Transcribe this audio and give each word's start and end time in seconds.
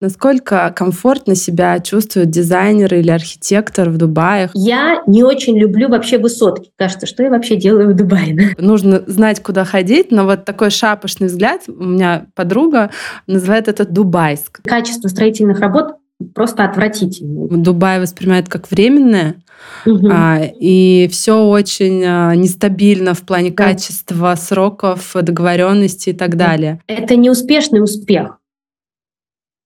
Насколько 0.00 0.72
комфортно 0.74 1.34
себя 1.34 1.78
чувствует 1.78 2.30
дизайнер 2.30 2.94
или 2.94 3.10
архитектор 3.10 3.90
в 3.90 3.98
Дубае? 3.98 4.48
Я 4.54 5.02
не 5.06 5.22
очень 5.22 5.58
люблю 5.58 5.90
вообще 5.90 6.16
высотки. 6.16 6.70
Кажется, 6.76 7.06
что 7.06 7.22
я 7.22 7.28
вообще 7.28 7.56
делаю 7.56 7.90
в 7.90 7.94
Дубае? 7.94 8.54
Нужно 8.56 9.02
знать, 9.06 9.42
куда 9.42 9.66
ходить, 9.66 10.10
но 10.10 10.24
вот 10.24 10.46
такой 10.46 10.70
шапошный 10.70 11.26
взгляд, 11.26 11.64
у 11.68 11.84
меня 11.84 12.26
подруга 12.34 12.90
называет 13.26 13.68
это 13.68 13.84
Дубайск. 13.84 14.62
Качество 14.62 15.08
строительных 15.08 15.60
работ 15.60 15.96
просто 16.34 16.64
отвратительное. 16.64 17.48
Дубай 17.48 18.00
воспринимает 18.00 18.48
как 18.48 18.70
временное, 18.70 19.36
угу. 19.84 20.08
а, 20.10 20.40
и 20.42 21.08
все 21.10 21.44
очень 21.46 22.02
а, 22.06 22.34
нестабильно 22.34 23.12
в 23.12 23.20
плане 23.22 23.50
да. 23.50 23.64
качества, 23.64 24.34
сроков, 24.34 25.12
договоренности 25.14 26.10
и 26.10 26.14
так 26.14 26.36
далее. 26.36 26.80
Это 26.86 27.16
неуспешный 27.16 27.82
успех 27.82 28.39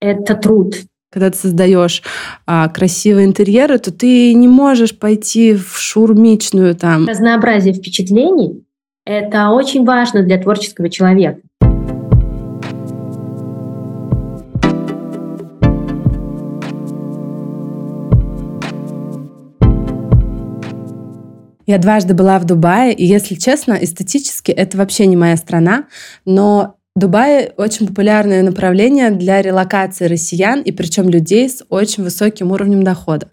это 0.05 0.35
труд. 0.35 0.77
Когда 1.11 1.31
ты 1.31 1.37
создаешь 1.37 2.03
а, 2.47 2.69
красивые 2.69 3.27
интерьеры, 3.27 3.79
то 3.79 3.93
ты 3.93 4.35
не 4.35 4.49
можешь 4.49 4.99
пойти 4.99 5.55
в 5.55 5.79
шурмичную 5.79 6.75
там. 6.75 7.07
Разнообразие 7.07 7.73
впечатлений– 7.73 8.65
это 9.07 9.51
очень 9.51 9.85
важно 9.85 10.23
для 10.23 10.39
творческого 10.39 10.91
человека. 10.91 11.41
Я 21.67 21.79
дважды 21.79 22.13
была 22.13 22.39
в 22.39 22.45
Дубае, 22.45 22.93
и, 22.93 23.07
если 23.07 23.37
честно, 23.37 23.73
эстетически 23.73 24.51
это 24.53 24.77
вообще 24.77 25.07
не 25.07 25.17
моя 25.17 25.37
страна, 25.37 25.87
но 26.27 26.77
Дубай 26.97 27.51
очень 27.57 27.89
популярное 27.89 28.45
направление 28.45 29.11
для 29.11 29.43
релокации 29.43 30.05
россиян, 30.05 30.61
и 30.61 30.71
причем 30.71 31.09
людей 31.09 31.49
с 31.49 31.65
очень 31.69 32.05
высоким 32.05 32.53
уровнем 32.53 32.85
дохода. 32.85 33.33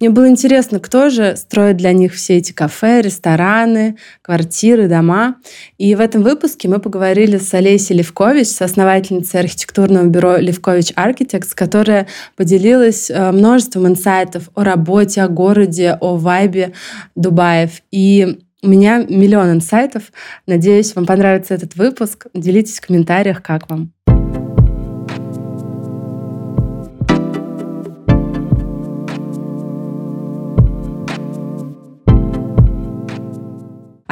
Мне 0.00 0.08
было 0.08 0.30
интересно, 0.30 0.80
кто 0.80 1.10
же 1.10 1.36
строит 1.36 1.76
для 1.76 1.92
них 1.92 2.14
все 2.14 2.38
эти 2.38 2.52
кафе, 2.52 3.02
рестораны, 3.02 3.98
квартиры, 4.22 4.88
дома. 4.88 5.36
И 5.76 5.94
в 5.94 6.00
этом 6.00 6.22
выпуске 6.22 6.68
мы 6.68 6.78
поговорили 6.78 7.36
с 7.36 7.52
Олесей 7.52 7.96
Левкович, 7.96 8.48
соосновательницей 8.48 9.40
архитектурного 9.40 10.06
бюро 10.06 10.38
Левкович 10.38 10.92
Architects, 10.92 11.50
которая 11.54 12.06
поделилась 12.34 13.10
э, 13.10 13.30
множеством 13.30 13.88
инсайтов 13.88 14.48
о 14.54 14.64
работе, 14.64 15.20
о 15.20 15.28
городе, 15.28 15.98
о 16.00 16.16
вайбе 16.16 16.72
Дубаев. 17.14 17.82
И 17.90 18.38
у 18.62 18.68
меня 18.68 18.98
миллион 18.98 19.52
инсайтов. 19.52 20.04
Надеюсь, 20.46 20.94
вам 20.94 21.04
понравится 21.04 21.54
этот 21.54 21.74
выпуск. 21.74 22.26
Делитесь 22.32 22.78
в 22.78 22.86
комментариях, 22.86 23.42
как 23.42 23.68
вам. 23.68 23.92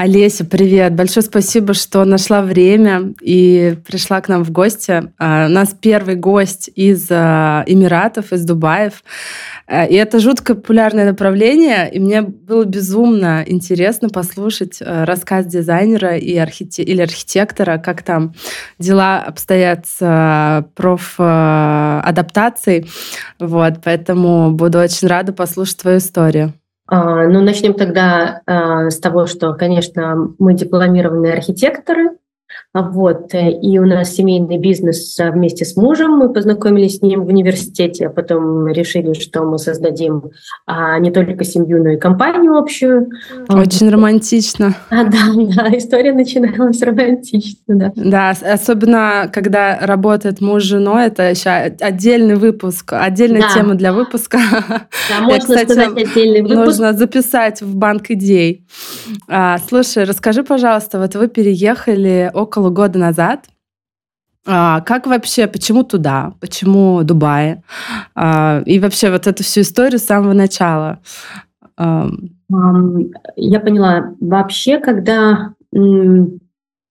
Олеся, 0.03 0.47
привет. 0.47 0.95
Большое 0.95 1.23
спасибо, 1.23 1.75
что 1.75 2.07
нашла 2.07 2.41
время 2.41 3.13
и 3.21 3.77
пришла 3.87 4.23
к 4.23 4.29
нам 4.29 4.45
в 4.45 4.51
гости. 4.51 5.13
А, 5.19 5.45
у 5.45 5.51
нас 5.51 5.77
первый 5.79 6.15
гость 6.15 6.71
из 6.75 7.07
а, 7.11 7.65
Эмиратов, 7.67 8.33
из 8.33 8.47
Дубаев. 8.47 9.05
А, 9.67 9.85
и 9.85 9.95
это 9.97 10.19
жутко 10.19 10.55
популярное 10.55 11.05
направление, 11.05 11.93
и 11.93 12.01
мне 12.01 12.23
было 12.23 12.65
безумно 12.65 13.45
интересно 13.47 14.09
послушать 14.09 14.79
рассказ 14.81 15.45
дизайнера 15.45 16.17
и 16.17 16.35
архите... 16.35 16.83
или 16.83 17.03
архитектора, 17.03 17.77
как 17.77 18.03
там 18.03 18.33
дела 18.79 19.23
обстоят 19.23 19.85
с 19.87 20.67
профадаптацией. 20.77 22.91
Вот, 23.39 23.83
поэтому 23.85 24.51
буду 24.53 24.79
очень 24.79 25.09
рада 25.09 25.35
послушать 25.35 25.77
твою 25.77 25.99
историю. 25.99 26.55
А, 26.91 27.29
ну, 27.29 27.41
начнем 27.41 27.75
тогда 27.75 28.43
а, 28.47 28.91
с 28.91 28.99
того, 28.99 29.27
что, 29.27 29.55
конечно, 29.55 30.35
мы 30.41 30.55
дипломированные 30.55 31.33
архитекторы, 31.35 32.19
вот. 32.75 33.35
Э, 33.35 33.51
и 33.51 33.79
у 33.79 33.87
нас 33.87 34.15
семейный 34.15 34.59
бизнес 34.59 35.17
вместе 35.19 35.65
с 35.65 35.77
мужем. 35.77 36.19
Мы 36.19 36.33
познакомились 36.33 36.99
с 36.99 37.03
ним 37.03 37.25
в 37.25 37.29
университете, 37.29 38.07
а 38.07 38.11
потом 38.11 38.69
решили, 38.69 39.13
что 39.15 39.45
мы 39.45 39.59
создадим 39.59 40.31
а, 40.67 40.99
не 40.99 41.11
только 41.11 41.45
семью, 41.45 41.83
но 41.83 41.91
и 41.91 41.97
компанию 41.97 42.57
общую. 42.57 43.11
Очень 43.49 43.87
вот. 43.87 43.95
романтично. 43.95 44.75
А, 44.91 45.05
да, 45.05 45.19
да, 45.35 45.69
история 45.77 46.13
начиналась 46.13 46.81
романтично, 46.83 47.75
да. 47.77 47.93
Да, 47.95 48.31
особенно 48.31 49.31
когда 49.33 49.79
работает 49.81 50.41
муж 50.41 50.63
с 50.63 50.67
женой, 50.67 51.07
это 51.07 51.31
еще 51.31 51.51
отдельный 51.51 52.37
выпуск, 52.37 52.93
отдельная 52.93 53.43
да. 53.43 53.55
тема 53.55 53.75
для 53.75 53.93
выпуска. 53.93 54.39
Да, 55.09 55.21
можно 55.23 55.41
кстати, 55.41 55.73
сказать 55.73 55.97
отдельный 55.97 56.43
выпуск. 56.43 56.65
Нужно 56.65 56.93
записать 56.93 57.63
в 57.63 57.75
банк 57.75 58.11
идей. 58.11 58.67
А, 59.29 59.59
слушай, 59.69 60.05
расскажи, 60.05 60.43
пожалуйста, 60.43 60.99
вот 60.99 61.15
вы 61.15 61.29
переехали 61.29 62.31
около 62.41 62.71
года 62.71 62.99
назад. 62.99 63.47
А, 64.47 64.81
как 64.81 65.07
вообще, 65.07 65.47
почему 65.47 65.83
туда, 65.83 66.35
почему 66.41 67.03
Дубай? 67.03 67.63
А, 68.15 68.63
и 68.65 68.79
вообще 68.79 69.11
вот 69.11 69.27
эту 69.27 69.45
всю 69.45 69.61
историю 69.61 69.99
с 69.99 70.05
самого 70.05 70.33
начала. 70.33 71.01
Я 71.79 73.61
поняла. 73.61 74.15
Вообще, 74.21 74.79
когда 74.79 75.55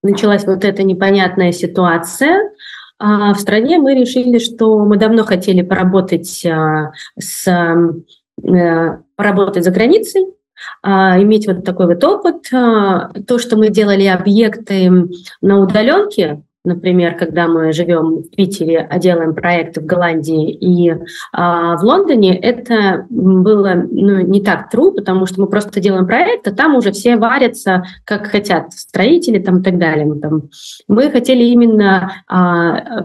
началась 0.02 0.46
вот 0.46 0.64
эта 0.64 0.84
непонятная 0.84 1.52
ситуация, 1.52 2.52
а, 3.00 3.34
в 3.34 3.40
стране 3.40 3.78
мы 3.78 3.96
решили, 3.96 4.40
что 4.40 4.84
мы 4.86 4.98
давно 4.98 5.24
хотели 5.24 5.62
поработать 5.62 6.46
а, 6.46 6.92
с 7.18 7.48
э, 7.48 8.98
поработать 9.16 9.64
за 9.64 9.72
границей, 9.72 10.26
а, 10.26 10.39
иметь 10.84 11.48
вот 11.48 11.64
такой 11.64 11.88
вот 11.88 12.04
опыт. 12.04 12.48
А, 12.54 13.12
то, 13.28 13.40
что 13.40 13.58
мы 13.58 13.70
делали 13.70 14.06
объекты 14.06 14.92
на 15.42 15.60
удаленке, 15.60 16.44
например, 16.64 17.18
когда 17.18 17.48
мы 17.48 17.72
живем 17.74 18.24
в 18.24 18.30
Питере, 18.30 18.86
а 18.90 19.00
делаем 19.00 19.34
проекты 19.34 19.82
в 19.82 19.86
Голландии 19.86 20.52
и 20.52 20.94
а, 21.32 21.78
в 21.78 21.84
Лондоне, 21.84 22.38
это 22.38 23.06
было 23.10 23.86
ну, 23.90 24.22
не 24.22 24.42
так 24.42 24.70
трудно, 24.70 25.02
потому 25.02 25.26
что 25.26 25.42
мы 25.42 25.48
просто 25.48 25.80
делаем 25.80 26.06
проект, 26.06 26.48
а 26.48 26.54
там 26.54 26.76
уже 26.76 26.92
все 26.92 27.18
варятся, 27.18 27.84
как 28.04 28.28
хотят 28.28 28.74
строители 28.74 29.40
там, 29.40 29.60
и 29.60 29.64
так 29.64 29.78
далее. 29.78 30.06
Мы, 30.06 30.20
там, 30.20 30.50
мы 30.88 31.10
хотели 31.10 31.44
именно 31.44 32.12
а, 32.28 33.04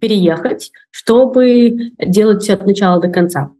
переехать, 0.00 0.72
чтобы 0.90 1.92
делать 1.98 2.42
все 2.42 2.54
от 2.54 2.66
начала 2.66 3.00
до 3.00 3.08
конца. 3.08 3.50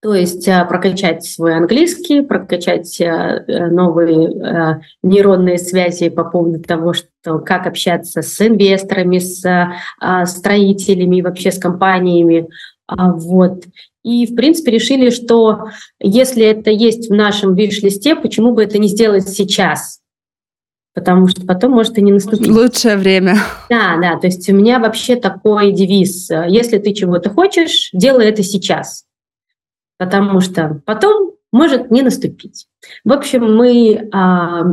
То 0.00 0.14
есть 0.14 0.46
э, 0.46 0.64
прокачать 0.64 1.24
свой 1.24 1.56
английский, 1.56 2.20
прокачать 2.20 3.00
э, 3.00 3.44
новые 3.68 4.28
э, 4.28 4.80
нейронные 5.02 5.58
связи 5.58 6.08
по 6.08 6.22
поводу 6.22 6.62
того, 6.62 6.92
что 6.92 7.40
как 7.40 7.66
общаться 7.66 8.22
с 8.22 8.40
инвесторами, 8.40 9.18
с 9.18 10.30
строителями 10.30 11.16
и 11.16 11.22
вообще 11.22 11.50
с 11.50 11.58
компаниями. 11.58 12.46
А, 12.86 13.12
вот. 13.12 13.64
И, 14.04 14.26
в 14.26 14.36
принципе, 14.36 14.70
решили, 14.70 15.10
что 15.10 15.64
если 16.00 16.44
это 16.46 16.70
есть 16.70 17.10
в 17.10 17.14
нашем 17.14 17.56
виш-листе, 17.56 18.14
почему 18.14 18.54
бы 18.54 18.62
это 18.62 18.78
не 18.78 18.86
сделать 18.86 19.28
сейчас? 19.28 19.98
Потому 20.94 21.26
что 21.26 21.44
потом 21.44 21.72
может 21.72 21.98
и 21.98 22.02
не 22.02 22.12
наступить. 22.12 22.48
Лучшее 22.48 22.96
время. 22.96 23.36
Да, 23.68 23.98
да. 24.00 24.16
То 24.16 24.28
есть 24.28 24.48
у 24.48 24.54
меня 24.54 24.78
вообще 24.78 25.16
такой 25.16 25.72
девиз. 25.72 26.30
Если 26.30 26.78
ты 26.78 26.94
чего-то 26.94 27.30
хочешь, 27.30 27.90
делай 27.92 28.26
это 28.26 28.42
сейчас 28.42 29.07
потому 29.98 30.40
что 30.40 30.80
потом 30.86 31.32
может 31.52 31.90
не 31.90 32.02
наступить. 32.02 32.66
В 33.04 33.12
общем, 33.12 33.54
мы 33.56 34.08
а, 34.12 34.64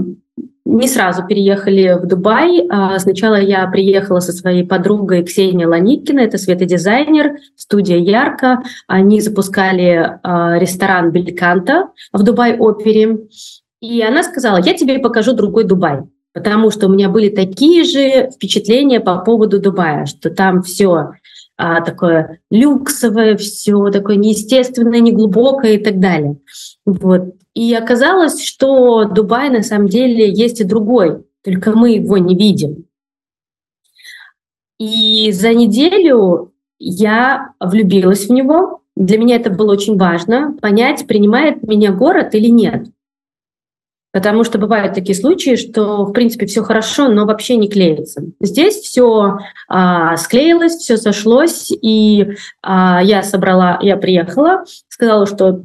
не 0.65 0.87
сразу 0.87 1.25
переехали 1.25 1.97
в 2.01 2.05
Дубай. 2.05 2.67
А, 2.69 2.97
сначала 2.99 3.35
я 3.35 3.65
приехала 3.67 4.19
со 4.19 4.33
своей 4.33 4.63
подругой 4.65 5.23
Ксенией 5.23 5.67
Ланикина, 5.67 6.19
это 6.19 6.37
светодизайнер, 6.37 7.37
студия 7.55 7.97
Ярко. 7.97 8.63
Они 8.87 9.21
запускали 9.21 10.19
а, 10.23 10.57
ресторан 10.59 11.11
Бельканта 11.11 11.89
в 12.11 12.23
Дубай-опере. 12.23 13.27
И 13.81 14.01
она 14.01 14.23
сказала, 14.23 14.57
я 14.57 14.73
тебе 14.73 14.99
покажу 14.99 15.33
другой 15.33 15.63
Дубай 15.63 16.03
потому 16.33 16.69
что 16.69 16.87
у 16.87 16.89
меня 16.89 17.07
были 17.07 17.29
такие 17.29 17.85
же 17.85 18.29
впечатления 18.29 18.99
по 18.99 19.19
поводу 19.19 19.57
Дубая, 19.57 20.05
что 20.05 20.29
там 20.29 20.63
все 20.63 21.11
а, 21.57 21.81
такое 21.81 22.39
люксовое, 22.51 23.37
все 23.37 23.89
такое 23.89 24.17
неестественное, 24.17 24.99
неглубокое 24.99 25.73
и 25.73 25.83
так 25.83 25.99
далее. 25.99 26.37
Вот. 26.85 27.35
И 27.53 27.73
оказалось, 27.73 28.43
что 28.43 29.05
Дубай 29.05 29.49
на 29.49 29.63
самом 29.63 29.87
деле 29.87 30.31
есть 30.31 30.59
и 30.59 30.65
другой, 30.65 31.23
только 31.43 31.71
мы 31.71 31.91
его 31.91 32.17
не 32.17 32.35
видим. 32.35 32.85
И 34.77 35.31
за 35.31 35.53
неделю 35.53 36.53
я 36.77 37.53
влюбилась 37.61 38.27
в 38.27 38.31
него. 38.31 38.81
Для 38.97 39.17
меня 39.17 39.37
это 39.37 39.49
было 39.49 39.71
очень 39.71 39.97
важно 39.97 40.57
понять, 40.61 41.07
принимает 41.07 41.63
меня 41.63 41.91
город 41.91 42.35
или 42.35 42.47
нет. 42.47 42.87
Потому 44.15 44.45
что 44.45 44.57
бывают 44.57 44.93
такие 44.93 45.13
случаи, 45.13 45.57
что, 45.57 46.05
в 46.05 46.13
принципе, 46.13 46.45
все 46.45 46.63
хорошо, 46.63 47.09
но 47.09 47.25
вообще 47.25 47.57
не 47.57 47.67
клеится. 47.67 48.23
Здесь 48.39 48.75
все 48.75 49.39
а, 49.67 50.15
склеилось, 50.15 50.77
все 50.77 50.95
сошлось, 50.95 51.69
и 51.69 52.29
а, 52.61 53.03
я 53.03 53.23
собрала, 53.23 53.77
я 53.81 53.97
приехала, 53.97 54.63
сказала, 54.87 55.25
что 55.27 55.63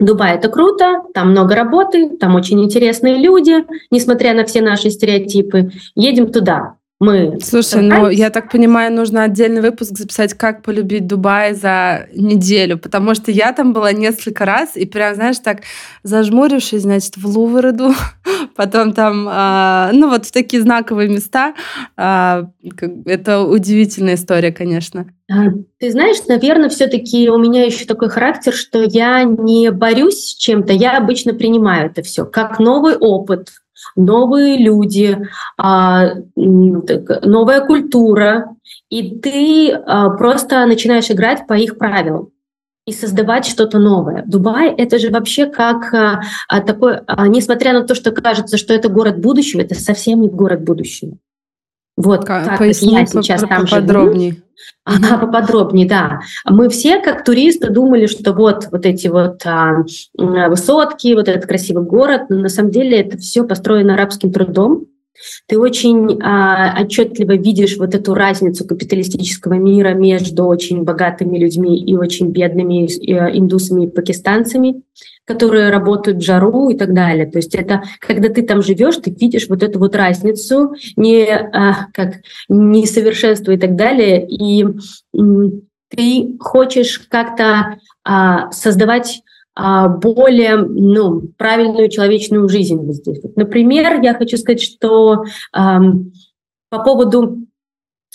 Дубай 0.00 0.34
это 0.34 0.48
круто, 0.48 1.04
там 1.14 1.30
много 1.30 1.54
работы, 1.54 2.16
там 2.16 2.34
очень 2.34 2.60
интересные 2.64 3.16
люди, 3.16 3.64
несмотря 3.92 4.34
на 4.34 4.44
все 4.44 4.60
наши 4.60 4.90
стереотипы. 4.90 5.70
Едем 5.94 6.32
туда 6.32 6.77
мы... 7.00 7.38
Слушай, 7.40 7.82
ну, 7.82 8.08
я 8.08 8.30
так 8.30 8.50
понимаю, 8.50 8.92
нужно 8.92 9.22
отдельный 9.22 9.60
выпуск 9.60 9.96
записать, 9.96 10.34
как 10.34 10.62
полюбить 10.62 11.06
Дубай 11.06 11.54
за 11.54 12.08
неделю, 12.12 12.76
потому 12.76 13.14
что 13.14 13.30
я 13.30 13.52
там 13.52 13.72
была 13.72 13.92
несколько 13.92 14.44
раз, 14.44 14.76
и 14.76 14.84
прям, 14.84 15.14
знаешь, 15.14 15.38
так 15.38 15.60
зажмурившись, 16.02 16.82
значит, 16.82 17.16
в 17.16 17.24
Лувр 17.26 17.68
иду, 17.68 17.92
потом 18.56 18.92
там, 18.94 19.28
э, 19.28 19.90
ну, 19.92 20.08
вот 20.08 20.26
в 20.26 20.32
такие 20.32 20.60
знаковые 20.60 21.08
места. 21.08 21.54
Э, 21.96 22.46
это 23.06 23.42
удивительная 23.42 24.16
история, 24.16 24.50
конечно. 24.50 25.06
А, 25.30 25.50
ты 25.78 25.92
знаешь, 25.92 26.16
наверное, 26.26 26.68
все-таки 26.68 27.28
у 27.28 27.38
меня 27.38 27.64
еще 27.64 27.84
такой 27.84 28.08
характер, 28.08 28.52
что 28.52 28.82
я 28.82 29.22
не 29.22 29.70
борюсь 29.70 30.30
с 30.30 30.34
чем-то, 30.34 30.72
я 30.72 30.96
обычно 30.96 31.34
принимаю 31.34 31.90
это 31.90 32.02
все 32.02 32.24
как 32.24 32.58
новый 32.58 32.96
опыт, 32.96 33.50
новые 33.96 34.58
люди, 34.58 35.18
а, 35.56 36.14
новая 36.36 37.64
культура, 37.66 38.56
и 38.88 39.18
ты 39.18 39.72
а, 39.72 40.10
просто 40.10 40.64
начинаешь 40.66 41.10
играть 41.10 41.46
по 41.46 41.54
их 41.54 41.78
правилам 41.78 42.30
и 42.86 42.92
создавать 42.92 43.46
что-то 43.46 43.78
новое. 43.78 44.24
Дубай— 44.26 44.74
это 44.76 44.98
же 44.98 45.10
вообще 45.10 45.46
как 45.46 45.92
а, 45.92 46.60
такой, 46.60 47.00
несмотря 47.28 47.72
на 47.72 47.82
то, 47.82 47.94
что 47.94 48.12
кажется, 48.12 48.56
что 48.56 48.72
это 48.72 48.88
город 48.88 49.18
будущего, 49.18 49.60
это 49.60 49.74
совсем 49.74 50.22
не 50.22 50.28
город 50.28 50.62
будущего. 50.62 51.18
Вот 51.98 52.24
как 52.24 52.58
Поясни 52.58 52.92
я 52.94 53.06
сейчас 53.06 53.40
там 53.40 53.66
поподробнее. 53.66 54.30
живу. 54.30 54.42
Ага, 54.84 55.18
поподробнее, 55.18 55.86
да. 55.86 56.20
Мы 56.48 56.68
все, 56.68 57.00
как 57.00 57.24
туристы, 57.24 57.70
думали, 57.70 58.06
что 58.06 58.32
вот, 58.32 58.68
вот 58.72 58.86
эти 58.86 59.08
вот 59.08 59.42
а, 59.44 59.84
высотки, 60.16 61.14
вот 61.14 61.28
этот 61.28 61.46
красивый 61.46 61.84
город, 61.84 62.22
но 62.28 62.38
на 62.38 62.48
самом 62.48 62.70
деле 62.70 63.00
это 63.00 63.18
все 63.18 63.44
построено 63.44 63.94
арабским 63.94 64.32
трудом. 64.32 64.86
Ты 65.46 65.58
очень 65.58 66.20
а, 66.22 66.82
отчетливо 66.82 67.36
видишь 67.36 67.76
вот 67.76 67.94
эту 67.94 68.14
разницу 68.14 68.66
капиталистического 68.66 69.54
мира 69.54 69.94
между 69.94 70.44
очень 70.44 70.84
богатыми 70.84 71.38
людьми 71.38 71.78
и 71.82 71.96
очень 71.96 72.30
бедными 72.30 72.86
э, 72.86 73.36
индусами 73.36 73.84
и 73.84 73.90
пакистанцами 73.90 74.82
которые 75.24 75.68
работают 75.68 76.18
в 76.18 76.24
жару 76.24 76.70
и 76.70 76.74
так 76.74 76.94
далее. 76.94 77.26
То 77.26 77.36
есть 77.36 77.54
это, 77.54 77.82
когда 78.00 78.30
ты 78.30 78.42
там 78.42 78.62
живешь, 78.62 78.96
ты 78.96 79.10
видишь 79.10 79.46
вот 79.50 79.62
эту 79.62 79.78
вот 79.78 79.94
разницу, 79.94 80.72
не 80.96 81.26
а, 81.26 81.88
как 81.92 82.14
несовершенство 82.48 83.52
и 83.52 83.58
так 83.58 83.76
далее, 83.76 84.26
и 84.26 84.64
ты 85.90 86.36
хочешь 86.40 86.98
как-то 87.10 87.76
а, 88.04 88.50
создавать 88.52 89.22
более 89.88 90.56
ну, 90.56 91.22
правильную 91.36 91.88
человечную 91.88 92.48
жизнь 92.48 92.92
здесь. 92.92 93.20
Например, 93.34 94.00
я 94.00 94.14
хочу 94.14 94.36
сказать, 94.36 94.62
что 94.62 95.24
а, 95.52 95.80
по 96.70 96.84
поводу 96.84 97.38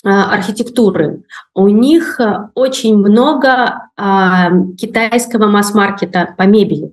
архитектуры. 0.02 1.24
У 1.54 1.68
них 1.68 2.20
очень 2.54 2.96
много 2.96 3.88
а, 3.96 4.50
китайского 4.78 5.46
масс-маркета 5.46 6.34
по 6.36 6.42
мебели. 6.42 6.92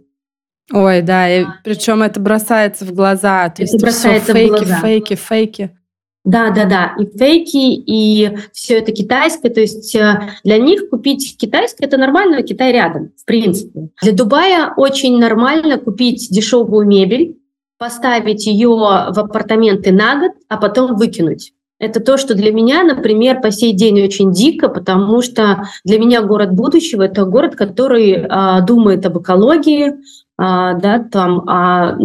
Ой, 0.73 1.01
да, 1.01 1.29
и 1.29 1.45
причем 1.63 2.01
это 2.01 2.19
бросается 2.19 2.85
в 2.85 2.93
глаза. 2.93 3.49
То 3.49 3.63
это 3.63 3.73
есть 3.73 3.81
бросается 3.81 4.31
все 4.31 4.33
фейки, 4.33 4.49
в 4.49 4.67
глаза. 4.67 4.75
фейки, 4.77 5.15
фейки. 5.15 5.77
Да, 6.23 6.51
да, 6.51 6.65
да, 6.65 6.93
и 6.99 7.05
фейки, 7.17 7.57
и 7.57 8.37
все 8.53 8.77
это 8.77 8.91
китайское. 8.91 9.51
То 9.51 9.61
есть 9.61 9.95
э, 9.95 10.29
для 10.43 10.59
них 10.59 10.89
купить 10.89 11.35
китайское 11.37 11.87
это 11.87 11.97
нормально, 11.97 12.43
Китай 12.43 12.71
рядом, 12.71 13.11
в 13.17 13.25
принципе. 13.25 13.89
Для 14.03 14.13
Дубая 14.13 14.71
очень 14.77 15.17
нормально 15.17 15.79
купить 15.79 16.27
дешевую 16.29 16.85
мебель, 16.85 17.37
поставить 17.79 18.45
ее 18.45 18.67
в 18.67 19.19
апартаменты 19.19 19.91
на 19.91 20.19
год, 20.19 20.31
а 20.47 20.57
потом 20.57 20.95
выкинуть. 20.95 21.53
Это 21.79 21.99
то, 21.99 22.17
что 22.17 22.35
для 22.35 22.51
меня, 22.51 22.83
например, 22.83 23.41
по 23.41 23.49
сей 23.49 23.73
день 23.73 24.03
очень 24.03 24.31
дико, 24.31 24.69
потому 24.69 25.23
что 25.23 25.63
для 25.83 25.97
меня 25.97 26.21
город 26.21 26.53
будущего 26.53 27.01
это 27.01 27.25
город, 27.25 27.55
который 27.55 28.27
а, 28.29 28.61
думает 28.61 29.03
об 29.07 29.19
экологии, 29.19 29.95
а, 30.37 30.75
да, 30.75 30.99
там, 30.99 31.43
а, 31.49 31.97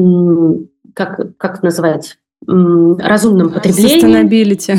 как, 0.94 1.36
как 1.36 1.62
называть, 1.62 2.16
разумном 2.46 3.52
потреблении. 3.52 4.02
Sustainability. 4.02 4.78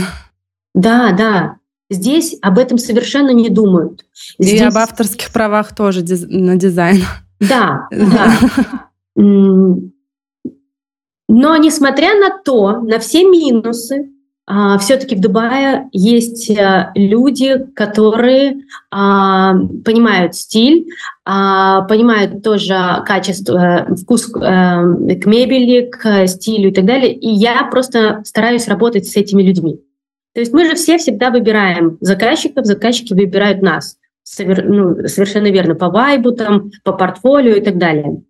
Да, 0.74 1.12
да. 1.12 1.58
Здесь 1.90 2.38
об 2.42 2.60
этом 2.60 2.78
совершенно 2.78 3.32
не 3.32 3.50
думают. 3.50 4.06
Здесь... 4.40 4.62
И 4.62 4.64
об 4.64 4.78
авторских 4.78 5.32
правах 5.32 5.74
тоже 5.74 6.02
диз... 6.02 6.26
на 6.28 6.56
дизайн. 6.56 7.04
Да, 7.40 7.88
да. 7.92 8.34
Но 11.30 11.58
несмотря 11.58 12.16
на 12.20 12.42
то, 12.44 12.82
на 12.82 13.00
все 13.00 13.24
минусы, 13.26 14.12
все-таки 14.80 15.16
в 15.16 15.20
Дубае 15.20 15.90
есть 15.92 16.50
э, 16.50 16.92
люди, 16.96 17.68
которые 17.76 18.62
а, 18.90 19.56
понимают 19.84 20.36
стиль, 20.36 20.88
а, 21.26 21.82
понимают 21.82 22.44
тоже 22.44 23.04
качество, 23.06 23.86
вкус 24.02 24.30
э, 24.30 24.36
к 24.40 25.26
мебели, 25.26 25.90
к 25.92 26.28
стилю 26.28 26.70
и 26.70 26.74
так 26.74 26.86
далее. 26.86 27.14
И 27.14 27.28
я 27.28 27.66
просто 27.66 28.22
стараюсь 28.24 28.70
работать 28.70 29.06
с 29.06 29.18
этими 29.18 29.44
людьми. 29.44 29.82
То 30.34 30.40
есть 30.40 30.54
мы 30.54 30.66
же 30.66 30.76
все 30.76 30.98
всегда 30.98 31.30
выбираем 31.30 31.98
заказчиков, 32.00 32.66
заказчики 32.66 33.14
выбирают 33.14 33.62
нас. 33.62 33.98
Совер, 34.24 34.64
ну, 34.64 35.08
совершенно 35.10 35.48
верно, 35.48 35.76
по 35.76 35.90
вайбу, 35.90 36.32
там, 36.32 36.72
по 36.86 36.94
портфолио 36.94 37.56
и 37.56 37.62
так 37.62 37.78
далее. 37.78 38.22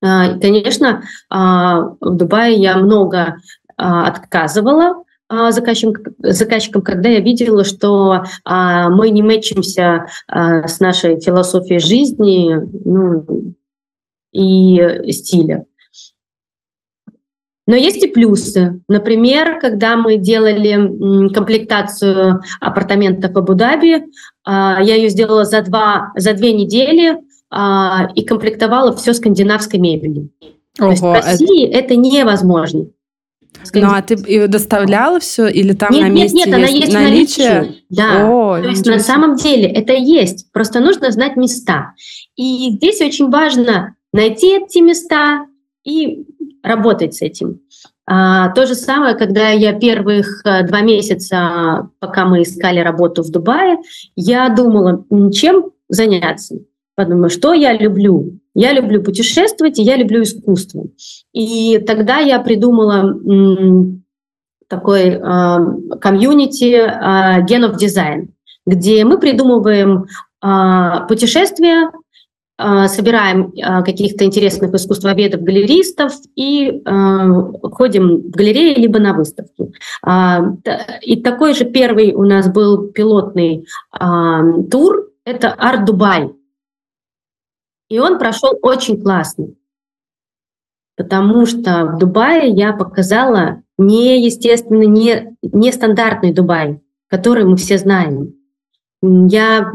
Конечно, 0.00 1.02
в 1.30 1.96
Дубае 2.00 2.54
я 2.54 2.76
много 2.78 3.36
отказывала, 3.76 5.04
а, 5.32 5.52
заказчикам, 5.52 6.12
заказчикам, 6.18 6.82
когда 6.82 7.08
я 7.08 7.20
видела, 7.20 7.62
что 7.62 8.24
а, 8.44 8.90
мы 8.90 9.10
не 9.10 9.22
мэчимся 9.22 10.06
а, 10.26 10.66
с 10.66 10.80
нашей 10.80 11.20
философией 11.20 11.78
жизни 11.78 12.56
ну, 12.84 13.54
и 14.32 15.12
стиля. 15.12 15.66
Но 17.68 17.76
есть 17.76 18.02
и 18.02 18.08
плюсы. 18.08 18.80
Например, 18.88 19.60
когда 19.60 19.96
мы 19.96 20.16
делали 20.16 21.28
комплектацию 21.32 22.40
апартаментов 22.60 23.32
в 23.32 23.38
Абу-Даби, 23.38 24.06
я 24.44 24.80
ее 24.80 25.08
сделала 25.08 25.44
за, 25.44 25.62
два, 25.62 26.10
за 26.16 26.32
две 26.32 26.52
недели 26.52 27.16
и 28.16 28.24
комплектовала 28.24 28.96
все 28.96 29.14
скандинавской 29.14 29.78
мебелью. 29.78 30.30
Ого, 30.80 30.86
То 30.86 30.90
есть 30.90 31.02
в 31.02 31.12
России 31.12 31.68
это, 31.68 31.94
это 31.94 31.96
невозможно. 31.96 32.86
Ну, 33.74 33.88
а 33.90 34.02
ты 34.02 34.14
ее 34.14 34.48
доставляла 34.48 35.20
все 35.20 35.46
или 35.48 35.72
там 35.72 35.92
нет, 35.92 36.02
на 36.02 36.08
месте 36.08 36.36
Нет, 36.36 36.46
нет, 36.46 36.56
она 36.56 36.66
есть 36.66 36.92
наличие? 36.92 37.52
наличии. 37.52 37.82
Да. 37.90 38.28
О, 38.30 38.60
То 38.60 38.68
есть 38.68 38.86
на 38.86 38.98
самом 38.98 39.36
деле 39.36 39.68
это 39.68 39.92
есть. 39.92 40.50
Просто 40.52 40.80
нужно 40.80 41.10
знать 41.10 41.36
места. 41.36 41.92
И 42.36 42.70
здесь 42.72 43.00
очень 43.00 43.30
важно 43.30 43.94
найти 44.12 44.58
эти 44.58 44.78
места 44.78 45.46
и 45.84 46.26
работать 46.62 47.14
с 47.14 47.22
этим. 47.22 47.60
А, 48.06 48.48
то 48.50 48.66
же 48.66 48.74
самое, 48.74 49.14
когда 49.14 49.50
я 49.50 49.72
первых 49.72 50.42
э, 50.44 50.66
два 50.66 50.80
месяца, 50.80 51.90
пока 52.00 52.24
мы 52.24 52.42
искали 52.42 52.80
работу 52.80 53.22
в 53.22 53.30
Дубае, 53.30 53.78
я 54.16 54.48
думала, 54.48 55.04
чем 55.32 55.70
заняться. 55.88 56.56
Подумала, 56.96 57.30
что 57.30 57.52
я 57.54 57.72
люблю. 57.72 58.39
Я 58.54 58.72
люблю 58.72 59.02
путешествовать, 59.02 59.78
и 59.78 59.82
я 59.82 59.96
люблю 59.96 60.22
искусство. 60.22 60.84
И 61.32 61.78
тогда 61.78 62.18
я 62.18 62.40
придумала 62.40 63.14
такой 64.70 65.08
э, 65.10 65.58
комьюнити 66.00 66.74
э, 66.74 67.42
of 67.42 67.76
Design, 67.76 68.28
где 68.66 69.04
мы 69.04 69.18
придумываем 69.18 70.06
э, 70.42 71.06
путешествия, 71.08 71.90
э, 72.56 72.86
собираем 72.86 73.52
каких-то 73.84 74.24
интересных 74.24 74.72
искусствоведов, 74.72 75.42
галеристов 75.42 76.12
и 76.36 76.82
ходим 76.84 78.18
в 78.18 78.30
галереи 78.30 78.74
либо 78.74 79.00
на 79.00 79.12
выставки. 79.12 79.72
И 81.02 81.22
такой 81.22 81.54
же 81.54 81.64
первый 81.64 82.14
у 82.14 82.24
нас 82.24 82.48
был 82.48 82.88
пилотный 82.88 83.66
тур, 84.70 85.10
это 85.24 85.52
Арт 85.52 85.84
Дубай. 85.84 86.30
И 87.90 87.98
он 87.98 88.18
прошел 88.18 88.52
очень 88.62 89.02
классно, 89.02 89.48
потому 90.96 91.44
что 91.44 91.86
в 91.86 91.98
Дубае 91.98 92.48
я 92.50 92.72
показала 92.72 93.62
не, 93.76 94.24
естественно, 94.24 94.84
не, 94.84 95.36
не 95.42 95.72
стандартный 95.72 96.32
Дубай, 96.32 96.80
который 97.08 97.44
мы 97.44 97.56
все 97.56 97.78
знаем. 97.78 98.34
Я 99.02 99.72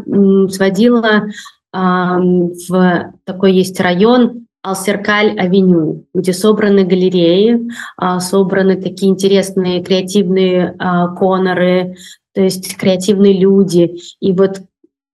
сводила 0.49 1.25
а, 1.73 2.19
в 2.19 3.13
такой 3.25 3.53
есть 3.53 3.79
район 3.79 4.45
Алсеркаль-авеню, 4.63 6.05
где 6.13 6.31
собраны 6.31 6.85
галереи, 6.85 7.67
а, 7.97 8.19
собраны 8.19 8.81
такие 8.81 9.11
интересные 9.11 9.83
креативные 9.83 10.75
а, 10.79 11.09
коноры, 11.09 11.95
то 12.33 12.41
есть 12.41 12.77
креативные 12.77 13.37
люди. 13.37 13.99
И 14.21 14.31
вот 14.31 14.61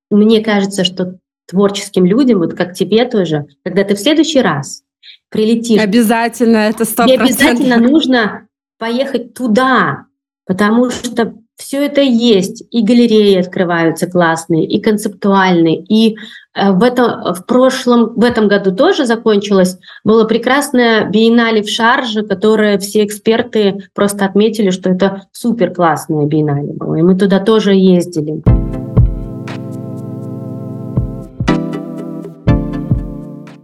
мне 0.09 0.43
кажется, 0.43 0.83
что 0.83 1.17
творческим 1.51 2.05
людям, 2.05 2.39
вот 2.39 2.53
как 2.55 2.73
тебе 2.73 3.05
тоже, 3.05 3.45
когда 3.63 3.83
ты 3.83 3.95
в 3.95 3.99
следующий 3.99 4.41
раз 4.41 4.83
прилетишь... 5.29 5.81
Обязательно, 5.81 6.57
это 6.57 6.83
100%. 6.83 7.05
Тебе 7.05 7.19
обязательно 7.19 7.77
нужно 7.77 8.47
поехать 8.79 9.33
туда, 9.33 10.05
потому 10.45 10.89
что 10.89 11.35
все 11.61 11.85
это 11.85 12.01
есть. 12.01 12.63
И 12.71 12.81
галереи 12.81 13.37
открываются 13.37 14.09
классные, 14.09 14.65
и 14.65 14.81
концептуальные. 14.81 15.83
И 15.83 16.17
э, 16.55 16.71
в, 16.71 16.81
этом, 16.83 17.33
в 17.35 17.45
прошлом, 17.45 18.13
в 18.15 18.23
этом 18.23 18.47
году 18.47 18.75
тоже 18.75 19.05
закончилось. 19.05 19.77
Было 20.03 20.25
прекрасное 20.25 21.07
биеннале 21.07 21.61
в 21.61 21.69
Шарже, 21.69 22.23
которое 22.23 22.79
все 22.79 23.05
эксперты 23.05 23.89
просто 23.93 24.25
отметили, 24.25 24.71
что 24.71 24.89
это 24.89 25.23
супер 25.31 25.71
классное 25.73 26.25
биеннале 26.25 26.73
было. 26.73 26.95
И 26.95 27.01
мы 27.01 27.15
туда 27.15 27.39
тоже 27.39 27.75
ездили. 27.75 28.41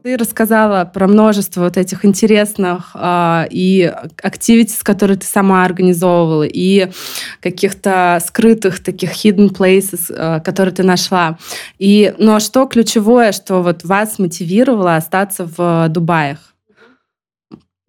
Ты 0.08 0.16
рассказала 0.16 0.86
про 0.86 1.06
множество 1.06 1.64
вот 1.64 1.76
этих 1.76 2.06
интересных 2.06 2.92
э, 2.94 3.48
и 3.50 3.94
активитис, 4.24 4.82
которые 4.82 5.18
ты 5.18 5.28
сама 5.28 5.66
организовывала, 5.66 6.48
и 6.48 6.92
каких-то 7.42 8.18
скрытых 8.26 8.82
таких 8.82 9.12
hidden 9.12 9.50
places, 9.54 10.06
э, 10.08 10.40
которые 10.40 10.74
ты 10.74 10.84
нашла. 10.84 11.38
И, 11.78 12.16
ну 12.20 12.36
а 12.36 12.40
что 12.40 12.68
ключевое, 12.68 13.34
что 13.34 13.62
вот 13.62 13.84
вас 13.84 14.18
мотивировало 14.18 14.96
остаться 14.96 15.46
в 15.46 15.90
Дубаях? 15.90 16.54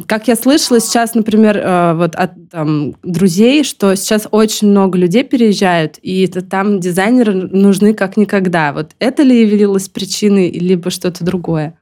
Как 0.06 0.26
я 0.26 0.34
слышала 0.34 0.80
сейчас, 0.80 1.14
например, 1.14 1.56
э, 1.56 1.94
вот 1.94 2.16
от 2.16 2.32
там, 2.50 2.96
друзей, 3.04 3.62
что 3.62 3.94
сейчас 3.94 4.26
очень 4.32 4.70
много 4.70 4.98
людей 4.98 5.22
переезжают, 5.22 6.00
и 6.02 6.26
это, 6.26 6.42
там 6.42 6.80
дизайнеры 6.80 7.32
нужны 7.32 7.94
как 7.94 8.16
никогда. 8.16 8.72
Вот 8.72 8.96
это 8.98 9.22
ли 9.22 9.40
явилось 9.40 9.88
причиной, 9.88 10.50
либо 10.50 10.90
что-то 10.90 11.22
другое? 11.24 11.78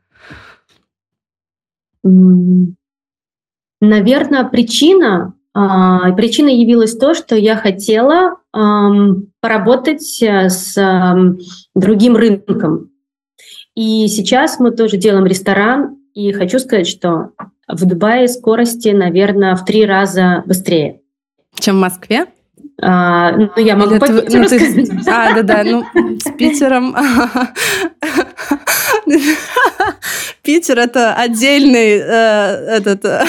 Наверное, 3.81 4.45
причина, 4.45 5.35
а, 5.55 6.13
причиной 6.13 6.57
явилась 6.57 6.97
то, 6.97 7.15
что 7.15 7.37
я 7.37 7.57
хотела 7.57 8.37
поработать 9.41 10.23
э, 10.23 10.49
с 10.49 10.77
другим 11.75 12.17
рынком. 12.17 12.91
И 13.75 14.09
сейчас 14.09 14.59
мы 14.59 14.71
тоже 14.71 14.97
делаем 14.97 15.27
ресторан, 15.27 15.99
и 16.15 16.33
хочу 16.33 16.59
сказать, 16.59 16.87
что 16.87 17.33
в 17.69 17.85
Дубае 17.85 18.29
скорости, 18.29 18.89
наверное, 18.89 19.55
в 19.55 19.65
три 19.67 19.85
раза 19.85 20.43
быстрее. 20.47 21.03
Чем 21.59 21.77
в 21.77 21.81
Москве? 21.81 22.27
А, 22.83 23.33
ну, 23.33 23.51
я 23.57 23.75
могу 23.75 23.99
по 23.99 24.07
ты, 24.07 24.39
ну, 24.39 24.49
ты, 24.49 24.87
А, 25.07 25.35
да-да, 25.35 25.65
ну, 25.65 25.85
с 26.19 26.31
Питером. 26.37 26.95
Питер 30.43 30.79
это 30.79 31.15
отдельный 31.15 31.99
э, 31.99 32.77
этот 32.77 33.05
э, 33.05 33.25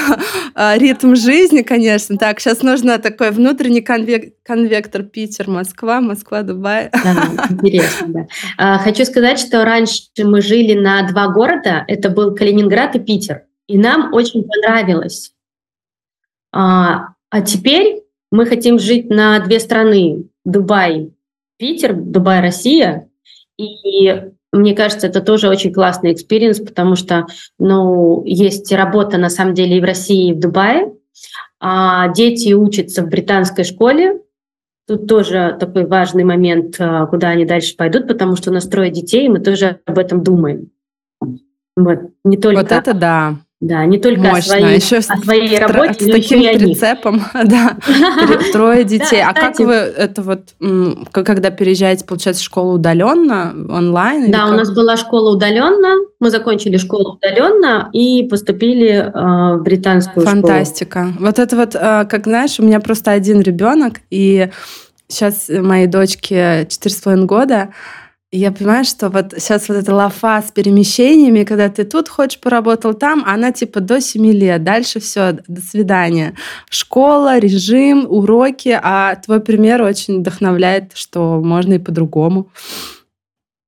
ритм 0.78 1.16
жизни, 1.16 1.64
конечно. 1.64 2.18
Так, 2.18 2.40
сейчас 2.40 2.62
нужно 2.62 3.00
такой 3.00 3.32
внутренний 3.32 3.82
конвек 3.82 4.36
конвектор 4.44 5.02
Питер, 5.02 5.50
Москва, 5.50 6.00
Москва, 6.00 6.44
Дубай. 6.44 6.90
Да, 6.92 7.16
интересно, 7.50 8.08
да. 8.08 8.28
А, 8.58 8.78
хочу 8.78 9.04
сказать, 9.06 9.40
что 9.40 9.66
раньше 9.66 10.04
мы 10.20 10.42
жили 10.42 10.74
на 10.74 11.08
два 11.08 11.30
города. 11.30 11.84
Это 11.88 12.10
был 12.10 12.36
Калининград 12.36 12.96
и 12.96 13.00
Питер. 13.00 13.44
И 13.68 13.78
нам 13.78 14.14
очень 14.14 14.44
понравилось. 14.44 15.32
А, 16.54 17.14
а 17.30 17.42
теперь 17.42 18.04
мы 18.32 18.46
хотим 18.46 18.80
жить 18.80 19.10
на 19.10 19.40
две 19.40 19.60
страны. 19.60 20.26
Дубай, 20.46 21.12
Питер, 21.58 21.94
Дубай, 21.94 22.42
Россия. 22.42 23.10
И 23.58 24.32
мне 24.52 24.76
кажется, 24.76 25.08
это 25.08 25.22
тоже 25.22 25.50
очень 25.50 25.74
классный 25.74 26.14
experience, 26.14 26.60
потому 26.60 26.96
что 26.96 27.28
ну, 27.60 28.24
есть 28.26 28.72
работа 28.72 29.18
на 29.18 29.30
самом 29.30 29.54
деле 29.54 29.78
и 29.78 29.82
в 29.82 29.86
России, 29.86 30.30
и 30.30 30.34
в 30.34 30.40
Дубае. 30.40 30.94
А 31.60 32.10
дети 32.10 32.54
учатся 32.54 33.04
в 33.04 33.10
британской 33.10 33.64
школе. 33.64 34.22
Тут 34.88 35.08
тоже 35.08 35.58
такой 35.60 35.86
важный 35.86 36.24
момент, 36.24 36.76
а, 36.80 37.08
куда 37.08 37.30
они 37.30 37.46
дальше 37.46 37.76
пойдут, 37.76 38.08
потому 38.08 38.36
что 38.36 38.52
настроить 38.52 38.94
детей, 38.94 39.26
и 39.26 39.30
мы 39.30 39.40
тоже 39.40 39.82
об 39.86 39.98
этом 39.98 40.24
думаем. 40.24 40.70
Вот, 41.76 42.00
не 42.24 42.38
только... 42.38 42.62
вот 42.62 42.72
это 42.72 42.94
да. 42.94 43.36
Да, 43.60 43.84
не 43.86 43.98
только 43.98 44.22
Мощно. 44.22 44.38
о 44.38 44.42
своей, 44.60 44.76
еще 44.76 44.98
о 44.98 45.02
своей 45.02 45.58
работе, 45.58 46.06
с 46.06 46.08
но 46.08 46.14
таким 46.14 46.42
еще 46.42 46.54
и 46.54 46.60
прицепом, 46.60 47.24
да, 47.34 47.76
трое 48.54 48.84
детей. 48.84 49.24
а 49.24 49.34
как 49.34 49.58
вы 49.58 49.74
это 49.74 50.22
вот, 50.22 50.54
когда 51.12 51.50
переезжаете, 51.50 52.06
получается, 52.06 52.44
школа 52.44 52.74
удаленно, 52.74 53.56
онлайн? 53.70 54.30
Да, 54.32 54.46
у 54.46 54.52
нас 54.52 54.72
была 54.72 54.96
школа 54.96 55.36
удаленно, 55.36 56.06
мы 56.20 56.30
закончили 56.30 56.78
школу 56.78 57.16
удаленно 57.16 57.90
и 57.94 58.28
поступили 58.30 58.90
э, 58.92 59.58
в 59.58 59.64
британскую 59.64 60.28
школу. 60.28 60.42
Фантастика. 60.44 61.14
Вот 61.20 61.40
это 61.40 61.56
вот, 61.56 61.74
э, 61.74 62.06
как 62.08 62.26
знаешь, 62.26 62.60
у 62.60 62.64
меня 62.64 62.80
просто 62.80 63.10
один 63.10 63.42
ребенок, 63.42 64.02
и 64.12 64.50
сейчас 65.08 65.50
моей 65.50 65.88
дочке 65.88 66.68
четыре 66.70 66.94
с 66.94 67.00
половиной 67.00 67.26
года, 67.26 67.70
я 68.32 68.52
понимаю, 68.52 68.84
что 68.84 69.10
вот 69.10 69.34
сейчас 69.38 69.70
вот 69.70 69.76
эта 69.76 69.96
лафа 69.96 70.42
с 70.42 70.52
перемещениями, 70.52 71.46
когда 71.46 71.70
ты 71.70 71.86
тут 71.86 72.10
хочешь 72.10 72.40
поработал 72.40 72.94
там, 72.94 73.24
она 73.26 73.52
типа 73.52 73.80
до 73.80 74.02
7 74.02 74.26
лет, 74.32 74.64
дальше 74.64 75.00
все, 75.00 75.38
до 75.48 75.62
свидания. 75.62 76.34
Школа, 76.70 77.40
режим, 77.40 78.06
уроки, 78.10 78.78
а 78.82 79.16
твой 79.16 79.40
пример 79.40 79.82
очень 79.82 80.20
вдохновляет, 80.20 80.92
что 80.94 81.40
можно 81.42 81.76
и 81.76 81.80
по-другому. 81.80 82.50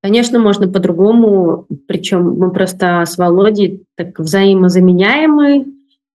Конечно, 0.02 0.40
можно 0.40 0.68
по-другому, 0.68 1.66
причем 1.88 2.38
мы 2.38 2.52
просто 2.52 3.04
с 3.06 3.18
Володей 3.18 3.84
так 3.96 4.20
взаимозаменяемы, 4.20 5.68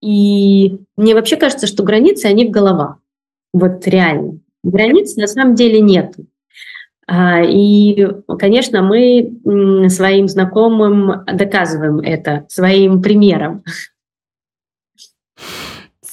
и 0.03 0.79
мне 0.97 1.15
вообще 1.15 1.37
кажется, 1.37 1.67
что 1.67 1.83
границы, 1.83 2.27
они 2.27 2.47
в 2.47 2.51
головах. 2.51 2.97
Вот 3.55 3.87
реально. 3.87 4.39
Границ 4.63 5.17
на 5.17 5.27
самом 5.27 5.55
деле 5.55 5.81
нет. 5.81 6.15
А, 7.07 7.43
и, 7.43 8.09
конечно, 8.39 8.83
мы 8.83 9.89
своим 9.89 10.29
знакомым 10.29 11.25
доказываем 11.33 12.01
это 12.01 12.47
своим 12.49 13.03
примером. 13.03 13.63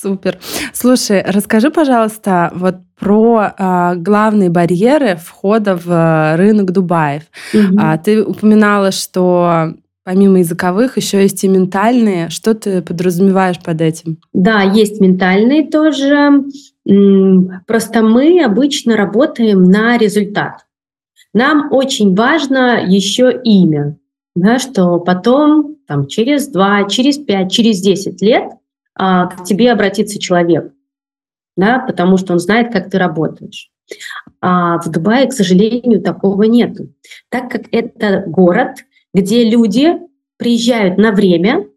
Супер. 0.02 0.40
Слушай, 0.74 1.24
расскажи, 1.26 1.70
пожалуйста, 1.70 2.52
вот 2.56 2.76
про 3.00 3.54
а, 3.58 3.96
главные 3.96 4.50
барьеры 4.50 5.16
входа 5.16 5.76
в 5.76 6.36
рынок 6.38 6.72
Дубаев. 6.72 7.24
Угу. 7.54 7.78
А, 7.78 7.98
ты 7.98 8.24
упоминала, 8.24 8.92
что 8.92 9.76
помимо 10.04 10.40
языковых 10.40 10.98
еще 10.98 11.22
есть 11.22 11.44
и 11.44 11.48
ментальные. 11.48 12.30
Что 12.30 12.56
ты 12.56 12.82
подразумеваешь 12.82 13.60
под 13.60 13.82
этим? 13.82 14.18
Да, 14.34 14.62
есть 14.62 15.00
ментальные 15.00 15.70
тоже. 15.70 16.44
Просто 17.68 18.02
мы 18.02 18.44
обычно 18.44 18.98
работаем 18.98 19.64
на 19.64 19.98
результат. 19.98 20.66
Нам 21.34 21.72
очень 21.72 22.16
важно 22.16 22.84
еще 22.86 23.32
имя, 23.44 23.98
да, 24.36 24.60
что 24.60 25.00
потом 25.00 25.78
там, 25.88 26.08
через 26.08 26.48
два, 26.48 26.84
через 26.86 27.18
пять, 27.18 27.52
через 27.52 27.82
десять 27.82 28.22
лет 28.22 28.52
а, 28.96 29.28
к 29.28 29.44
тебе 29.44 29.72
обратится 29.72 30.20
человек, 30.20 30.74
да, 31.56 31.80
потому 31.80 32.18
что 32.18 32.34
он 32.34 32.40
знает, 32.40 32.72
как 32.72 32.90
ты 32.90 32.98
работаешь. 32.98 33.72
А 34.42 34.80
в 34.80 34.90
Дубае, 34.90 35.28
к 35.28 35.34
сожалению, 35.34 36.02
такого 36.02 36.44
нет. 36.44 36.78
Так 37.30 37.52
как 37.52 37.64
это 37.72 38.24
город, 38.26 38.78
где 39.14 39.50
люди 39.50 40.00
приезжают 40.38 40.98
на 40.98 41.12
время, 41.12 41.68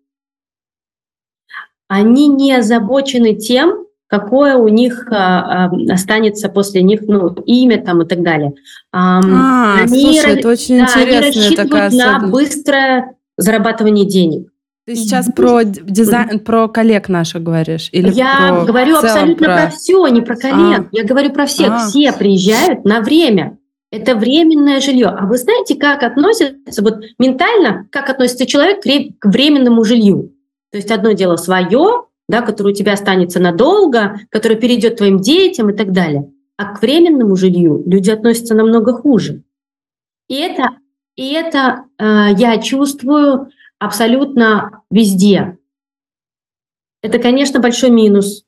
они 1.89 2.29
не 2.29 2.53
озабочены 2.53 3.35
тем, 3.35 3.84
какое 4.09 4.57
у 4.57 4.69
них 4.69 5.09
а, 5.11 5.67
а, 5.67 5.93
останется 5.93 6.49
после 6.49 6.83
них 6.83 7.03
ну, 7.07 7.35
имя 7.47 7.83
там 7.83 8.03
и 8.03 8.07
так 8.07 8.23
далее. 8.23 8.55
А, 8.93 9.21
они, 9.83 10.03
слушай, 10.03 10.39
это 10.39 10.49
очень 10.49 10.79
да, 10.79 10.85
интересная 10.85 11.57
такая 11.57 11.91
на 11.91 12.27
быстрое 12.27 13.15
зарабатывание 13.37 14.07
денег. 14.07 14.49
Ты 14.87 14.97
сейчас 14.97 15.31
про 15.35 15.65
дизайн, 15.65 16.41
про 16.41 16.69
коллег 16.69 17.09
наших 17.09 17.43
говоришь? 17.43 17.89
Или 17.93 18.11
я 18.11 18.49
про 18.51 18.65
говорю 18.67 18.97
абсолютно 18.97 19.47
про... 19.47 19.57
про 19.57 19.71
все, 19.71 20.07
не 20.09 20.21
про 20.21 20.37
коллег. 20.37 20.81
А. 20.81 20.89
Я 20.93 21.05
говорю 21.05 21.33
про 21.33 21.47
всех. 21.47 21.71
А. 21.71 21.89
Все 21.89 22.13
приезжают 22.13 22.85
на 22.85 23.01
время. 23.01 23.57
Это 23.91 24.15
временное 24.15 24.81
жилье. 24.81 25.07
А 25.07 25.25
вы 25.25 25.39
знаете, 25.39 25.77
как 25.77 26.03
относится, 26.03 26.83
вот 26.83 26.99
ментально, 27.19 27.87
как 27.91 28.11
относится 28.11 28.45
человек 28.45 28.83
к 29.19 29.27
временному 29.27 29.85
жилью? 29.85 30.33
То 30.71 30.79
есть 30.79 30.91
одно 30.91 31.13
дело 31.13 31.37
свое, 31.37 32.04
да, 32.29 32.43
который 32.43 32.73
у 32.73 32.75
тебя 32.75 32.95
останется 32.95 33.41
надолго, 33.41 34.21
который 34.31 34.57
перейдет 34.57 34.97
твоим 34.97 35.19
детям 35.21 35.71
и 35.71 35.77
так 35.77 35.93
далее. 35.93 36.33
А 36.57 36.75
к 36.75 36.81
временному 36.81 37.37
жилью 37.37 37.83
люди 37.87 38.11
относятся 38.11 38.55
намного 38.55 38.93
хуже. 38.93 39.43
И 40.29 40.37
это, 40.37 40.79
и 41.17 41.33
это 41.33 41.85
э, 41.99 42.35
я 42.37 42.61
чувствую, 42.61 43.51
абсолютно 43.79 44.83
везде. 44.91 45.59
Это, 47.03 47.19
конечно, 47.19 47.61
большой 47.61 47.91
минус. 47.91 48.45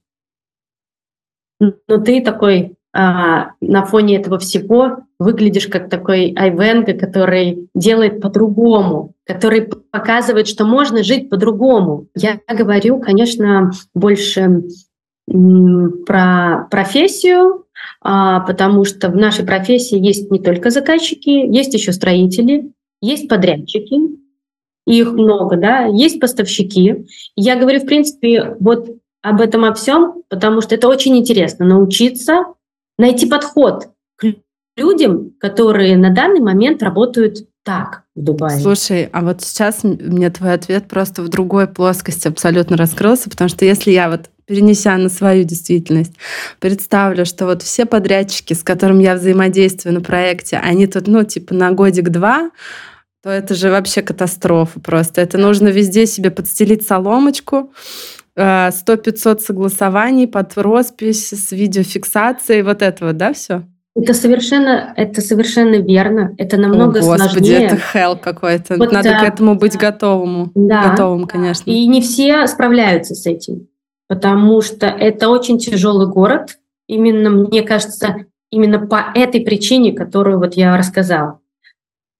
Но 1.61 1.99
ты 2.02 2.23
такой 2.23 2.75
а, 2.99 3.50
на 3.61 3.85
фоне 3.85 4.17
этого 4.17 4.38
всего 4.38 5.00
выглядишь 5.19 5.67
как 5.67 5.91
такой 5.91 6.33
Айвенга, 6.35 6.95
который 6.95 7.69
делает 7.75 8.23
по-другому, 8.23 9.12
который 9.26 9.69
показывает, 9.91 10.49
что 10.49 10.65
можно 10.65 11.05
жить 11.05 11.29
по-другому. 11.29 12.07
Я 12.15 12.41
говорю, 12.49 12.99
конечно, 12.99 13.71
больше 13.95 14.62
про 15.26 16.69
профессию, 16.71 17.67
а, 18.00 18.41
потому 18.41 18.87
что 18.87 19.11
в 19.11 19.17
нашей 19.17 19.45
профессии 19.45 19.99
есть 19.99 20.31
не 20.31 20.38
только 20.38 20.71
заказчики, 20.71 21.29
есть 21.29 21.75
еще 21.75 21.93
строители, 21.93 22.73
есть 23.03 23.29
подрядчики, 23.29 24.17
их 24.87 25.12
много, 25.12 25.57
да, 25.59 25.85
есть 25.85 26.19
поставщики. 26.19 27.07
Я 27.35 27.57
говорю, 27.57 27.81
в 27.81 27.87
принципе, 27.87 28.57
вот 28.59 28.88
об 29.21 29.43
этом 29.43 29.65
о 29.65 29.75
всем, 29.75 30.23
потому 30.31 30.62
что 30.62 30.76
это 30.76 30.88
очень 30.88 31.19
интересно 31.19 31.67
научиться 31.67 32.47
найти 32.99 33.26
подход 33.26 33.88
к 34.17 34.26
людям, 34.76 35.33
которые 35.38 35.97
на 35.97 36.11
данный 36.11 36.41
момент 36.41 36.83
работают 36.83 37.47
так 37.65 38.05
в 38.15 38.23
Дубае. 38.23 38.61
Слушай, 38.61 39.09
а 39.12 39.23
вот 39.23 39.43
сейчас 39.43 39.83
мне 39.83 40.31
твой 40.31 40.53
ответ 40.53 40.87
просто 40.87 41.23
в 41.23 41.29
другой 41.29 41.67
плоскости 41.67 42.29
абсолютно 42.29 42.76
раскрылся, 42.76 43.29
потому 43.29 43.49
что 43.49 43.65
если 43.65 43.91
я 43.91 44.09
вот 44.09 44.31
перенеся 44.47 44.97
на 44.97 45.09
свою 45.09 45.43
действительность, 45.43 46.12
представлю, 46.61 47.26
что 47.26 47.47
вот 47.47 47.62
все 47.62 47.85
подрядчики, 47.85 48.55
с 48.55 48.62
которыми 48.62 49.03
я 49.03 49.17
взаимодействую 49.17 49.95
на 49.95 50.00
проекте, 50.00 50.59
они 50.59 50.87
тут, 50.87 51.09
ну, 51.09 51.25
типа 51.25 51.55
на 51.55 51.73
годик-два, 51.73 52.53
то 53.25 53.31
это 53.31 53.57
же 53.57 53.71
вообще 53.71 54.03
катастрофа 54.03 54.79
просто. 54.79 55.21
Это 55.21 55.37
нужно 55.37 55.67
везде 55.67 56.07
себе 56.07 56.31
подстелить 56.31 56.87
соломочку, 56.87 57.73
100-500 58.37 59.37
э, 59.37 59.38
согласований 59.38 60.28
под 60.28 60.57
роспись 60.57 61.31
с 61.33 61.52
видеофиксацией, 61.52 62.62
вот 62.62 62.83
это 62.83 63.07
вот, 63.07 63.16
да, 63.16 63.33
все? 63.33 63.62
Это 63.95 64.12
совершенно, 64.12 64.93
это 64.95 65.23
совершенно 65.23 65.76
верно. 65.76 66.35
Это 66.37 66.59
намного 66.59 66.99
О, 66.99 67.02
Господи, 67.02 67.19
сложнее. 67.19 67.66
это 67.66 67.76
hell 67.95 68.19
какой-то. 68.21 68.76
Вот, 68.76 68.93
Надо 68.93 69.09
да, 69.09 69.21
к 69.21 69.23
этому 69.23 69.55
быть 69.55 69.78
готовым. 69.78 70.52
Да. 70.55 70.90
Готовым, 70.90 71.26
конечно. 71.26 71.71
И 71.71 71.87
не 71.87 72.02
все 72.02 72.47
справляются 72.47 73.14
с 73.14 73.25
этим, 73.25 73.69
потому 74.07 74.61
что 74.61 74.87
это 74.87 75.31
очень 75.31 75.59
тяжелый 75.59 76.09
город. 76.09 76.59
Именно, 76.87 77.31
мне 77.31 77.62
кажется, 77.62 78.26
именно 78.50 78.87
по 78.87 79.12
этой 79.14 79.40
причине, 79.40 79.93
которую 79.93 80.38
вот 80.38 80.55
я 80.55 80.76
рассказала. 80.76 81.40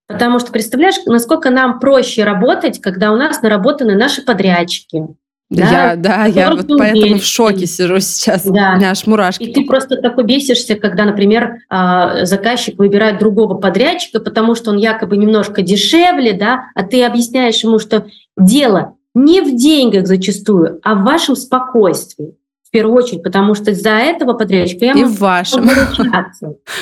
Потому 0.09 0.39
что 0.39 0.53
представляешь, 0.53 0.97
насколько 1.05 1.51
нам 1.51 1.79
проще 1.79 2.25
работать, 2.25 2.81
когда 2.81 3.13
у 3.13 3.17
нас 3.17 3.43
наработаны 3.43 3.97
наши 3.97 4.25
подрядчики, 4.25 5.09
да, 5.49 5.91
я, 5.93 5.97
да, 5.97 6.25
я 6.25 6.51
вот 6.51 6.67
поэтому 6.67 7.19
в 7.19 7.25
шоке 7.25 7.67
сижу 7.67 8.01
сейчас. 8.01 8.45
Да. 8.45 8.73
У 8.75 8.77
меня 8.79 8.91
аж 8.91 9.07
мурашки. 9.07 9.45
И 9.45 9.53
ты 9.53 9.65
просто 9.65 9.97
такой 9.97 10.25
бесишься, 10.25 10.75
когда, 10.75 11.05
например, 11.05 11.59
а, 11.69 12.25
заказчик 12.25 12.79
выбирает 12.79 13.21
другого 13.21 13.55
подрядчика, 13.55 14.19
потому 14.19 14.57
что 14.57 14.73
он 14.73 14.77
якобы 14.77 15.17
немножко 15.17 15.63
дешевле, 15.63 16.33
да, 16.33 16.65
а 16.75 16.83
ты 16.83 17.05
объясняешь 17.05 17.63
ему, 17.63 17.79
что 17.79 18.07
дело 18.37 18.97
не 19.15 19.41
в 19.41 19.57
деньгах 19.57 20.07
зачастую, 20.07 20.81
а 20.83 20.95
в 20.95 21.05
вашем 21.05 21.37
спокойствии. 21.37 22.35
В 22.65 22.71
первую 22.71 22.97
очередь, 22.97 23.23
потому 23.23 23.55
что 23.55 23.73
за 23.73 23.91
этого 23.91 24.33
подрядчика 24.33 24.85
я 24.85 24.95
могу 24.95 25.07
в 25.15 25.19
вашем. 25.21 25.67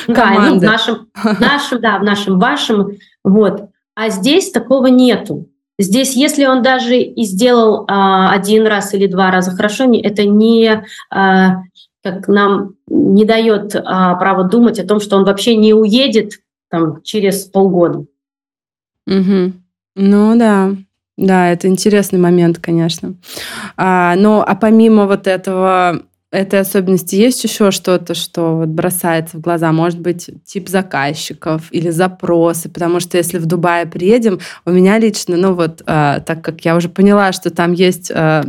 Да, 0.07 0.49
ну, 0.49 0.59
в 0.59 0.63
нашем, 0.63 1.07
нашем, 1.39 1.81
да, 1.81 1.99
в 1.99 2.03
нашем, 2.03 2.39
вашем. 2.39 2.97
Вот. 3.23 3.69
А 3.93 4.09
здесь 4.09 4.51
такого 4.51 4.87
нету. 4.87 5.47
Здесь, 5.77 6.15
если 6.15 6.45
он 6.45 6.61
даже 6.61 6.97
и 6.97 7.23
сделал 7.23 7.85
а, 7.87 8.31
один 8.31 8.65
раз 8.65 8.93
или 8.93 9.07
два 9.07 9.29
раза 9.29 9.51
хорошо, 9.51 9.91
это 9.93 10.23
не 10.23 10.83
а, 11.09 11.63
как 12.01 12.27
нам 12.27 12.75
не 12.87 13.25
дает 13.25 13.75
а, 13.75 14.15
права 14.15 14.43
думать 14.43 14.79
о 14.79 14.87
том, 14.87 14.99
что 14.99 15.17
он 15.17 15.25
вообще 15.25 15.55
не 15.55 15.73
уедет 15.73 16.39
там 16.69 17.01
через 17.01 17.45
полгода. 17.45 18.05
Угу. 19.07 19.53
Ну 19.95 20.37
да, 20.37 20.71
да, 21.17 21.51
это 21.51 21.67
интересный 21.67 22.19
момент, 22.19 22.59
конечно. 22.59 23.15
А, 23.75 24.15
но 24.15 24.43
а 24.47 24.55
помимо 24.55 25.07
вот 25.07 25.27
этого 25.27 26.03
этой 26.35 26.59
особенности 26.59 27.15
есть 27.15 27.43
еще 27.43 27.71
что-то, 27.71 28.13
что 28.13 28.57
вот 28.57 28.69
бросается 28.69 29.37
в 29.37 29.41
глаза? 29.41 29.71
Может 29.71 29.99
быть, 29.99 30.29
тип 30.45 30.69
заказчиков 30.69 31.63
или 31.71 31.89
запросы? 31.89 32.69
Потому 32.69 32.99
что 32.99 33.17
если 33.17 33.37
в 33.37 33.45
Дубае 33.45 33.85
приедем, 33.85 34.39
у 34.65 34.71
меня 34.71 34.99
лично, 34.99 35.37
ну 35.37 35.53
вот, 35.53 35.81
э, 35.85 36.21
так 36.25 36.41
как 36.43 36.63
я 36.65 36.75
уже 36.75 36.89
поняла, 36.89 37.31
что 37.31 37.49
там 37.49 37.73
есть, 37.73 38.11
э, 38.11 38.43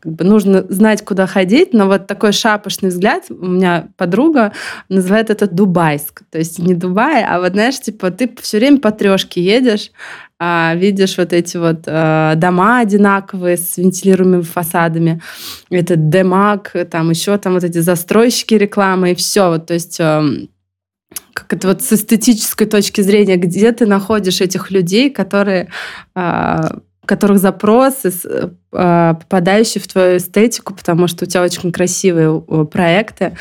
как 0.00 0.12
бы 0.12 0.24
нужно 0.24 0.64
знать, 0.68 1.04
куда 1.04 1.26
ходить, 1.26 1.72
но 1.72 1.86
вот 1.86 2.06
такой 2.06 2.32
шапошный 2.32 2.88
взгляд, 2.90 3.24
у 3.30 3.46
меня 3.46 3.88
подруга 3.96 4.52
называет 4.88 5.30
это 5.30 5.46
Дубайск. 5.46 6.22
То 6.30 6.38
есть 6.38 6.58
не 6.58 6.74
Дубай, 6.74 7.24
а 7.24 7.40
вот, 7.40 7.52
знаешь, 7.52 7.80
типа 7.80 8.10
ты 8.10 8.30
все 8.40 8.58
время 8.58 8.78
по 8.78 8.90
трешке 8.90 9.42
едешь, 9.42 9.90
видишь 10.40 11.18
вот 11.18 11.32
эти 11.32 11.56
вот 11.56 11.84
а, 11.86 12.34
дома 12.36 12.80
одинаковые 12.80 13.56
с 13.56 13.76
вентилируемыми 13.76 14.42
фасадами, 14.42 15.20
это 15.68 15.96
Демак, 15.96 16.76
там 16.90 17.10
еще 17.10 17.36
там 17.38 17.54
вот 17.54 17.64
эти 17.64 17.78
застройщики 17.78 18.54
рекламы 18.54 19.12
и 19.12 19.14
все. 19.14 19.48
Вот, 19.48 19.66
то 19.66 19.74
есть 19.74 20.00
а, 20.00 20.24
как 21.32 21.52
это 21.52 21.68
вот 21.68 21.82
с 21.82 21.92
эстетической 21.92 22.66
точки 22.66 23.00
зрения, 23.00 23.36
где 23.36 23.72
ты 23.72 23.86
находишь 23.86 24.40
этих 24.40 24.70
людей, 24.70 25.10
которые 25.10 25.70
а, 26.14 26.80
которых 27.08 27.38
запросы, 27.38 28.12
а, 28.70 29.14
попадающие 29.14 29.82
в 29.82 29.88
твою 29.88 30.18
эстетику, 30.18 30.74
потому 30.74 31.08
что 31.08 31.24
у 31.24 31.28
тебя 31.28 31.42
очень 31.42 31.72
красивые 31.72 32.40
проекты. 32.70 33.36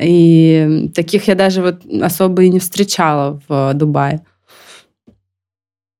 И 0.00 0.90
таких 0.94 1.26
я 1.26 1.34
даже 1.34 1.60
вот 1.60 1.82
особо 2.00 2.44
и 2.44 2.48
не 2.48 2.60
встречала 2.60 3.40
в 3.48 3.74
Дубае. 3.74 4.24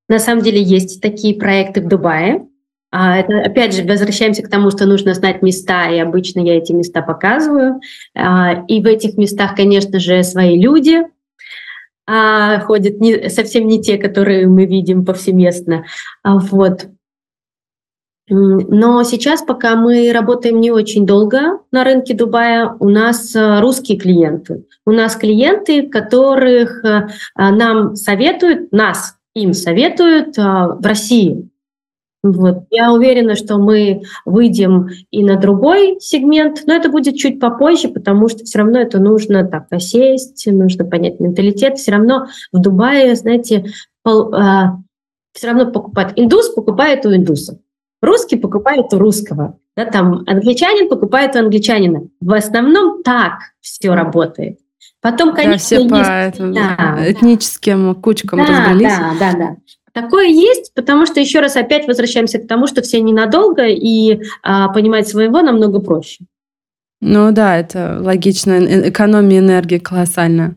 На 0.09 0.19
самом 0.19 0.43
деле 0.43 0.63
есть 0.63 1.01
такие 1.03 1.35
проекты 1.39 1.83
в 1.83 1.89
Дубае. 1.89 2.47
А 2.91 3.19
это, 3.19 3.41
опять 3.41 3.75
же, 3.75 3.85
возвращаемся 3.85 4.43
к 4.43 4.49
тому, 4.49 4.71
что 4.71 4.87
нужно 4.87 5.13
знать 5.13 5.43
места, 5.43 5.91
и 5.91 5.99
обычно 5.99 6.41
я 6.41 6.57
эти 6.57 6.73
места 6.73 7.03
показываю. 7.03 7.81
А, 8.15 8.65
и 8.67 8.81
в 8.81 8.87
этих 8.87 9.19
местах, 9.19 9.55
конечно 9.55 10.01
же, 10.01 10.23
свои 10.23 10.59
люди 10.59 11.03
а, 12.07 12.61
ходят, 12.61 12.99
не, 12.99 13.29
совсем 13.29 13.67
не 13.67 13.83
те, 13.83 13.99
которые 13.99 14.47
мы 14.47 14.65
видим 14.65 15.05
повсеместно. 15.05 15.85
Вот. 16.25 16.87
Но 18.31 19.03
сейчас, 19.05 19.43
пока 19.43 19.75
мы 19.75 20.11
работаем 20.13 20.61
не 20.61 20.71
очень 20.71 21.07
долго 21.07 21.61
на 21.71 21.85
рынке 21.85 22.15
Дубая, 22.15 22.75
у 22.79 22.89
нас 22.89 23.35
русские 23.35 23.99
клиенты. 23.99 24.65
У 24.85 24.93
нас 24.93 25.17
клиенты, 25.17 25.89
которых 25.89 26.85
нам 27.35 27.97
советуют, 27.97 28.71
нас 28.71 29.18
им 29.43 29.53
советуют 29.53 30.39
а, 30.39 30.69
в 30.69 30.85
России. 30.85 31.49
Вот. 32.23 32.65
Я 32.71 32.93
уверена, 32.93 33.37
что 33.37 33.59
мы 33.59 34.03
выйдем 34.25 34.89
и 35.11 35.25
на 35.25 35.37
другой 35.37 35.99
сегмент, 36.01 36.65
но 36.67 36.75
это 36.75 36.89
будет 36.89 37.17
чуть 37.17 37.39
попозже, 37.39 37.89
потому 37.89 38.29
что 38.29 38.45
все 38.45 38.59
равно 38.59 38.81
это 38.81 38.99
нужно 38.99 39.47
так 39.47 39.67
осесть, 39.71 40.47
нужно 40.47 40.85
понять 40.85 41.21
менталитет. 41.21 41.79
Все 41.79 41.93
равно 41.93 42.27
в 42.53 42.61
Дубае, 42.61 43.15
знаете, 43.15 43.67
пол, 44.03 44.35
а, 44.35 44.79
все 45.33 45.47
равно 45.47 45.71
покупает 45.71 46.13
индус, 46.17 46.49
покупает 46.49 47.07
у 47.07 47.15
индуса. 47.15 47.61
Русский 48.03 48.37
покупает 48.37 48.93
у 48.93 48.99
русского. 48.99 49.59
Да, 49.77 49.85
там 49.85 50.25
англичанин 50.27 50.89
покупает 50.89 51.37
у 51.37 51.39
англичанина. 51.39 52.09
В 52.21 52.33
основном 52.33 53.03
так 53.05 53.39
все 53.61 53.95
работает. 53.95 54.59
Потом, 55.01 55.35
конечно, 55.35 55.53
да, 55.53 55.59
все 55.59 55.77
есть... 55.81 56.39
по 56.39 56.45
да, 56.53 57.11
этническим 57.11 57.95
кучкам 57.95 58.41
да, 58.41 58.47
разбрались. 58.47 58.99
Да, 58.99 59.15
да, 59.19 59.33
да. 59.39 59.57
Такое 59.93 60.27
есть, 60.27 60.75
потому 60.75 61.07
что 61.07 61.21
еще 61.21 61.41
раз 61.41 61.57
опять 61.57 61.87
возвращаемся 61.87 62.39
к 62.39 62.47
тому, 62.47 62.67
что 62.67 62.83
все 62.83 63.01
ненадолго, 63.01 63.67
и 63.67 64.21
а, 64.43 64.69
понимать 64.69 65.09
своего 65.09 65.41
намного 65.41 65.81
проще. 65.81 66.25
Ну 67.01 67.33
да, 67.33 67.57
это 67.57 67.99
логично. 68.01 68.89
Экономия 68.89 69.39
энергии 69.39 69.79
колоссальная. 69.79 70.57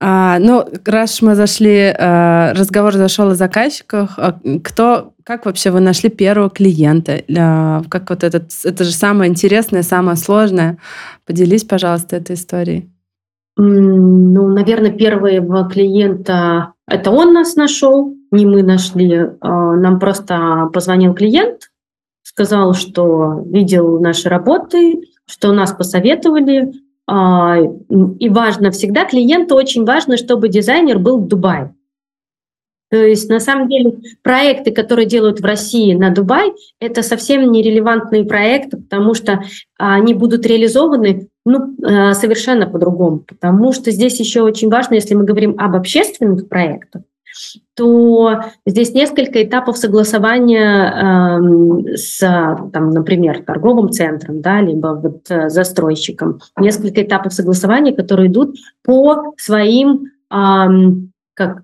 А, 0.00 0.38
ну, 0.38 0.64
раз 0.84 1.22
мы 1.22 1.34
зашли, 1.34 1.92
а, 1.98 2.52
разговор 2.54 2.94
зашел 2.94 3.28
о 3.28 3.34
заказчиках, 3.34 4.14
а, 4.16 4.38
кто, 4.62 5.12
как 5.24 5.46
вообще 5.46 5.70
вы 5.70 5.80
нашли 5.80 6.08
первого 6.08 6.50
клиента? 6.50 7.20
А, 7.36 7.82
как 7.88 8.10
вот 8.10 8.22
этот, 8.22 8.52
это 8.64 8.84
же 8.84 8.92
самое 8.92 9.30
интересное, 9.30 9.82
самое 9.82 10.16
сложное. 10.16 10.78
Поделись, 11.26 11.64
пожалуйста, 11.64 12.16
этой 12.16 12.36
историей. 12.36 12.90
Ну, 13.56 14.48
наверное, 14.48 14.92
первого 14.92 15.68
клиента 15.68 16.74
это 16.88 17.10
он 17.10 17.34
нас 17.34 17.56
нашел, 17.56 18.14
не 18.30 18.46
мы 18.46 18.62
нашли. 18.62 19.30
А, 19.40 19.74
нам 19.74 19.98
просто 19.98 20.70
позвонил 20.72 21.14
клиент, 21.14 21.70
сказал, 22.22 22.74
что 22.74 23.42
видел 23.46 24.00
наши 24.00 24.28
работы, 24.28 25.02
что 25.26 25.52
нас 25.52 25.72
посоветовали, 25.72 26.72
и 27.08 28.28
важно 28.28 28.70
всегда, 28.70 29.06
клиенту 29.06 29.54
очень 29.54 29.84
важно, 29.84 30.16
чтобы 30.16 30.48
дизайнер 30.48 30.98
был 30.98 31.18
в 31.18 31.26
Дубае. 31.26 31.74
То 32.90 32.96
есть, 32.96 33.28
на 33.28 33.38
самом 33.38 33.68
деле, 33.68 33.98
проекты, 34.22 34.72
которые 34.72 35.06
делают 35.06 35.40
в 35.40 35.44
России 35.44 35.92
на 35.94 36.10
Дубай, 36.10 36.52
это 36.80 37.02
совсем 37.02 37.50
нерелевантные 37.52 38.24
проекты, 38.24 38.78
потому 38.78 39.12
что 39.14 39.42
они 39.78 40.14
будут 40.14 40.46
реализованы 40.46 41.28
ну, 41.44 41.76
э, 41.82 42.14
совершенно 42.14 42.66
по-другому. 42.66 43.20
Потому 43.20 43.72
что 43.72 43.90
здесь 43.90 44.18
еще 44.20 44.40
очень 44.40 44.70
важно, 44.70 44.94
если 44.94 45.14
мы 45.14 45.24
говорим 45.24 45.54
об 45.58 45.76
общественных 45.76 46.48
проектах, 46.48 47.02
то 47.74 48.42
здесь 48.66 48.94
несколько 48.94 49.42
этапов 49.42 49.78
согласования 49.78 51.92
э, 51.92 51.96
с, 51.96 52.18
там, 52.72 52.90
например, 52.90 53.44
торговым 53.44 53.90
центром, 53.90 54.40
да, 54.40 54.60
либо 54.60 54.98
вот 55.00 55.30
э, 55.30 55.48
застройщиком. 55.48 56.40
Несколько 56.58 57.02
этапов 57.02 57.32
согласования, 57.32 57.94
которые 57.94 58.28
идут 58.28 58.56
по 58.82 59.34
своим 59.36 60.06
э, 60.30 60.66
как 61.34 61.62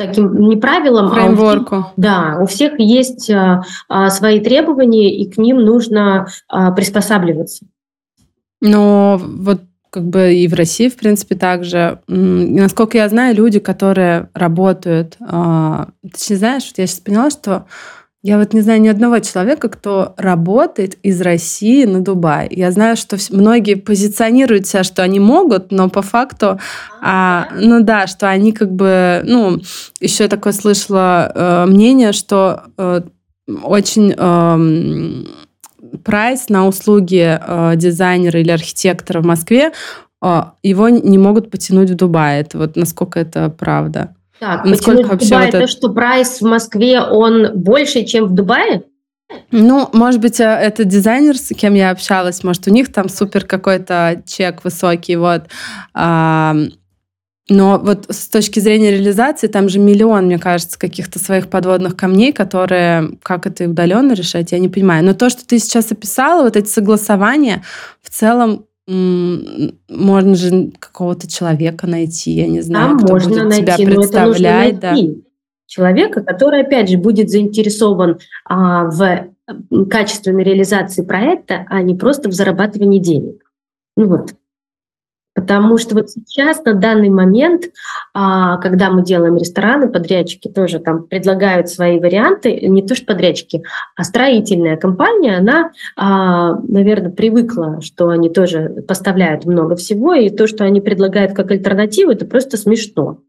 таким 0.00 0.48
не 0.48 0.56
правилам, 0.56 1.10
Фреймворку. 1.10 1.74
а 1.74 1.78
у, 1.78 2.00
да, 2.00 2.38
у 2.40 2.46
всех 2.46 2.78
есть 2.78 3.30
а, 3.30 3.62
а, 3.88 4.08
свои 4.08 4.40
требования, 4.40 5.14
и 5.14 5.30
к 5.30 5.36
ним 5.36 5.58
нужно 5.58 6.26
а, 6.48 6.70
приспосабливаться. 6.70 7.66
Но 8.62 9.20
вот 9.22 9.60
как 9.90 10.04
бы 10.04 10.34
и 10.34 10.48
в 10.48 10.54
России, 10.54 10.88
в 10.88 10.96
принципе, 10.96 11.34
также. 11.34 12.00
Насколько 12.06 12.98
я 12.98 13.08
знаю, 13.08 13.34
люди, 13.34 13.58
которые 13.58 14.28
работают... 14.34 15.16
А, 15.20 15.88
ты 16.02 16.36
знаешь, 16.36 16.66
вот 16.66 16.78
я 16.78 16.86
сейчас 16.86 17.00
поняла, 17.00 17.30
что 17.30 17.66
я 18.22 18.38
вот 18.38 18.52
не 18.52 18.60
знаю 18.60 18.82
ни 18.82 18.88
одного 18.88 19.18
человека, 19.20 19.70
кто 19.70 20.14
работает 20.18 20.98
из 21.02 21.20
России 21.22 21.86
на 21.86 22.02
Дубай. 22.02 22.48
Я 22.50 22.70
знаю, 22.70 22.96
что 22.96 23.16
многие 23.30 23.76
позиционируют 23.76 24.66
себя, 24.66 24.84
что 24.84 25.02
они 25.02 25.18
могут, 25.18 25.72
но 25.72 25.88
по 25.88 26.02
факту, 26.02 26.60
а, 27.00 27.48
ну 27.54 27.82
да, 27.82 28.06
что 28.06 28.28
они 28.28 28.52
как 28.52 28.72
бы, 28.72 29.22
ну, 29.24 29.58
еще 30.00 30.28
такое 30.28 30.52
слышала 30.52 31.32
э, 31.34 31.66
мнение, 31.66 32.12
что 32.12 32.64
э, 32.76 33.00
очень 33.62 34.14
э, 34.14 35.24
прайс 36.04 36.48
на 36.48 36.66
услуги 36.66 37.38
э, 37.40 37.72
дизайнера 37.76 38.40
или 38.40 38.50
архитектора 38.50 39.20
в 39.20 39.26
Москве 39.26 39.72
э, 40.22 40.42
его 40.62 40.88
не 40.88 41.18
могут 41.18 41.50
потянуть 41.50 41.90
в 41.90 41.94
Дубае. 41.94 42.40
Это 42.40 42.58
вот 42.58 42.76
насколько 42.76 43.20
это 43.20 43.50
правда? 43.50 44.14
Так, 44.38 44.64
Насколько 44.64 45.08
вообще 45.08 45.28
Дубай, 45.28 45.46
вот 45.46 45.54
это... 45.54 45.66
что 45.66 45.92
прайс 45.92 46.40
в 46.40 46.46
Москве, 46.46 47.00
он 47.02 47.50
больше, 47.54 48.04
чем 48.04 48.24
в 48.26 48.34
Дубае? 48.34 48.84
Ну, 49.50 49.88
может 49.92 50.20
быть, 50.20 50.40
э, 50.40 50.44
это 50.44 50.84
дизайнер, 50.84 51.36
с 51.36 51.54
кем 51.54 51.74
я 51.74 51.90
общалась, 51.90 52.42
может, 52.42 52.66
у 52.66 52.70
них 52.70 52.92
там 52.92 53.08
супер 53.08 53.44
какой-то 53.44 54.22
чек 54.26 54.64
высокий, 54.64 55.16
вот. 55.16 55.42
Но 57.50 57.80
вот 57.82 58.06
с 58.08 58.28
точки 58.28 58.60
зрения 58.60 58.92
реализации, 58.92 59.48
там 59.48 59.68
же 59.68 59.80
миллион, 59.80 60.26
мне 60.26 60.38
кажется, 60.38 60.78
каких-то 60.78 61.18
своих 61.18 61.48
подводных 61.48 61.96
камней, 61.96 62.32
которые, 62.32 63.18
как 63.24 63.44
это 63.44 63.64
удаленно 63.68 64.12
решать, 64.12 64.52
я 64.52 64.60
не 64.60 64.68
понимаю. 64.68 65.04
Но 65.04 65.14
то, 65.14 65.28
что 65.28 65.44
ты 65.44 65.58
сейчас 65.58 65.90
описала, 65.90 66.44
вот 66.44 66.56
эти 66.56 66.68
согласования, 66.68 67.64
в 68.02 68.10
целом 68.10 68.66
можно 68.86 70.34
же 70.34 70.70
какого-то 70.78 71.28
человека 71.28 71.86
найти, 71.86 72.30
я 72.32 72.46
не 72.46 72.60
знаю, 72.60 72.90
Там 72.90 72.98
кто 72.98 73.14
можно 73.14 73.28
будет 73.28 73.48
найти, 73.48 73.64
тебя 73.64 73.94
представлять. 73.94 74.78
Да. 74.78 74.92
найти 74.92 75.24
человека, 75.66 76.22
который, 76.22 76.62
опять 76.62 76.90
же, 76.90 76.98
будет 76.98 77.30
заинтересован 77.30 78.18
а, 78.44 78.86
в 78.86 79.28
качественной 79.88 80.42
реализации 80.42 81.02
проекта, 81.02 81.64
а 81.68 81.82
не 81.82 81.94
просто 81.94 82.28
в 82.28 82.32
зарабатывании 82.32 82.98
денег. 82.98 83.44
Ну 83.96 84.08
вот. 84.08 84.34
Потому 85.40 85.78
что 85.78 85.94
вот 85.94 86.10
сейчас, 86.10 86.62
на 86.64 86.74
данный 86.74 87.08
момент, 87.08 87.70
а, 88.12 88.58
когда 88.58 88.90
мы 88.90 89.02
делаем 89.02 89.36
рестораны, 89.38 89.88
подрядчики 89.88 90.48
тоже 90.48 90.80
там 90.80 91.04
предлагают 91.04 91.70
свои 91.70 91.98
варианты, 91.98 92.60
не 92.68 92.86
то 92.86 92.94
что 92.94 93.06
подрядчики, 93.06 93.62
а 93.96 94.04
строительная 94.04 94.76
компания, 94.76 95.38
она, 95.38 95.72
а, 95.96 96.56
наверное, 96.68 97.10
привыкла, 97.10 97.80
что 97.80 98.08
они 98.08 98.28
тоже 98.28 98.84
поставляют 98.86 99.46
много 99.46 99.76
всего, 99.76 100.12
и 100.12 100.28
то, 100.28 100.46
что 100.46 100.64
они 100.64 100.82
предлагают 100.82 101.32
как 101.32 101.50
альтернативу, 101.50 102.10
это 102.10 102.26
просто 102.26 102.58
смешно. 102.58 103.20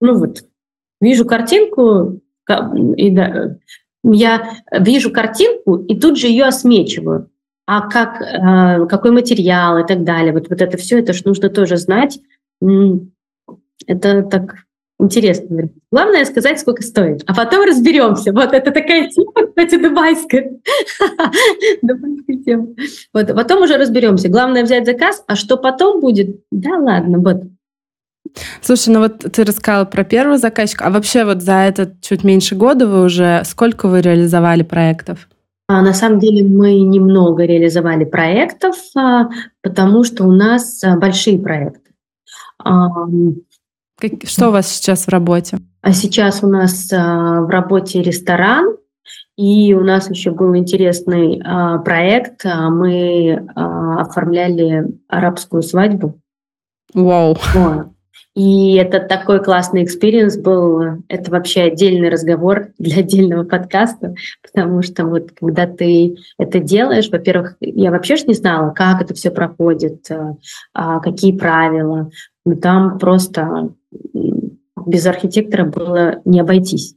Ну 0.00 0.18
вот, 0.18 0.44
вижу 1.02 1.26
картинку, 1.26 2.20
и 2.96 3.10
да, 3.10 3.56
я 4.02 4.50
вижу 4.72 5.12
картинку 5.12 5.76
и 5.76 5.98
тут 5.98 6.16
же 6.16 6.28
ее 6.28 6.44
осмечиваю 6.44 7.28
а 7.66 7.88
как, 7.88 8.22
э, 8.22 8.86
какой 8.86 9.10
материал 9.10 9.78
и 9.78 9.86
так 9.86 10.04
далее. 10.04 10.32
Вот, 10.32 10.48
вот 10.48 10.62
это 10.62 10.76
все, 10.76 11.00
это 11.00 11.12
же 11.12 11.22
нужно 11.24 11.50
тоже 11.50 11.76
знать. 11.76 12.20
Это 13.86 14.22
так 14.22 14.66
интересно. 14.98 15.68
Главное 15.90 16.24
сказать, 16.24 16.60
сколько 16.60 16.82
стоит, 16.82 17.22
а 17.26 17.34
потом 17.34 17.66
разберемся. 17.66 18.32
Вот 18.32 18.52
это 18.52 18.70
такая 18.70 19.08
тема, 19.10 19.48
кстати, 19.48 19.76
дубайская. 19.76 20.52
дубайская 21.82 22.36
тема. 22.44 22.68
Вот, 23.12 23.34
потом 23.34 23.62
уже 23.62 23.76
разберемся. 23.76 24.28
Главное 24.28 24.62
взять 24.62 24.86
заказ, 24.86 25.22
а 25.26 25.34
что 25.34 25.56
потом 25.56 26.00
будет? 26.00 26.40
Да 26.50 26.78
ладно, 26.78 27.18
вот. 27.18 27.42
Слушай, 28.60 28.90
ну 28.90 29.00
вот 29.00 29.18
ты 29.18 29.44
рассказала 29.44 29.84
про 29.84 30.04
первого 30.04 30.38
заказчика, 30.38 30.84
а 30.86 30.90
вообще 30.90 31.24
вот 31.24 31.42
за 31.42 31.54
этот 31.54 32.00
чуть 32.00 32.24
меньше 32.24 32.54
года 32.54 32.86
вы 32.86 33.04
уже 33.04 33.42
сколько 33.44 33.88
вы 33.88 34.00
реализовали 34.00 34.62
проектов? 34.62 35.28
А 35.68 35.82
на 35.82 35.92
самом 35.92 36.20
деле 36.20 36.46
мы 36.46 36.78
немного 36.80 37.44
реализовали 37.44 38.04
проектов, 38.04 38.76
а, 38.96 39.28
потому 39.62 40.04
что 40.04 40.24
у 40.24 40.32
нас 40.32 40.82
а, 40.84 40.96
большие 40.96 41.38
проекты. 41.38 41.90
Что 44.24 44.48
у 44.48 44.52
вас 44.52 44.68
сейчас 44.68 45.06
в 45.06 45.08
работе? 45.08 45.58
А 45.82 45.92
сейчас 45.92 46.42
у 46.42 46.48
нас 46.48 46.90
в 46.90 47.48
работе 47.48 48.02
ресторан, 48.02 48.76
и 49.36 49.74
у 49.74 49.84
нас 49.84 50.10
еще 50.10 50.30
был 50.30 50.56
интересный 50.56 51.40
проект. 51.84 52.44
Мы 52.44 53.46
оформляли 53.54 54.98
арабскую 55.08 55.62
свадьбу. 55.62 56.20
Вау. 56.94 57.36
Wow. 57.54 57.95
И 58.36 58.74
это 58.74 59.00
такой 59.00 59.42
классный 59.42 59.82
experience 59.82 60.36
был. 60.36 61.02
Это 61.08 61.30
вообще 61.30 61.62
отдельный 61.62 62.10
разговор 62.10 62.68
для 62.78 62.98
отдельного 62.98 63.44
подкаста, 63.44 64.14
потому 64.42 64.82
что 64.82 65.06
вот 65.06 65.32
когда 65.32 65.66
ты 65.66 66.16
это 66.38 66.60
делаешь, 66.60 67.08
во-первых, 67.10 67.56
я 67.60 67.90
вообще 67.90 68.16
ж 68.16 68.24
не 68.26 68.34
знала, 68.34 68.72
как 68.72 69.00
это 69.00 69.14
все 69.14 69.30
проходит, 69.30 70.10
э, 70.10 70.34
а, 70.74 71.00
какие 71.00 71.32
правила. 71.32 72.10
Но 72.44 72.56
там 72.56 72.98
просто 72.98 73.70
без 74.84 75.06
архитектора 75.06 75.64
было 75.64 76.20
не 76.26 76.38
обойтись. 76.38 76.94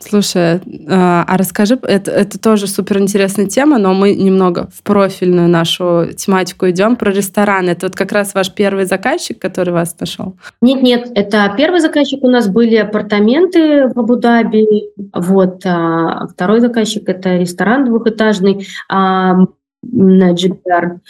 Слушай, 0.00 0.60
а, 0.88 1.24
а 1.26 1.36
расскажи, 1.36 1.76
это, 1.82 2.12
это 2.12 2.38
тоже 2.38 2.68
супер 2.68 2.98
интересная 2.98 3.46
тема, 3.46 3.78
но 3.78 3.94
мы 3.94 4.14
немного 4.14 4.68
в 4.72 4.84
профильную 4.84 5.48
нашу 5.48 6.06
тематику 6.16 6.70
идем 6.70 6.94
про 6.94 7.10
ресторан. 7.10 7.68
Это 7.68 7.86
вот 7.86 7.96
как 7.96 8.12
раз 8.12 8.32
ваш 8.32 8.52
первый 8.54 8.84
заказчик, 8.84 9.40
который 9.40 9.74
вас 9.74 9.96
нашел? 9.98 10.36
Нет, 10.60 10.82
нет, 10.82 11.10
это 11.16 11.52
первый 11.56 11.80
заказчик 11.80 12.22
у 12.22 12.30
нас 12.30 12.48
были 12.48 12.76
апартаменты 12.76 13.88
в 13.88 13.98
Абу-Даби, 13.98 14.90
вот, 15.12 15.62
а 15.66 16.28
второй 16.28 16.60
заказчик 16.60 17.08
это 17.08 17.36
ресторан 17.36 17.84
двухэтажный 17.84 18.68
а, 18.88 19.34
на 19.82 20.32
GBR. 20.32 21.00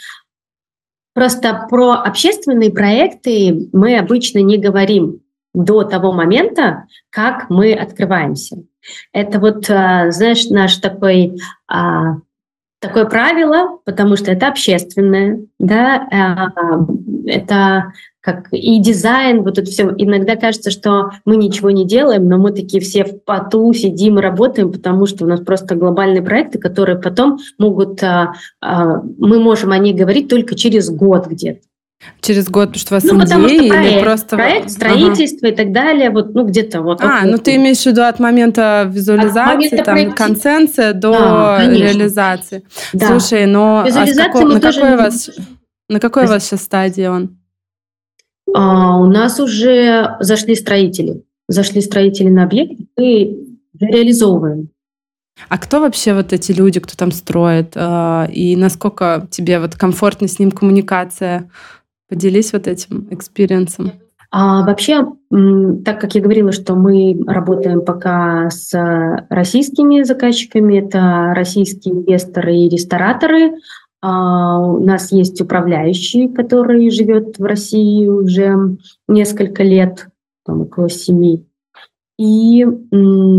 Просто 1.13 1.67
про 1.69 1.93
общественные 1.93 2.71
проекты 2.71 3.69
мы 3.71 3.97
обычно 3.97 4.39
не 4.39 4.57
говорим 4.57 5.21
до 5.53 5.83
того 5.83 6.11
момента, 6.11 6.85
как 7.09 7.49
мы 7.49 7.73
открываемся. 7.73 8.63
Это 9.13 9.39
вот, 9.39 9.69
а, 9.69 10.11
знаешь, 10.11 10.47
наш 10.49 10.75
такой 10.77 11.39
а, 11.67 12.17
такое 12.79 13.05
правило, 13.05 13.79
потому 13.83 14.15
что 14.15 14.31
это 14.31 14.47
общественное, 14.47 15.41
да, 15.59 16.07
а, 16.11 16.85
это 17.25 17.93
как 18.21 18.49
и 18.51 18.79
дизайн, 18.79 19.43
вот 19.43 19.57
это 19.57 19.69
все. 19.69 19.93
Иногда 19.97 20.35
кажется, 20.35 20.71
что 20.71 21.11
мы 21.25 21.37
ничего 21.37 21.71
не 21.71 21.85
делаем, 21.85 22.27
но 22.27 22.37
мы 22.37 22.51
такие 22.51 22.81
все 22.81 23.03
в 23.05 23.23
поту 23.23 23.73
сидим 23.73 24.19
и 24.19 24.21
работаем, 24.21 24.71
потому 24.71 25.05
что 25.05 25.25
у 25.25 25.27
нас 25.27 25.39
просто 25.39 25.75
глобальные 25.75 26.21
проекты, 26.21 26.59
которые 26.59 26.99
потом 26.99 27.39
могут, 27.57 28.01
мы 28.61 29.39
можем 29.39 29.71
о 29.71 29.77
них 29.77 29.95
говорить 29.95 30.27
только 30.27 30.55
через 30.55 30.89
год 30.89 31.27
где-то. 31.27 31.61
Через 32.21 32.49
год, 32.49 32.73
потому 32.73 32.79
что 32.79 32.93
у 32.93 32.97
вас 32.97 33.03
ну, 33.03 33.19
потому 33.19 33.49
что 33.49 33.57
проект, 33.57 33.75
или 33.75 34.01
просто... 34.01 34.35
проект, 34.37 34.69
строительство 34.69 35.47
ага. 35.47 35.53
и 35.53 35.57
так 35.57 35.71
далее, 35.73 36.09
вот, 36.09 36.33
ну, 36.33 36.45
где-то 36.45 36.81
вот. 36.81 37.01
А, 37.01 37.21
вот, 37.23 37.31
ну, 37.31 37.37
ты 37.37 37.55
имеешь 37.57 37.81
в 37.81 37.85
виду 37.87 38.03
от 38.03 38.19
момента 38.19 38.89
визуализации, 38.89 39.79
от 39.79 39.87
момента 39.87 40.13
там, 40.13 40.35
проекти... 40.35 40.93
до 40.93 41.11
да, 41.11 41.67
реализации. 41.69 42.63
Да. 42.93 43.07
Слушай, 43.07 43.45
но 43.47 43.85
а 43.85 44.05
какой, 44.15 44.45
на, 44.45 44.61
тоже... 44.61 44.79
какой 44.79 44.97
вас, 44.97 45.29
на 45.89 45.99
какой 45.99 46.25
у 46.25 46.27
вас 46.27 46.45
сейчас 46.45 46.63
стадии 46.63 47.05
он? 47.05 47.37
А, 48.53 48.97
у 48.97 49.07
нас 49.07 49.39
уже 49.39 50.15
зашли 50.21 50.55
строители. 50.55 51.23
Зашли 51.49 51.81
строители 51.81 52.29
на 52.29 52.43
объект, 52.43 52.79
и 52.97 53.57
реализовываем. 53.79 54.69
А 55.47 55.57
кто 55.57 55.79
вообще 55.79 56.13
вот 56.13 56.33
эти 56.33 56.51
люди, 56.51 56.79
кто 56.79 56.95
там 56.95 57.11
строит? 57.11 57.73
А, 57.75 58.27
и 58.31 58.55
насколько 58.55 59.27
тебе 59.31 59.59
вот 59.59 59.75
комфортно 59.75 60.27
с 60.27 60.39
ним 60.39 60.51
коммуникация? 60.51 61.49
Поделись 62.09 62.53
вот 62.53 62.67
этим 62.67 63.07
experience 63.11 63.73
ом. 63.73 63.91
А 64.31 64.63
вообще, 64.65 65.07
так 65.85 66.01
как 66.01 66.13
я 66.13 66.21
говорила, 66.21 66.51
что 66.51 66.75
мы 66.75 67.19
работаем 67.25 67.81
пока 67.81 68.49
с 68.49 68.71
российскими 69.29 70.03
заказчиками, 70.03 70.79
это 70.79 71.33
российские 71.35 71.95
инвесторы 71.95 72.55
и 72.55 72.69
рестораторы, 72.69 73.53
а 74.01 74.59
у 74.59 74.83
нас 74.83 75.11
есть 75.11 75.41
управляющий, 75.41 76.29
который 76.29 76.89
живет 76.91 77.39
в 77.39 77.43
России 77.43 78.07
уже 78.07 78.77
несколько 79.07 79.63
лет, 79.63 80.07
там 80.45 80.61
около 80.61 80.89
семи, 80.89 81.45
и 82.19 82.65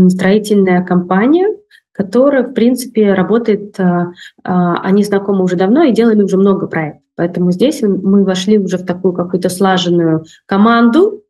строительная 0.09 0.83
компания, 0.83 1.55
которая, 1.93 2.43
в 2.43 2.53
принципе, 2.53 3.13
работает, 3.13 3.79
а, 3.79 4.11
а, 4.43 4.75
они 4.81 5.03
знакомы 5.03 5.43
уже 5.43 5.55
давно 5.55 5.83
и 5.83 5.93
делали 5.93 6.21
уже 6.23 6.37
много 6.37 6.67
проектов. 6.67 7.00
Поэтому 7.21 7.51
здесь 7.51 7.83
мы 7.83 8.23
вошли 8.23 8.57
уже 8.57 8.79
в 8.79 8.83
такую 8.83 9.13
какую-то 9.13 9.49
слаженную 9.49 10.25
команду. 10.47 11.21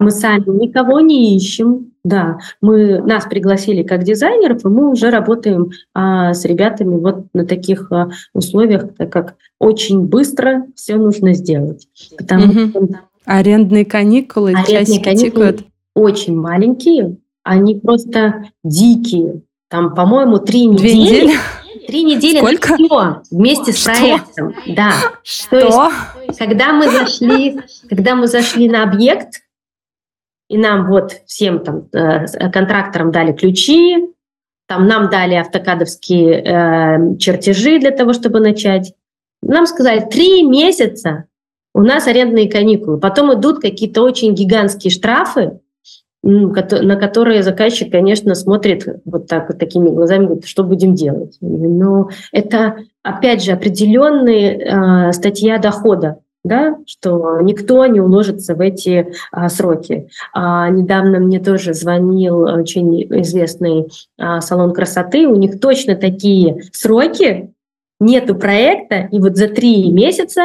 Мы 0.00 0.10
сами 0.10 0.42
никого 0.48 0.98
не 0.98 1.36
ищем. 1.36 1.92
Да, 2.02 2.38
мы 2.60 3.00
нас 3.00 3.26
пригласили 3.26 3.84
как 3.84 4.02
дизайнеров, 4.02 4.64
и 4.64 4.68
мы 4.68 4.90
уже 4.90 5.08
работаем 5.10 5.70
а, 5.94 6.34
с 6.34 6.44
ребятами 6.44 6.96
вот 6.96 7.26
на 7.32 7.46
таких 7.46 7.92
а, 7.92 8.10
условиях, 8.34 8.92
так 8.98 9.12
как 9.12 9.36
очень 9.60 10.08
быстро 10.08 10.66
все 10.74 10.96
нужно 10.96 11.32
сделать. 11.32 11.86
Потому 12.18 12.46
угу. 12.46 12.68
что 12.68 12.88
арендные 13.24 13.84
каникулы, 13.84 14.52
арендные 14.52 15.00
каникулы 15.00 15.30
тикают. 15.30 15.60
очень 15.94 16.36
маленькие, 16.36 17.18
они 17.44 17.76
просто 17.76 18.46
дикие. 18.64 19.42
Там, 19.68 19.94
по-моему, 19.94 20.38
три 20.40 20.66
недели. 20.66 20.78
Две 20.80 20.98
недели? 20.98 21.34
Три 21.86 22.02
недели 22.02 22.38
Сколько? 22.38 22.76
на 22.78 23.22
вместе 23.30 23.72
с 23.72 23.80
Что? 23.80 23.90
проектом. 23.92 24.54
Да. 24.66 24.92
Что? 25.22 25.60
То 25.60 25.92
есть, 26.26 26.38
когда 26.38 26.72
мы 26.72 26.90
зашли, 26.90 27.60
когда 27.88 28.14
мы 28.14 28.26
зашли 28.26 28.68
на 28.68 28.82
объект, 28.82 29.42
и 30.48 30.56
нам 30.58 30.86
вот 30.86 31.12
всем 31.26 31.60
там 31.60 31.88
э, 31.92 32.50
контракторам 32.50 33.10
дали 33.10 33.32
ключи, 33.32 33.96
там 34.68 34.86
нам 34.86 35.10
дали 35.10 35.34
автокадовские 35.34 36.42
э, 36.42 37.16
чертежи 37.18 37.78
для 37.78 37.90
того, 37.90 38.12
чтобы 38.12 38.40
начать. 38.40 38.92
Нам 39.42 39.66
сказали, 39.66 40.00
три 40.00 40.42
месяца 40.42 41.24
у 41.74 41.82
нас 41.82 42.06
арендные 42.06 42.50
каникулы. 42.50 42.98
Потом 42.98 43.32
идут 43.34 43.60
какие-то 43.60 44.02
очень 44.02 44.34
гигантские 44.34 44.90
штрафы, 44.90 45.60
на 46.22 46.96
которые 46.96 47.42
заказчик, 47.42 47.90
конечно, 47.90 48.34
смотрит 48.34 49.00
вот 49.04 49.28
так 49.28 49.48
вот 49.48 49.58
такими 49.58 49.90
глазами, 49.90 50.24
говорит, 50.24 50.46
что 50.46 50.64
будем 50.64 50.94
делать. 50.94 51.36
Но 51.40 52.10
это, 52.32 52.78
опять 53.02 53.44
же, 53.44 53.52
определенная 53.52 55.08
э, 55.08 55.12
статья 55.12 55.58
дохода, 55.58 56.18
да, 56.46 56.76
что 56.86 57.40
никто 57.40 57.84
не 57.86 58.00
уложится 58.00 58.54
в 58.54 58.60
эти 58.60 59.12
а, 59.32 59.48
сроки. 59.48 60.08
А, 60.32 60.68
недавно 60.70 61.18
мне 61.18 61.40
тоже 61.40 61.74
звонил 61.74 62.40
очень 62.40 63.02
известный 63.20 63.88
а, 64.18 64.40
салон 64.40 64.72
красоты, 64.72 65.26
у 65.26 65.34
них 65.34 65.60
точно 65.60 65.96
такие 65.96 66.62
сроки, 66.72 67.52
нету 67.98 68.36
проекта, 68.36 69.08
и 69.10 69.18
вот 69.18 69.36
за 69.36 69.48
три 69.48 69.90
месяца 69.90 70.42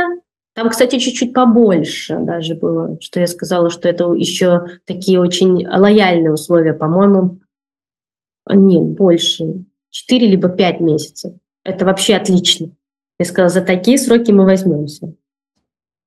там, 0.53 0.69
кстати, 0.69 0.99
чуть-чуть 0.99 1.33
побольше 1.33 2.17
даже 2.19 2.55
было, 2.55 2.97
что 2.99 3.19
я 3.19 3.27
сказала, 3.27 3.69
что 3.69 3.87
это 3.87 4.11
еще 4.13 4.65
такие 4.85 5.19
очень 5.19 5.65
лояльные 5.65 6.33
условия, 6.33 6.73
по-моему. 6.73 7.39
Нет, 8.49 8.83
больше. 8.97 9.63
Четыре 9.89 10.27
либо 10.27 10.49
пять 10.49 10.81
месяцев. 10.81 11.33
Это 11.63 11.85
вообще 11.85 12.15
отлично. 12.15 12.71
Я 13.19 13.25
сказала, 13.25 13.49
за 13.49 13.61
такие 13.61 13.97
сроки 13.97 14.31
мы 14.31 14.45
возьмемся. 14.45 15.13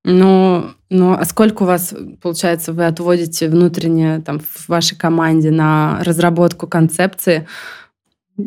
Ну, 0.04 0.64
ну, 0.90 1.14
а 1.14 1.24
сколько 1.24 1.62
у 1.62 1.66
вас, 1.66 1.94
получается, 2.20 2.74
вы 2.74 2.86
отводите 2.86 3.48
внутренне 3.48 4.20
там, 4.20 4.40
в 4.40 4.68
вашей 4.68 4.98
команде 4.98 5.50
на 5.50 6.00
разработку 6.02 6.66
концепции? 6.66 7.46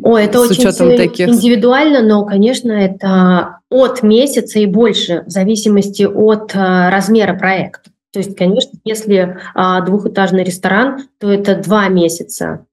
О, 0.02 0.16
это 0.16 0.40
очень 0.40 0.62
таких... 0.96 1.28
индивидуально, 1.28 2.02
но, 2.02 2.24
конечно, 2.24 2.70
это 2.70 3.57
от 3.70 4.02
месяца 4.02 4.58
и 4.58 4.66
больше, 4.66 5.24
в 5.26 5.30
зависимости 5.30 6.04
от 6.04 6.52
а, 6.54 6.90
размера 6.90 7.34
проекта. 7.34 7.90
То 8.12 8.20
есть, 8.20 8.36
конечно, 8.36 8.78
если 8.84 9.38
а, 9.54 9.80
двухэтажный 9.82 10.42
ресторан, 10.42 11.08
то 11.18 11.30
это 11.30 11.56
два 11.56 11.88
месяца, 11.88 12.66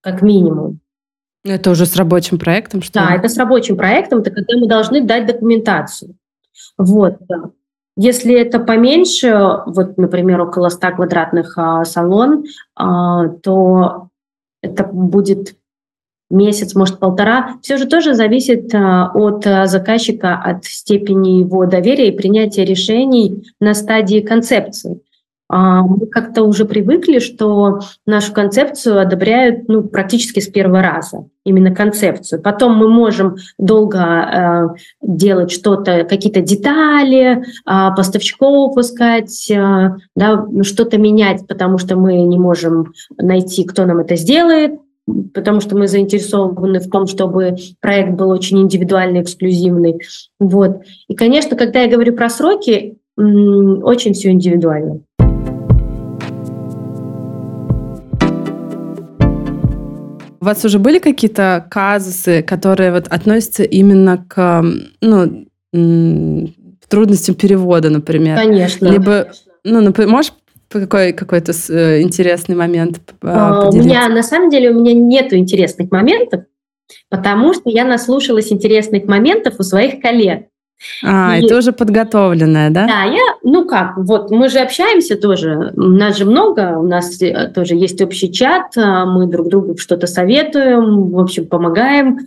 как 0.00 0.22
минимум. 0.22 0.80
Это 1.44 1.70
уже 1.70 1.86
с 1.86 1.96
рабочим 1.96 2.38
проектом, 2.38 2.82
что 2.82 2.94
Да, 3.00 3.10
ли? 3.10 3.18
это 3.18 3.28
с 3.28 3.36
рабочим 3.36 3.76
проектом, 3.76 4.20
это 4.20 4.30
когда 4.30 4.56
мы 4.56 4.66
должны 4.68 5.02
дать 5.02 5.26
документацию. 5.26 6.14
Вот, 6.78 7.16
да. 7.28 7.50
Если 7.96 8.34
это 8.34 8.58
поменьше, 8.58 9.60
вот, 9.66 9.98
например, 9.98 10.40
около 10.40 10.70
100 10.70 10.92
квадратных 10.92 11.58
а, 11.58 11.84
салон, 11.84 12.44
а, 12.74 13.28
то 13.28 14.08
это 14.62 14.84
будет 14.84 15.56
месяц, 16.32 16.74
может, 16.74 16.98
полтора, 16.98 17.54
все 17.62 17.76
же 17.76 17.86
тоже 17.86 18.14
зависит 18.14 18.74
а, 18.74 19.10
от 19.14 19.46
а, 19.46 19.66
заказчика, 19.66 20.34
от 20.34 20.64
степени 20.64 21.40
его 21.40 21.66
доверия 21.66 22.08
и 22.08 22.16
принятия 22.16 22.64
решений 22.64 23.44
на 23.60 23.74
стадии 23.74 24.20
концепции. 24.20 25.00
А, 25.54 25.82
мы 25.82 26.06
как-то 26.06 26.44
уже 26.44 26.64
привыкли, 26.64 27.18
что 27.18 27.80
нашу 28.06 28.32
концепцию 28.32 28.98
одобряют 28.98 29.68
ну, 29.68 29.82
практически 29.82 30.40
с 30.40 30.48
первого 30.48 30.80
раза, 30.80 31.26
именно 31.44 31.74
концепцию. 31.74 32.40
Потом 32.40 32.74
мы 32.74 32.88
можем 32.88 33.36
долго 33.58 33.98
э, 33.98 34.68
делать 35.02 35.52
что-то, 35.52 36.04
какие-то 36.04 36.40
детали, 36.40 37.42
э, 37.42 37.94
поставщиков 37.94 38.78
искать, 38.78 39.50
э, 39.50 39.90
да, 40.16 40.46
что-то 40.62 40.96
менять, 40.96 41.46
потому 41.46 41.76
что 41.76 41.96
мы 41.96 42.22
не 42.22 42.38
можем 42.38 42.94
найти, 43.18 43.64
кто 43.64 43.84
нам 43.84 43.98
это 43.98 44.16
сделает 44.16 44.80
потому 45.34 45.60
что 45.60 45.76
мы 45.76 45.88
заинтересованы 45.88 46.80
в 46.80 46.88
том, 46.90 47.06
чтобы 47.06 47.56
проект 47.80 48.12
был 48.12 48.30
очень 48.30 48.60
индивидуальный, 48.60 49.22
эксклюзивный. 49.22 50.00
Вот. 50.38 50.82
И, 51.08 51.14
конечно, 51.14 51.56
когда 51.56 51.82
я 51.82 51.90
говорю 51.90 52.14
про 52.14 52.28
сроки, 52.28 52.98
очень 53.16 54.14
все 54.14 54.30
индивидуально. 54.30 55.00
У 60.40 60.44
вас 60.44 60.64
уже 60.64 60.80
были 60.80 60.98
какие-то 60.98 61.64
казусы, 61.70 62.42
которые 62.42 62.90
вот 62.90 63.06
относятся 63.06 63.62
именно 63.62 64.24
к 64.26 64.64
ну, 65.00 65.46
трудностям 66.88 67.36
перевода, 67.36 67.90
например? 67.90 68.36
Конечно. 68.36 68.86
Либо, 68.88 69.28
ну, 69.62 69.80
например, 69.80 70.10
можешь 70.10 70.32
какой 70.80 71.12
какой-то 71.12 71.52
э, 71.68 72.00
интересный 72.02 72.54
момент 72.54 72.98
а, 73.22 73.68
У 73.68 73.72
меня 73.72 74.08
на 74.08 74.22
самом 74.22 74.50
деле 74.50 74.70
у 74.70 74.80
меня 74.80 74.92
нету 74.92 75.36
интересных 75.36 75.90
моментов, 75.90 76.44
потому 77.08 77.54
что 77.54 77.70
я 77.70 77.84
наслушалась 77.84 78.52
интересных 78.52 79.04
моментов 79.04 79.54
у 79.58 79.62
своих 79.62 80.00
коллег. 80.00 80.46
А, 81.04 81.36
и, 81.38 81.44
и 81.44 81.48
тоже 81.48 81.72
подготовленная, 81.72 82.70
да? 82.70 82.86
Да, 82.86 83.04
я, 83.04 83.22
ну 83.42 83.66
как, 83.66 83.96
вот 83.96 84.30
мы 84.30 84.48
же 84.48 84.58
общаемся 84.58 85.16
тоже, 85.16 85.72
у 85.76 85.80
нас 85.80 86.16
же 86.16 86.24
много, 86.24 86.78
у 86.78 86.86
нас 86.86 87.20
э, 87.22 87.48
тоже 87.54 87.76
есть 87.76 88.00
общий 88.02 88.32
чат, 88.32 88.76
а, 88.76 89.06
мы 89.06 89.26
друг 89.26 89.48
другу 89.48 89.76
что-то 89.78 90.06
советуем, 90.06 91.10
в 91.10 91.18
общем, 91.20 91.46
помогаем, 91.46 92.18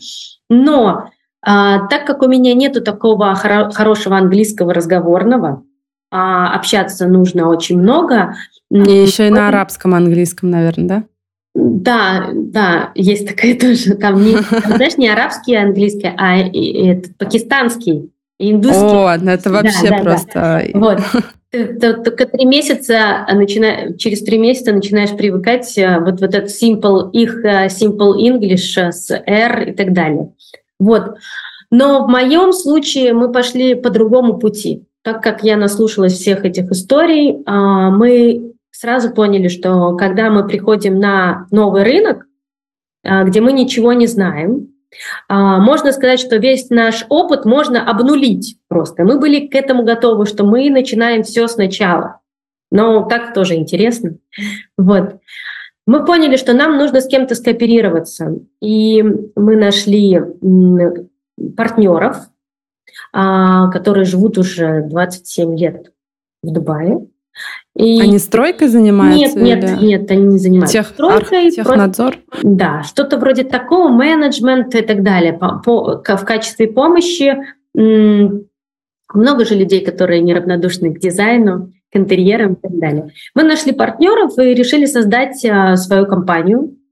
но 0.49 1.10
а, 1.41 1.88
так 1.88 2.05
как 2.05 2.23
у 2.23 2.27
меня 2.27 2.53
нету 2.53 2.81
такого 2.81 3.34
хоро- 3.34 3.71
хорошего 3.71 4.17
английского 4.17 4.73
разговорного, 4.73 5.63
а, 6.15 6.56
общаться 6.56 7.08
нужно 7.08 7.49
очень 7.49 7.78
много. 7.78 8.36
Еще 8.69 9.28
и 9.28 9.30
на 9.30 9.49
арабском, 9.49 9.93
английском, 9.93 10.49
наверное, 10.49 10.88
да? 10.88 11.04
Да, 11.54 12.30
да, 12.34 12.91
есть 12.95 13.28
такая 13.28 13.56
тоже. 13.60 13.95
Там, 13.95 14.23
не, 14.23 14.36
там 14.36 14.75
знаешь, 14.78 14.97
не 14.97 15.10
арабский, 15.10 15.56
английский, 15.56 16.10
а 16.17 16.38
это, 16.38 17.10
пакистанский, 17.17 18.12
индусский. 18.39 18.82
О, 18.82 19.17
ну 19.19 19.32
это 19.32 19.49
вообще 19.49 19.89
да, 19.89 19.97
да, 19.97 20.04
просто... 20.04 20.34
Да. 20.34 20.62
Вот. 20.73 21.01
Только 21.80 22.25
три 22.25 22.45
месяца, 22.45 23.25
начина... 23.32 23.97
через 23.97 24.23
три 24.23 24.38
месяца 24.38 24.73
начинаешь 24.73 25.15
привыкать 25.15 25.78
э, 25.78 25.99
вот, 25.99 26.19
вот 26.19 26.34
этот 26.34 26.49
simple, 26.49 27.12
их 27.12 27.43
э, 27.45 27.67
simple 27.67 28.15
English 28.17 28.91
с 28.91 29.10
R 29.12 29.69
и 29.69 29.73
так 29.73 29.93
далее. 29.93 30.34
Вот. 30.80 31.15
Но 31.71 32.06
в 32.06 32.10
моем 32.10 32.51
случае 32.51 33.13
мы 33.13 33.32
пошли 33.32 33.75
по 33.75 33.89
другому 33.89 34.38
пути 34.38 34.86
так 35.06 35.22
как 35.22 35.44
я 35.44 35.56
наслушалась 35.56 36.13
всех 36.13 36.46
этих 36.46 36.72
историй, 36.72 37.44
а, 37.46 37.91
мы 37.91 38.54
сразу 38.72 39.13
поняли, 39.13 39.50
что 39.50 39.96
когда 39.96 40.32
мы 40.32 40.48
приходим 40.48 40.98
на 40.98 41.46
новый 41.52 41.84
рынок, 41.84 42.26
а, 43.06 43.24
где 43.24 43.39
мы 43.39 43.54
ничего 43.54 43.94
не 43.94 44.08
знаем, 44.08 44.74
а, 45.28 45.60
можно 45.60 45.91
сказать, 45.91 46.20
что 46.20 46.38
весь 46.38 46.72
наш 46.72 47.06
опыт 47.08 47.46
можно 47.46 47.88
обнулить 47.88 48.58
просто. 48.68 49.04
Мы 49.04 49.20
были 49.20 49.46
к 49.46 49.54
этому 49.54 49.84
готовы, 49.84 50.26
что 50.26 50.44
мы 50.44 50.72
начинаем 50.72 51.22
все 51.22 51.48
сначала. 51.48 52.22
Но 52.72 53.06
так 53.08 53.36
тоже 53.36 53.54
интересно. 53.56 54.18
Вот. 54.76 55.20
Мы 55.86 56.04
поняли, 56.04 56.36
что 56.36 56.54
нам 56.54 56.80
нужно 56.80 57.00
с 57.00 57.08
кем-то 57.08 57.36
скооперироваться. 57.36 58.39
И 58.60 59.04
мы 59.36 59.56
нашли 59.56 60.20
партнеров, 61.56 62.28
которые 63.71 64.06
живут 64.06 64.38
уже 64.38 64.84
27 64.89 65.58
лет 65.58 65.93
в 66.43 66.51
Дубае. 66.51 67.08
И... 67.75 68.01
Они 68.01 68.19
стройкой 68.19 68.67
занимаются? 68.69 69.38
Нет, 69.39 69.63
нет, 69.63 69.80
или... 69.80 69.86
нет, 69.88 70.12
они 70.12 70.23
не 70.23 70.38
занимаются 70.38 70.78
Тех... 70.78 70.88
стройкой. 70.88 71.51
Технадзор? 71.51 72.17
Просто... 72.30 72.47
Да, 72.47 72.84
что-то 72.84 73.17
вроде 73.17 73.43
такого, 73.43 73.89
менеджмент 73.89 74.73
и 74.75 74.82
так 74.82 75.04
далее. 75.04 75.34
По, 75.34 75.60
по, 75.60 76.01
в 76.01 76.25
качестве 76.25 76.67
помощи 76.67 77.36
много 79.13 79.45
же 79.45 79.56
людей, 79.56 79.84
которые 79.84 80.21
неравнодушны 80.21 80.93
к 80.93 80.99
дизайну, 80.99 81.73
к 81.91 81.97
интерьерам 81.97 82.54
и 82.54 82.62
так 82.62 82.78
далее. 82.78 83.10
Мы 83.34 83.43
нашли 83.43 83.71
партнеров 83.71 84.38
и 84.38 84.54
решили 84.54 84.86
создать 84.86 85.43
а, 85.45 85.75
свою 85.75 86.06
компанию 86.06 86.62
а, 86.62 86.85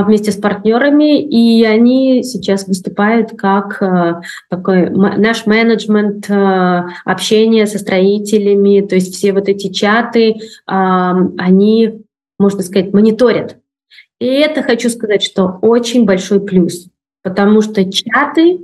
вместе 0.00 0.32
с 0.32 0.36
партнерами, 0.36 1.20
и 1.20 1.64
они 1.64 2.22
сейчас 2.22 2.66
выступают 2.66 3.32
как 3.36 3.82
а, 3.82 4.22
такой 4.48 4.88
наш 4.90 5.44
менеджмент 5.46 6.30
общения 7.04 7.66
со 7.66 7.78
строителями, 7.78 8.80
то 8.80 8.94
есть 8.94 9.14
все 9.14 9.32
вот 9.32 9.48
эти 9.48 9.70
чаты, 9.70 10.36
они, 10.66 12.02
можно 12.38 12.62
сказать, 12.62 12.92
мониторят. 12.92 13.58
И 14.18 14.26
это 14.26 14.62
хочу 14.62 14.88
сказать, 14.88 15.22
что 15.22 15.58
очень 15.62 16.04
большой 16.04 16.40
плюс, 16.40 16.86
потому 17.22 17.60
что 17.60 17.84
чаты 17.90 18.60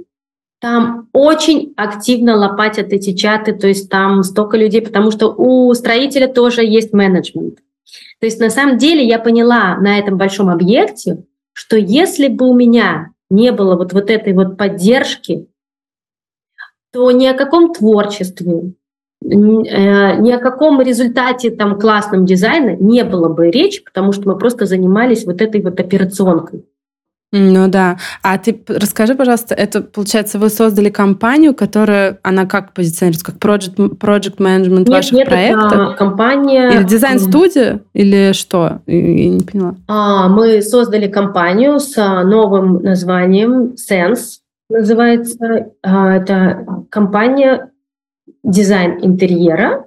там 0.61 1.09
очень 1.13 1.73
активно 1.77 2.37
лопатят 2.37 2.93
эти 2.93 3.15
чаты, 3.15 3.53
то 3.53 3.69
есть 3.69 3.89
там 3.89 4.23
столько 4.23 4.57
людей, 4.57 4.83
потому 4.83 5.11
что 5.11 5.29
у 5.29 5.73
строителя 5.75 6.27
тоже 6.27 6.65
есть 6.65 6.93
менеджмент. 6.93 7.59
То 8.21 8.27
есть 8.27 8.41
на 8.41 8.51
самом 8.51 8.79
деле 8.79 9.07
я 9.07 9.19
поняла 9.19 9.77
на 9.77 9.99
этом 9.99 10.17
большом 10.17 10.49
объекте, 10.49 11.25
что 11.53 11.77
если 11.77 12.29
бы 12.29 12.49
у 12.49 12.55
меня 12.55 13.11
не 13.31 13.53
было 13.53 13.77
вот, 13.77 13.93
вот 13.93 14.11
этой 14.11 14.33
вот 14.33 14.57
поддержки, 14.57 15.49
то 16.93 17.11
ни 17.11 17.27
о 17.27 17.35
каком 17.35 17.73
творчестве, 17.73 18.73
э, 19.23 19.27
ни 19.27 20.31
о 20.31 20.39
каком 20.39 20.81
результате 20.81 21.51
там 21.51 21.79
классном 21.79 22.25
дизайна 22.25 22.77
не 22.77 23.05
было 23.05 23.29
бы 23.29 23.51
речи, 23.51 23.85
потому 23.85 24.13
что 24.13 24.29
мы 24.29 24.39
просто 24.39 24.67
занимались 24.67 25.25
вот 25.25 25.43
этой 25.43 25.63
вот 25.63 25.79
операционкой. 25.79 26.65
Ну 27.31 27.69
да. 27.69 27.99
А 28.23 28.39
ты 28.39 28.59
расскажи, 28.69 29.15
пожалуйста, 29.15 29.55
это, 29.55 29.83
получается, 29.83 30.39
вы 30.39 30.49
создали 30.49 30.89
компанию, 30.89 31.55
которая, 31.55 32.19
она 32.23 32.47
как 32.47 32.73
позиционируется? 32.73 33.27
Как 33.27 33.37
project, 33.37 33.99
project 33.99 34.39
management 34.39 34.79
нет, 34.79 34.89
ваших 34.89 35.13
нет, 35.13 35.29
проектов? 35.29 35.73
Это 35.73 35.95
компания... 35.99 36.71
Или 36.71 36.85
дизайн-студия? 36.85 37.81
Или 37.93 38.33
что? 38.33 38.81
Я 38.87 39.29
не 39.29 39.41
поняла. 39.45 39.75
А, 39.89 40.29
мы 40.29 40.63
создали 40.63 41.07
компанию 41.07 41.79
с 41.81 41.99
а, 41.99 42.25
новым 42.25 42.83
названием 42.83 43.75
Sense. 43.75 44.39
Называется 44.71 45.67
а, 45.83 46.17
это 46.17 46.65
компания 46.89 47.71
дизайн 48.43 49.01
интерьера 49.03 49.85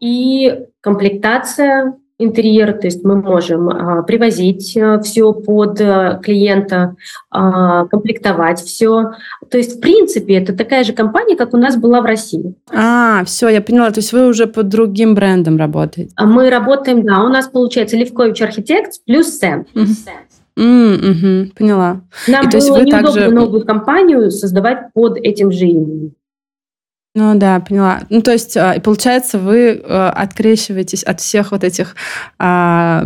и 0.00 0.64
комплектация 0.80 1.94
интерьер, 2.18 2.72
то 2.72 2.86
есть 2.86 3.04
мы 3.04 3.16
можем 3.20 3.68
а, 3.68 4.02
привозить 4.02 4.76
а, 4.76 5.00
все 5.00 5.32
под 5.32 5.80
а, 5.80 6.20
клиента, 6.22 6.96
а, 7.30 7.86
комплектовать 7.86 8.60
все. 8.60 9.12
То 9.50 9.58
есть, 9.58 9.78
в 9.78 9.80
принципе, 9.80 10.34
это 10.34 10.52
такая 10.52 10.84
же 10.84 10.92
компания, 10.92 11.36
как 11.36 11.54
у 11.54 11.56
нас 11.56 11.76
была 11.76 12.00
в 12.00 12.04
России. 12.04 12.54
А, 12.72 13.24
все, 13.24 13.48
я 13.48 13.60
поняла. 13.60 13.90
То 13.90 13.98
есть 13.98 14.12
вы 14.12 14.28
уже 14.28 14.46
под 14.46 14.68
другим 14.68 15.14
брендом 15.14 15.56
работаете? 15.56 16.12
А 16.16 16.26
мы 16.26 16.50
работаем, 16.50 17.02
да, 17.04 17.24
у 17.24 17.28
нас 17.28 17.48
получается 17.48 17.96
Левкович 17.96 18.42
Архитект 18.42 19.04
плюс 19.06 19.38
Сен. 19.38 19.66
Mm, 20.56 20.94
угу, 21.46 21.52
поняла. 21.58 22.00
Нам 22.28 22.46
И, 22.46 22.50
то 22.50 22.58
было 22.58 22.78
неудобно 22.78 23.12
также... 23.12 23.30
новую 23.30 23.66
компанию 23.66 24.30
создавать 24.30 24.92
под 24.92 25.16
этим 25.16 25.50
же 25.50 25.66
именем. 25.66 26.12
Ну 27.16 27.36
да, 27.36 27.60
поняла. 27.60 28.00
Ну 28.10 28.22
то 28.22 28.32
есть, 28.32 28.56
а, 28.56 28.80
получается, 28.80 29.38
вы 29.38 29.80
э, 29.80 30.08
открещиваетесь 30.08 31.04
от 31.04 31.20
всех 31.20 31.52
вот 31.52 31.62
этих 31.62 31.94
а, 32.40 33.04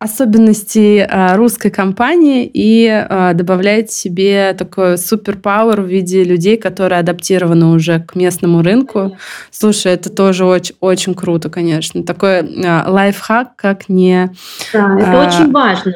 особенностей 0.00 1.06
а, 1.08 1.36
русской 1.36 1.70
компании 1.70 2.50
и 2.52 3.06
добавляете 3.34 3.94
себе 3.94 4.54
такой 4.58 4.98
суперпауэр 4.98 5.82
в 5.82 5.86
виде 5.86 6.24
людей, 6.24 6.56
которые 6.56 6.98
адаптированы 6.98 7.66
уже 7.66 8.00
к 8.00 8.16
местному 8.16 8.60
рынку. 8.60 9.16
Слушай, 9.52 9.92
это 9.92 10.10
тоже 10.10 10.44
очень, 10.44 10.74
очень 10.80 11.14
круто, 11.14 11.50
конечно. 11.50 12.02
Такой 12.02 12.42
лайфхак, 12.42 13.54
как 13.54 13.88
не... 13.88 14.32
Да, 14.72 14.98
это 14.98 15.22
а, 15.22 15.26
очень 15.26 15.52
важно. 15.52 15.92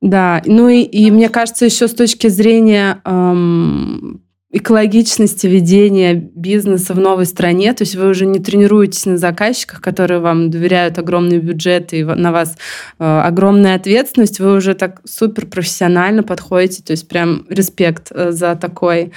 Да, 0.00 0.42
ну 0.44 0.68
и, 0.68 0.82
и 0.82 1.12
мне 1.12 1.28
кажется, 1.28 1.64
еще 1.64 1.86
с 1.86 1.94
точки 1.94 2.26
зрения 2.26 3.00
эм, 3.04 4.20
экологичности 4.52 5.46
ведения 5.46 6.14
бизнеса 6.14 6.92
в 6.92 6.98
новой 6.98 7.24
стране. 7.24 7.72
То 7.72 7.82
есть 7.82 7.96
вы 7.96 8.10
уже 8.10 8.26
не 8.26 8.38
тренируетесь 8.38 9.06
на 9.06 9.16
заказчиках, 9.16 9.80
которые 9.80 10.20
вам 10.20 10.50
доверяют 10.50 10.98
огромные 10.98 11.40
бюджеты 11.40 12.00
и 12.00 12.04
на 12.04 12.32
вас 12.32 12.56
э, 12.98 13.04
огромная 13.04 13.76
ответственность. 13.76 14.40
Вы 14.40 14.54
уже 14.54 14.74
так 14.74 15.00
супер 15.04 15.46
профессионально 15.46 16.22
подходите. 16.22 16.82
То 16.82 16.90
есть 16.90 17.08
прям 17.08 17.46
респект 17.48 18.12
за 18.14 18.54
такой, 18.54 19.12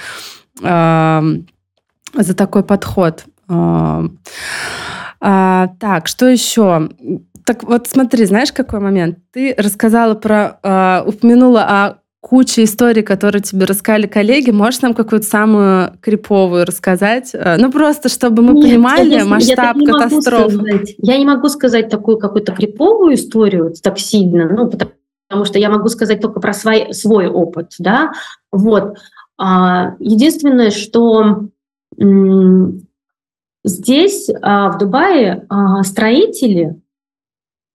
э, 0.62 1.22
за 2.14 2.34
такой 2.34 2.64
подход. 2.64 3.24
Э, 3.48 4.08
так, 5.20 6.06
что 6.06 6.26
еще? 6.26 6.88
Так 7.44 7.62
вот 7.62 7.86
смотри, 7.86 8.24
знаешь, 8.24 8.52
какой 8.52 8.80
момент? 8.80 9.18
Ты 9.32 9.54
рассказала 9.56 10.14
про, 10.14 10.58
э, 10.62 11.02
упомянула 11.06 11.62
о 11.62 11.98
куча 12.26 12.64
историй, 12.64 13.04
которые 13.04 13.40
тебе 13.40 13.66
рассказали 13.66 14.08
коллеги. 14.08 14.50
Можешь 14.50 14.80
нам 14.80 14.94
какую-то 14.94 15.24
самую 15.24 15.92
криповую 16.00 16.66
рассказать? 16.66 17.30
Э, 17.32 17.56
ну, 17.56 17.70
просто 17.70 18.08
чтобы 18.08 18.42
мы 18.42 18.54
Нет, 18.54 18.64
понимали 18.64 19.14
я, 19.14 19.24
масштаб 19.24 19.76
я 19.76 19.92
катастрофы. 19.92 20.96
Я 20.98 21.18
не 21.18 21.24
могу 21.24 21.48
сказать 21.48 21.88
такую 21.88 22.18
какую-то 22.18 22.50
криповую 22.52 23.14
историю 23.14 23.72
так 23.80 24.00
сильно, 24.00 24.48
ну, 24.48 24.68
потому, 24.68 24.90
потому 25.28 25.44
что 25.44 25.60
я 25.60 25.70
могу 25.70 25.86
сказать 25.88 26.20
только 26.20 26.40
про 26.40 26.52
свой, 26.52 26.92
свой 26.92 27.28
опыт, 27.28 27.74
да. 27.78 28.10
Вот. 28.50 28.96
А, 29.38 29.94
единственное, 30.00 30.72
что 30.72 31.42
здесь, 33.62 34.28
а, 34.42 34.72
в 34.72 34.78
Дубае, 34.78 35.46
а, 35.48 35.84
строители, 35.84 36.74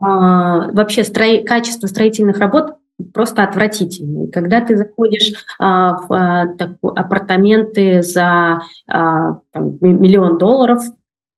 вообще 0.02 1.04
строи, 1.04 1.44
качество 1.44 1.86
строительных 1.86 2.40
работ 2.40 2.81
просто 3.04 3.44
отвратительные. 3.44 4.32
Когда 4.32 4.62
ты 4.62 4.78
заходишь 4.78 5.34
а, 5.60 5.98
в 5.98 6.14
а, 6.14 6.48
так, 6.58 6.78
апартаменты 6.82 8.02
за 8.02 8.62
а, 8.88 9.40
там, 9.52 9.78
миллион 9.82 10.38
долларов, 10.38 10.84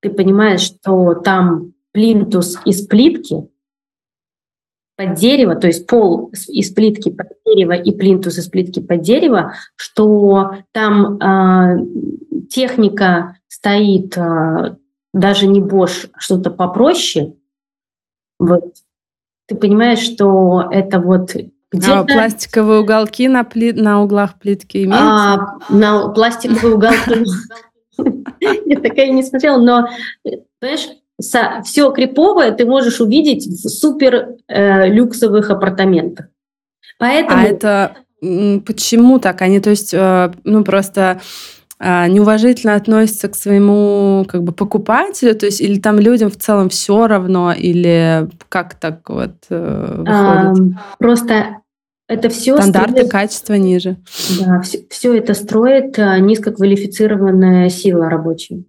ты 0.02 0.10
понимаешь, 0.10 0.62
что 0.62 1.14
там 1.16 1.74
плинтус 1.92 2.60
из 2.66 2.86
плитки 2.86 3.48
под 4.96 5.16
дерево, 5.16 5.56
то 5.56 5.68
есть 5.68 5.88
пол 5.88 6.32
из 6.48 6.72
плитки 6.72 7.10
под 7.10 7.28
дерево 7.46 7.74
и 7.74 7.92
плинтус 7.96 8.38
из 8.38 8.48
плитки 8.48 8.80
под 8.80 9.02
дерево, 9.02 9.54
что 9.76 10.58
там 10.72 11.18
э, 11.18 12.48
техника 12.50 13.38
стоит 13.48 14.18
э, 14.18 14.76
даже 15.14 15.48
не 15.48 15.62
Bosch, 15.62 16.10
что-то 16.18 16.52
попроще. 16.52 17.36
Вот. 18.40 18.76
Ты 19.48 19.56
понимаешь, 19.56 20.00
что 20.00 20.68
это 20.72 21.00
вот 21.00 21.36
а 21.88 22.04
пластиковые 22.04 22.82
уголки 22.82 23.28
на, 23.28 23.44
пли... 23.44 23.74
на 23.74 24.02
углах 24.02 24.40
плитки 24.40 24.84
имеются? 24.84 25.06
А, 25.06 25.58
на 25.70 26.10
пластиковые 26.10 26.76
уголки 26.76 27.26
я 28.66 28.80
такая 28.80 29.12
не 29.12 29.24
смотрела, 29.24 29.58
но, 29.58 29.88
понимаешь, 30.60 30.90
все 31.64 31.92
криповое 31.92 32.52
ты 32.52 32.66
можешь 32.66 33.00
увидеть 33.00 33.46
в 33.46 33.70
супер 33.70 34.36
э, 34.48 34.88
люксовых 34.90 35.50
апартаментах. 35.50 36.28
Поэтому... 37.00 37.40
А 37.40 37.44
это 37.44 37.96
почему 38.66 39.20
так? 39.20 39.42
Они, 39.42 39.60
то 39.60 39.70
есть, 39.70 39.94
э, 39.94 40.32
ну, 40.44 40.64
просто 40.64 41.20
э, 41.80 42.08
неуважительно 42.08 42.76
относятся 42.76 43.28
к 43.28 43.36
своему 43.36 44.26
как 44.28 44.44
бы 44.44 44.54
покупателю, 44.54 45.36
то 45.36 45.46
есть 45.46 45.62
или 45.62 45.80
там 45.80 46.00
людям 46.00 46.30
в 46.30 46.38
целом 46.38 46.70
все 46.70 47.08
равно, 47.08 47.52
или 47.52 48.30
как 48.50 48.76
так 48.76 49.10
вот 49.10 49.34
э, 49.50 49.96
выходит? 49.98 50.78
А, 50.80 50.96
просто 51.00 51.58
это 52.14 52.30
все 52.30 52.58
стандарты 52.58 52.92
строит, 52.92 53.12
качества 53.12 53.54
ниже. 53.54 53.98
Да, 54.40 54.62
все, 54.62 54.86
все 54.90 55.18
это 55.18 55.34
строит 55.34 55.98
а, 56.00 56.20
низкоквалифицированная 56.20 57.70
сила 57.70 58.10
рабочая. 58.10 58.64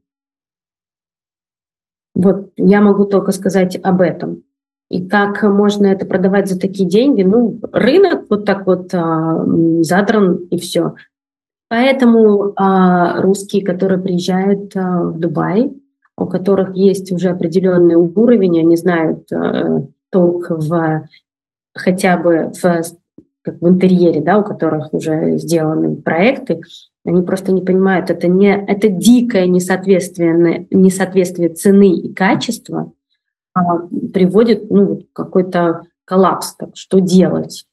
Вот 2.15 2.53
я 2.57 2.81
могу 2.81 3.05
только 3.05 3.33
сказать 3.33 3.79
об 3.83 4.01
этом. 4.01 4.43
И 4.91 5.07
как 5.07 5.43
можно 5.43 5.87
это 5.87 6.07
продавать 6.07 6.49
за 6.49 6.59
такие 6.59 6.89
деньги? 6.89 7.23
Ну, 7.23 7.59
рынок 7.73 8.27
вот 8.31 8.45
так 8.45 8.67
вот 8.67 8.95
а, 8.95 9.45
задран 9.81 10.37
и 10.51 10.59
все. 10.59 10.95
Поэтому 11.69 12.53
а, 12.57 13.21
русские, 13.21 13.65
которые 13.65 14.01
приезжают 14.01 14.77
а, 14.77 15.03
в 15.03 15.19
Дубай, 15.19 15.73
у 16.17 16.27
которых 16.27 16.77
есть 16.77 17.11
уже 17.11 17.31
определенный 17.31 17.97
уровень, 17.97 18.61
они 18.61 18.77
знают 18.77 19.33
а, 19.33 19.83
толк 20.11 20.51
в 20.51 21.09
хотя 21.75 22.17
бы 22.17 22.53
в 22.55 22.83
как 23.45 23.61
в 23.61 23.69
интерьере, 23.69 24.23
да, 24.23 24.39
у 24.39 24.43
которых 24.43 24.93
уже 24.95 25.37
сделаны 25.37 25.97
проекты, 25.97 26.63
они 27.05 27.23
просто 27.23 27.53
не 27.53 27.61
понимают, 27.61 28.11
это, 28.11 28.27
не, 28.27 28.57
это 28.57 28.89
дикое 28.89 29.47
несоответствие, 29.47 30.67
несоответствие 30.71 31.51
цены 31.51 31.95
и 31.95 32.13
качества 32.15 32.93
а, 33.53 33.81
приводит 34.13 34.71
ну, 34.71 35.07
какой-то 35.13 35.83
коллапс, 36.07 36.55
так, 36.55 36.71
что 36.75 37.01
делать. 37.01 37.67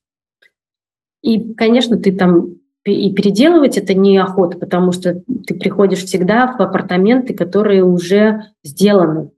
И, 1.21 1.53
конечно, 1.53 1.97
ты 1.97 2.11
там 2.11 2.55
и 2.83 3.13
переделывать 3.13 3.77
это 3.77 3.93
неохота, 3.93 4.57
потому 4.57 4.91
что 4.91 5.21
ты 5.45 5.53
приходишь 5.53 6.03
всегда 6.03 6.47
в 6.47 6.59
апартаменты, 6.59 7.33
которые 7.33 7.83
уже 7.83 8.45
сделаны. 8.63 9.29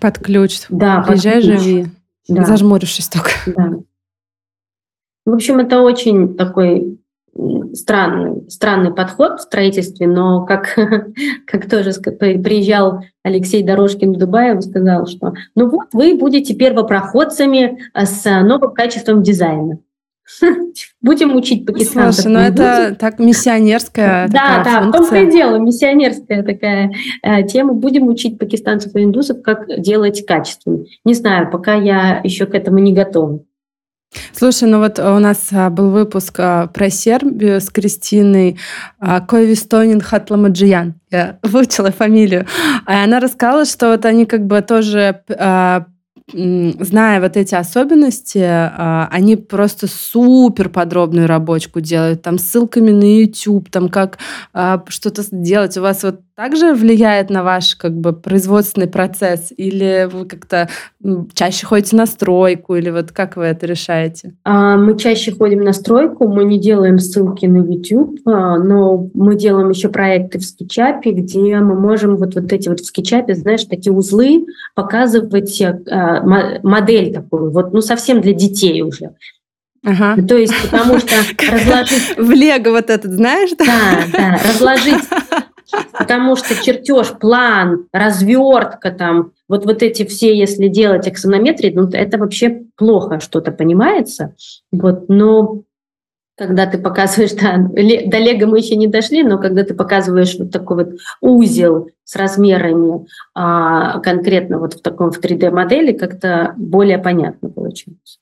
Под 0.00 0.18
ключ. 0.18 0.62
Да, 0.70 1.02
Приезжай, 1.02 1.42
живи. 1.42 1.86
Да. 2.26 2.44
Зажмурившись 2.44 3.08
только. 3.08 3.30
Да. 3.46 3.80
В 5.26 5.32
общем, 5.32 5.58
это 5.58 5.82
очень 5.82 6.36
такой 6.36 6.98
странный, 7.74 8.50
странный 8.50 8.92
подход 8.92 9.38
в 9.38 9.42
строительстве, 9.42 10.06
но 10.06 10.44
как, 10.44 10.76
как 11.46 11.68
тоже 11.68 11.92
приезжал 11.92 13.04
Алексей 13.22 13.62
Дорожкин 13.62 14.12
в 14.12 14.18
Дубае, 14.18 14.54
он 14.54 14.62
сказал, 14.62 15.06
что 15.06 15.34
ну 15.54 15.68
вот 15.68 15.88
вы 15.92 16.16
будете 16.16 16.54
первопроходцами 16.54 17.78
с 17.94 18.24
новым 18.42 18.72
качеством 18.72 19.22
дизайна. 19.22 19.78
Будем 21.02 21.34
учить 21.34 21.66
пакистанцев. 21.66 22.22
Слушай, 22.22 22.32
ну 22.32 22.38
это 22.38 22.96
так 22.98 23.18
миссионерская 23.18 24.28
Да, 24.28 24.62
да, 24.64 24.80
в 24.82 24.92
том-то 24.92 25.16
и 25.16 25.30
дело, 25.30 25.56
миссионерская 25.56 26.44
такая 26.44 26.92
э, 27.22 27.42
тема. 27.44 27.72
Будем 27.72 28.06
учить 28.06 28.38
пакистанцев 28.38 28.94
и 28.94 29.02
индусов, 29.02 29.42
как 29.42 29.66
делать 29.80 30.24
качественно. 30.24 30.84
Не 31.04 31.14
знаю, 31.14 31.50
пока 31.50 31.74
я 31.74 32.20
еще 32.22 32.46
к 32.46 32.54
этому 32.54 32.78
не 32.78 32.92
готова. 32.92 33.40
Слушай, 34.32 34.68
ну 34.68 34.78
вот 34.78 34.98
у 34.98 35.18
нас 35.18 35.48
а, 35.52 35.70
был 35.70 35.90
выпуск 35.90 36.34
а, 36.38 36.66
про 36.66 36.90
Сербию 36.90 37.60
с 37.60 37.70
Кристиной 37.70 38.58
а, 38.98 39.20
Койвистонин 39.20 40.00
Хатламаджиян. 40.00 40.94
Я 41.10 41.38
выучила 41.42 41.92
фамилию. 41.92 42.46
И 42.88 42.92
она 42.92 43.20
рассказала, 43.20 43.64
что 43.64 43.90
вот 43.90 44.04
они 44.04 44.26
как 44.26 44.46
бы 44.46 44.60
тоже 44.62 45.22
зная 46.32 47.20
вот 47.20 47.36
эти 47.36 47.56
особенности, 47.56 48.38
они 48.38 49.34
просто 49.34 49.88
супер 49.88 50.68
подробную 50.68 51.26
рабочку 51.26 51.80
делают, 51.80 52.22
там 52.22 52.38
ссылками 52.38 52.92
на 52.92 53.20
YouTube, 53.20 53.68
там 53.68 53.88
как 53.88 54.18
что-то 54.86 55.22
сделать. 55.22 55.76
У 55.76 55.82
вас 55.82 56.04
вот 56.04 56.20
также 56.40 56.72
влияет 56.72 57.28
на 57.28 57.42
ваш 57.42 57.76
как 57.76 57.92
бы 57.92 58.14
производственный 58.14 58.86
процесс? 58.86 59.52
Или 59.54 60.08
вы 60.10 60.24
как-то 60.24 60.70
чаще 61.34 61.66
ходите 61.66 61.96
на 61.96 62.06
стройку? 62.06 62.76
Или 62.76 62.88
вот 62.88 63.12
как 63.12 63.36
вы 63.36 63.44
это 63.44 63.66
решаете? 63.66 64.32
А, 64.44 64.78
мы 64.78 64.96
чаще 64.96 65.32
ходим 65.32 65.60
на 65.60 65.74
стройку, 65.74 66.28
мы 66.28 66.44
не 66.44 66.58
делаем 66.58 66.98
ссылки 66.98 67.44
на 67.44 67.58
YouTube, 67.58 68.20
но 68.24 69.10
мы 69.12 69.36
делаем 69.36 69.68
еще 69.68 69.90
проекты 69.90 70.38
в 70.38 70.42
скетчапе, 70.42 71.10
где 71.10 71.58
мы 71.58 71.78
можем 71.78 72.16
вот, 72.16 72.34
вот 72.34 72.50
эти 72.50 72.70
вот 72.70 72.80
в 72.80 72.86
скетчапе, 72.86 73.34
знаешь, 73.34 73.64
такие 73.64 73.92
узлы 73.92 74.46
показывать 74.74 75.62
модель 76.62 77.12
такую, 77.12 77.50
вот, 77.50 77.74
ну, 77.74 77.82
совсем 77.82 78.22
для 78.22 78.32
детей 78.32 78.80
уже. 78.80 79.10
Ага. 79.84 80.22
То 80.26 80.36
есть, 80.36 80.54
потому 80.62 80.98
что 80.98 81.14
разложить... 81.52 82.16
В 82.16 82.30
Лего 82.30 82.70
вот 82.70 82.90
этот, 82.90 83.12
знаешь? 83.12 83.50
Да, 83.58 83.66
да, 84.12 84.38
разложить 84.46 85.04
Потому 85.98 86.36
что 86.36 86.54
чертеж, 86.54 87.18
план, 87.18 87.86
развертка 87.92 88.90
там, 88.90 89.32
вот, 89.48 89.64
вот 89.66 89.82
эти 89.82 90.04
все, 90.04 90.36
если 90.36 90.68
делать 90.68 91.06
аксонометрии, 91.06 91.72
ну, 91.74 91.88
это 91.88 92.18
вообще 92.18 92.62
плохо 92.76 93.20
что-то 93.20 93.52
понимается. 93.52 94.34
Вот, 94.72 95.08
но 95.08 95.62
когда 96.40 96.64
ты 96.64 96.78
показываешь, 96.78 97.32
да, 97.32 97.58
до 97.58 98.18
лего 98.18 98.46
мы 98.46 98.58
еще 98.58 98.74
не 98.74 98.86
дошли, 98.86 99.22
но 99.22 99.38
когда 99.38 99.62
ты 99.62 99.74
показываешь 99.74 100.36
вот 100.38 100.50
такой 100.50 100.84
вот 100.84 100.98
узел 101.20 101.90
с 102.04 102.16
размерами 102.16 103.06
а, 103.34 104.00
конкретно 104.00 104.58
вот 104.58 104.72
в 104.72 104.80
таком 104.80 105.10
в 105.10 105.20
3D-модели, 105.20 105.92
как-то 105.92 106.54
более 106.56 106.96
понятно 106.96 107.50
получается. 107.50 108.20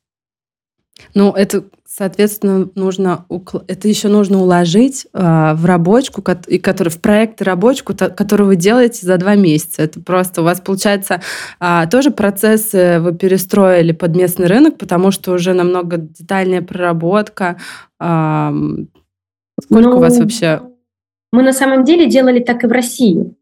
Ну, 1.15 1.33
это, 1.33 1.65
соответственно, 1.99 2.69
нужно 2.77 3.27
это 3.67 3.89
еще 3.89 4.09
нужно 4.09 4.41
уложить 4.41 5.07
э, 5.13 5.55
в 5.55 5.65
рабочку, 5.65 6.23
и 6.47 6.59
который 6.59 6.91
в 6.91 7.01
проект 7.01 7.43
рабочку, 7.43 7.93
которую 7.95 8.47
вы 8.47 8.57
делаете 8.57 9.05
за 9.05 9.19
два 9.19 9.35
месяца. 9.35 9.83
Это 9.83 10.01
просто 10.01 10.43
у 10.43 10.45
вас 10.45 10.61
получается 10.61 11.21
э, 11.61 11.83
тоже 11.91 12.13
процессы 12.13 13.01
вы 13.01 13.15
перестроили 13.15 13.91
под 13.93 14.15
местный 14.15 14.47
рынок, 14.47 14.79
потому 14.79 15.11
что 15.11 15.33
уже 15.33 15.53
намного 15.55 15.97
детальнее 15.97 16.63
проработка. 16.63 17.57
Э, 18.01 18.53
сколько 19.61 19.89
ну, 19.89 19.97
у 19.97 20.01
вас 20.01 20.15
ну, 20.15 20.23
вообще? 20.23 20.63
Мы 21.33 21.43
на 21.43 21.53
самом 21.53 21.85
деле 21.85 22.09
делали 22.09 22.39
так 22.39 22.63
и 22.63 22.69
в 22.69 22.73
России. 22.73 23.35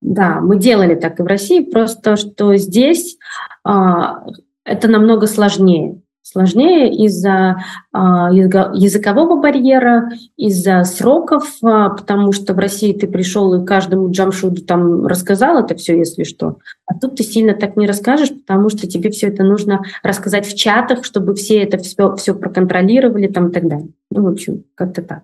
Да, 0.00 0.40
мы 0.40 0.58
делали 0.58 0.94
так 0.94 1.20
и 1.20 1.22
в 1.22 1.26
России, 1.26 1.60
просто 1.60 2.16
что 2.16 2.56
здесь 2.56 3.18
а, 3.64 4.24
это 4.64 4.88
намного 4.88 5.26
сложнее. 5.26 6.02
Сложнее 6.24 6.94
из-за 7.04 7.64
а, 7.92 8.32
языкового 8.32 9.40
барьера, 9.40 10.10
из-за 10.36 10.84
сроков, 10.84 11.44
а, 11.64 11.90
потому 11.90 12.30
что 12.30 12.54
в 12.54 12.58
России 12.58 12.92
ты 12.92 13.08
пришел 13.08 13.52
и 13.54 13.66
каждому 13.66 14.08
джамшуду 14.10 14.62
там 14.62 15.06
рассказал 15.06 15.58
это 15.58 15.74
все, 15.74 15.98
если 15.98 16.22
что. 16.22 16.58
А 16.86 16.94
тут 16.94 17.16
ты 17.16 17.24
сильно 17.24 17.54
так 17.54 17.76
не 17.76 17.88
расскажешь, 17.88 18.30
потому 18.30 18.68
что 18.68 18.86
тебе 18.86 19.10
все 19.10 19.28
это 19.28 19.42
нужно 19.42 19.82
рассказать 20.04 20.46
в 20.46 20.56
чатах, 20.56 21.04
чтобы 21.04 21.34
все 21.34 21.60
это 21.62 21.78
все, 21.78 22.14
все 22.14 22.34
проконтролировали 22.34 23.26
там 23.26 23.48
и 23.48 23.52
так 23.52 23.68
далее. 23.68 23.88
Ну, 24.10 24.22
в 24.22 24.28
общем, 24.28 24.62
как-то 24.76 25.02
так. 25.02 25.22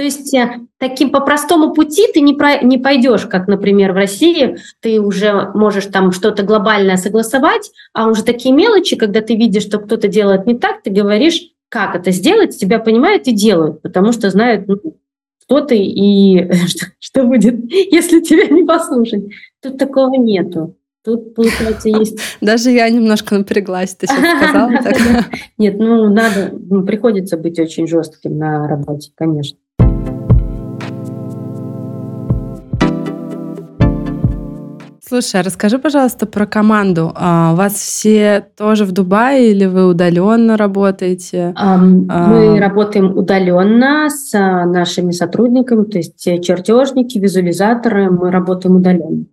То 0.00 0.04
есть 0.04 0.32
э, 0.32 0.60
таким 0.78 1.10
по 1.10 1.20
простому 1.20 1.74
пути 1.74 2.06
ты 2.14 2.22
не, 2.22 2.32
про, 2.32 2.62
не 2.62 2.78
пойдешь, 2.78 3.26
как, 3.26 3.48
например, 3.48 3.92
в 3.92 3.96
России, 3.96 4.56
ты 4.80 4.98
уже 4.98 5.50
можешь 5.52 5.84
там 5.84 6.10
что-то 6.10 6.42
глобальное 6.42 6.96
согласовать, 6.96 7.70
а 7.92 8.08
уже 8.08 8.24
такие 8.24 8.54
мелочи, 8.54 8.96
когда 8.96 9.20
ты 9.20 9.36
видишь, 9.36 9.64
что 9.64 9.78
кто-то 9.78 10.08
делает 10.08 10.46
не 10.46 10.54
так, 10.54 10.82
ты 10.82 10.88
говоришь, 10.88 11.42
как 11.68 11.94
это 11.94 12.12
сделать, 12.12 12.58
тебя 12.58 12.78
понимают 12.78 13.28
и 13.28 13.32
делают, 13.32 13.82
потому 13.82 14.12
что 14.12 14.30
знают, 14.30 14.68
ну, 14.68 14.78
кто 15.42 15.60
ты 15.60 15.76
и 15.76 16.50
что, 16.66 16.86
что 16.98 17.24
будет, 17.24 17.70
если 17.70 18.22
тебя 18.22 18.46
не 18.46 18.64
послушать. 18.64 19.24
Тут 19.60 19.76
такого 19.76 20.14
нету. 20.14 20.78
Тут, 21.02 21.34
получается, 21.34 21.88
есть... 21.88 22.18
Даже 22.40 22.70
я 22.70 22.88
немножко 22.90 23.34
напряглась, 23.34 23.94
ты 23.94 24.06
сейчас 24.06 24.18
сказала. 24.18 24.70
Нет, 25.58 25.78
ну, 25.78 26.10
надо, 26.10 26.52
ну, 26.52 26.84
приходится 26.84 27.38
быть 27.38 27.58
очень 27.58 27.86
жестким 27.86 28.36
на 28.36 28.68
работе, 28.68 29.10
конечно. 29.14 29.58
Слушай, 35.10 35.40
а 35.40 35.42
расскажи, 35.42 35.80
пожалуйста, 35.80 36.24
про 36.24 36.46
команду. 36.46 37.10
А, 37.16 37.50
у 37.52 37.56
вас 37.56 37.72
все 37.74 38.46
тоже 38.56 38.84
в 38.84 38.92
Дубае 38.92 39.50
или 39.50 39.66
вы 39.66 39.88
удаленно 39.88 40.56
работаете? 40.56 41.52
Um, 41.60 42.06
а... 42.08 42.28
Мы 42.28 42.60
работаем 42.60 43.18
удаленно 43.18 44.08
с 44.08 44.32
а, 44.32 44.66
нашими 44.66 45.10
сотрудниками, 45.10 45.82
то 45.82 45.98
есть 45.98 46.22
чертежники, 46.22 47.18
визуализаторы, 47.18 48.08
мы 48.08 48.30
работаем 48.30 48.76
удаленно. 48.76 49.24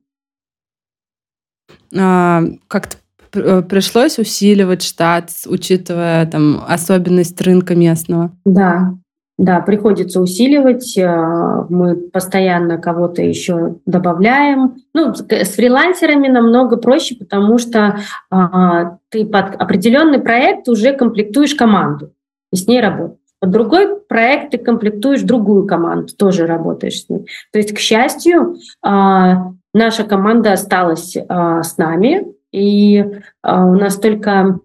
А, 1.96 2.42
как-то 2.68 2.98
э, 3.36 3.62
пришлось 3.62 4.18
усиливать 4.18 4.82
штат, 4.82 5.30
учитывая 5.46 6.26
там 6.26 6.64
особенность 6.68 7.40
рынка 7.40 7.76
местного? 7.76 8.32
Да, 8.46 8.96
да, 9.38 9.62
приходится 9.62 10.20
усиливать. 10.20 10.98
Э, 10.98 11.66
мы 11.70 11.96
постоянно 11.96 12.80
кого-то 12.80 13.22
еще 13.22 13.76
добавляем. 13.86 14.78
Ну, 14.94 15.14
с 15.14 15.54
фрилансерами 15.54 16.28
намного 16.28 16.78
проще, 16.78 17.16
потому 17.16 17.60
что 17.60 18.00
а, 18.32 18.98
ты 19.10 19.26
под 19.26 19.56
определенный 19.56 20.20
проект 20.20 20.68
уже 20.68 20.94
комплектуешь 20.94 21.54
команду 21.54 22.14
и 22.52 22.56
с 22.56 22.68
ней 22.68 22.82
работаешь. 22.82 23.20
Под 23.40 23.52
другой 23.52 24.00
проект 24.00 24.52
ты 24.52 24.58
комплектуешь 24.58 25.22
другую 25.22 25.68
команду, 25.68 26.12
тоже 26.18 26.48
работаешь 26.48 27.04
с 27.04 27.10
ней. 27.10 27.28
То 27.54 27.60
есть, 27.60 27.76
к 27.76 27.78
счастью, 27.78 28.56
а, 28.82 29.52
наша 29.72 30.04
команда 30.04 30.54
осталась 30.54 31.16
а, 31.30 31.62
с 31.62 31.78
нами, 31.78 32.26
и 32.52 33.06
у 33.44 33.76
нас 33.76 33.98
только 33.98 34.58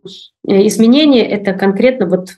изменения 0.47 1.29
это 1.29 1.53
конкретно 1.53 2.07
вот 2.07 2.29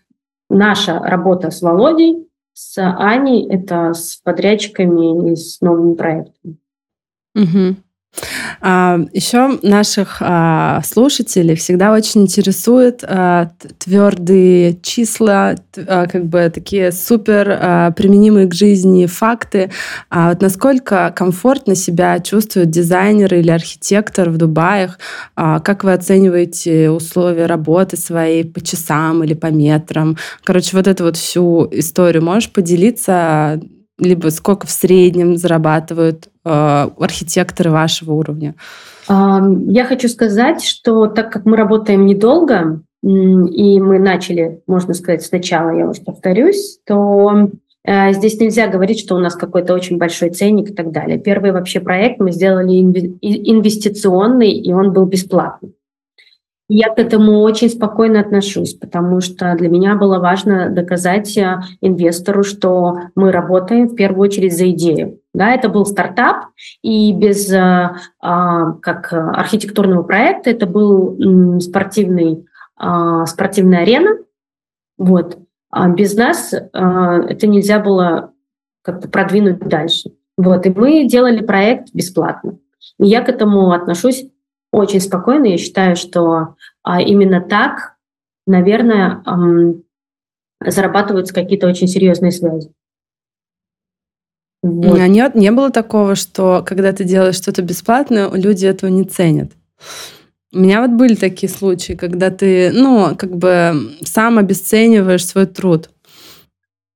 наша 0.48 0.98
работа 0.98 1.50
с 1.50 1.62
Володей, 1.62 2.28
с 2.52 2.80
Аней, 2.80 3.48
это 3.48 3.92
с 3.94 4.16
подрядчиками 4.16 5.32
и 5.32 5.36
с 5.36 5.60
новыми 5.60 5.94
проектами. 5.94 6.56
Угу. 7.34 7.76
А, 8.60 9.00
еще 9.12 9.58
наших 9.62 10.18
а, 10.20 10.80
слушателей 10.84 11.56
всегда 11.56 11.92
очень 11.92 12.22
интересуют 12.22 13.04
а, 13.04 13.50
твердые 13.78 14.78
числа, 14.82 15.56
как 15.74 16.26
бы 16.26 16.50
такие 16.54 16.92
супер 16.92 17.92
применимые 17.96 18.46
к 18.46 18.54
жизни 18.54 19.06
факты. 19.06 19.70
Вот 20.10 20.40
насколько 20.40 21.12
комфортно 21.14 21.74
себя 21.74 22.18
чувствует 22.20 22.70
дизайнер 22.70 23.34
или 23.34 23.50
архитектор 23.50 24.30
в 24.30 24.36
Дубаях? 24.36 24.98
А, 25.36 25.60
как 25.60 25.84
вы 25.84 25.92
оцениваете 25.92 26.90
условия 26.90 27.46
работы 27.46 27.96
своей 27.96 28.44
по 28.44 28.60
часам 28.60 29.24
или 29.24 29.34
по 29.34 29.46
метрам? 29.46 30.16
Короче, 30.44 30.76
вот 30.76 30.86
эту 30.86 31.04
вот 31.04 31.16
всю 31.16 31.68
историю 31.70 32.22
можешь 32.22 32.52
поделиться? 32.52 33.60
Либо 33.98 34.28
сколько 34.30 34.66
в 34.66 34.70
среднем 34.70 35.36
зарабатывают 35.36 36.28
архитекторы 36.44 37.70
вашего 37.70 38.12
уровня? 38.12 38.54
Я 39.08 39.84
хочу 39.86 40.08
сказать, 40.08 40.62
что 40.62 41.06
так 41.06 41.32
как 41.32 41.44
мы 41.44 41.56
работаем 41.56 42.06
недолго, 42.06 42.80
и 43.02 43.80
мы 43.80 43.98
начали, 43.98 44.62
можно 44.66 44.94
сказать, 44.94 45.22
сначала, 45.22 45.70
я 45.70 45.86
уже 45.86 46.00
повторюсь, 46.00 46.78
то 46.86 47.50
э, 47.84 48.12
здесь 48.14 48.40
нельзя 48.40 48.66
говорить, 48.66 48.98
что 48.98 49.14
у 49.14 49.18
нас 49.18 49.34
какой-то 49.34 49.74
очень 49.74 49.98
большой 49.98 50.30
ценник 50.30 50.70
и 50.70 50.72
так 50.72 50.90
далее. 50.90 51.18
Первый 51.18 51.52
вообще 51.52 51.80
проект 51.80 52.18
мы 52.18 52.32
сделали 52.32 52.80
инвестиционный, 52.80 54.52
и 54.52 54.72
он 54.72 54.94
был 54.94 55.04
бесплатный. 55.04 55.74
Я 56.68 56.88
к 56.88 56.98
этому 56.98 57.40
очень 57.40 57.68
спокойно 57.68 58.20
отношусь, 58.20 58.72
потому 58.74 59.20
что 59.20 59.54
для 59.54 59.68
меня 59.68 59.96
было 59.96 60.18
важно 60.18 60.70
доказать 60.70 61.36
э, 61.36 61.60
инвестору, 61.82 62.42
что 62.42 63.00
мы 63.14 63.32
работаем 63.32 63.88
в 63.88 63.94
первую 63.94 64.28
очередь 64.28 64.56
за 64.56 64.70
идею. 64.70 65.20
Да, 65.34 65.50
это 65.50 65.68
был 65.68 65.84
стартап, 65.84 66.46
и 66.80 67.12
без 67.12 67.52
а, 67.52 68.72
как 68.80 69.12
архитектурного 69.12 70.04
проекта 70.04 70.50
это 70.50 70.66
был 70.66 71.60
спортивный, 71.60 72.46
а, 72.76 73.26
спортивная 73.26 73.80
арена. 73.80 74.18
Вот. 74.96 75.38
А 75.70 75.88
без 75.88 76.14
нас 76.14 76.52
это 76.52 77.46
нельзя 77.48 77.80
было 77.80 78.32
как-то 78.82 79.08
продвинуть 79.08 79.58
дальше. 79.58 80.12
Вот. 80.38 80.64
И 80.66 80.70
мы 80.70 81.04
делали 81.08 81.44
проект 81.44 81.88
бесплатно. 81.92 82.58
И 83.00 83.06
я 83.06 83.22
к 83.22 83.28
этому 83.28 83.72
отношусь 83.72 84.24
очень 84.74 85.00
спокойно. 85.00 85.46
Я 85.46 85.58
считаю, 85.58 85.96
что 85.96 86.56
а, 86.82 87.00
именно 87.00 87.40
так, 87.40 87.94
наверное, 88.46 89.22
зарабатываются 90.60 91.34
какие-то 91.34 91.66
очень 91.66 91.88
серьезные 91.88 92.32
связи. 92.32 92.70
Вот. 94.62 94.98
А 94.98 95.06
нет, 95.08 95.34
не 95.34 95.50
было 95.50 95.70
такого, 95.70 96.14
что 96.14 96.64
когда 96.66 96.92
ты 96.92 97.04
делаешь 97.04 97.36
что-то 97.36 97.60
бесплатно, 97.60 98.30
люди 98.32 98.64
этого 98.64 98.88
не 98.90 99.04
ценят. 99.04 99.52
У 100.52 100.58
меня 100.58 100.80
вот 100.80 100.92
были 100.92 101.16
такие 101.16 101.50
случаи, 101.50 101.94
когда 101.94 102.30
ты, 102.30 102.70
ну, 102.72 103.14
как 103.16 103.36
бы 103.36 103.74
сам 104.02 104.38
обесцениваешь 104.38 105.26
свой 105.26 105.46
труд. 105.46 105.90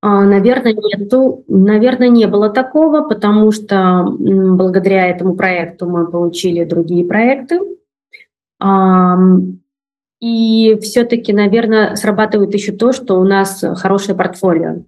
А, 0.00 0.24
наверное, 0.24 0.74
нету. 0.74 1.44
Наверное, 1.48 2.08
не 2.08 2.26
было 2.26 2.50
такого, 2.50 3.02
потому 3.08 3.50
что 3.50 4.06
благодаря 4.18 5.08
этому 5.08 5.34
проекту 5.34 5.86
мы 5.86 6.06
получили 6.06 6.64
другие 6.64 7.04
проекты. 7.04 7.60
И 10.20 10.78
все-таки, 10.82 11.32
наверное, 11.32 11.94
срабатывает 11.94 12.52
еще 12.54 12.72
то, 12.72 12.92
что 12.92 13.20
у 13.20 13.24
нас 13.24 13.64
хорошее 13.76 14.16
портфолио. 14.16 14.82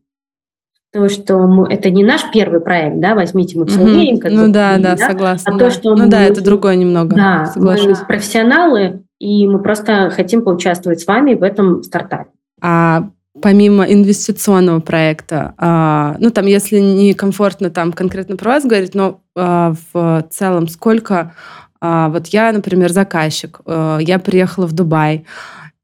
То, 0.92 1.08
что 1.08 1.38
мы, 1.38 1.72
это 1.72 1.88
не 1.90 2.02
наш 2.02 2.32
первый 2.32 2.61
проект, 2.61 2.98
да, 2.98 3.14
возьмите 3.14 3.56
мы 3.56 3.62
Муцелеем. 3.62 4.16
Угу. 4.16 4.26
Ну 4.28 4.52
да, 4.52 4.76
да, 4.76 4.96
да, 4.96 5.06
согласна. 5.06 5.54
А 5.54 5.56
да. 5.56 5.64
то, 5.66 5.70
что 5.70 5.94
ну 5.94 6.04
мы, 6.04 6.11
да, 6.11 6.22
это 6.22 6.42
другое 6.42 6.74
немного. 6.74 7.14
Да, 7.14 7.46
соглашусь. 7.46 8.00
мы 8.00 8.06
профессионалы, 8.06 9.04
и 9.20 9.46
мы 9.46 9.62
просто 9.62 10.11
хотим 10.11 10.42
поучаствовать 10.42 10.98
с 10.98 11.06
вами 11.06 11.34
в 11.34 11.44
этом 11.44 11.84
стартапе. 11.84 12.30
А 12.61 13.11
помимо 13.40 13.84
инвестиционного 13.84 14.80
проекта, 14.80 15.54
а, 15.56 16.16
ну 16.18 16.30
там, 16.30 16.46
если 16.46 16.78
не 16.78 17.14
комфортно 17.14 17.70
там 17.70 17.92
конкретно 17.92 18.36
про 18.36 18.50
вас 18.52 18.64
говорить, 18.64 18.94
но 18.94 19.20
а, 19.36 19.74
в 19.92 20.26
целом 20.30 20.68
сколько, 20.68 21.34
а, 21.80 22.08
вот 22.08 22.28
я, 22.28 22.52
например, 22.52 22.90
заказчик, 22.92 23.60
а, 23.64 23.98
я 23.98 24.18
приехала 24.18 24.66
в 24.66 24.72
Дубай, 24.72 25.26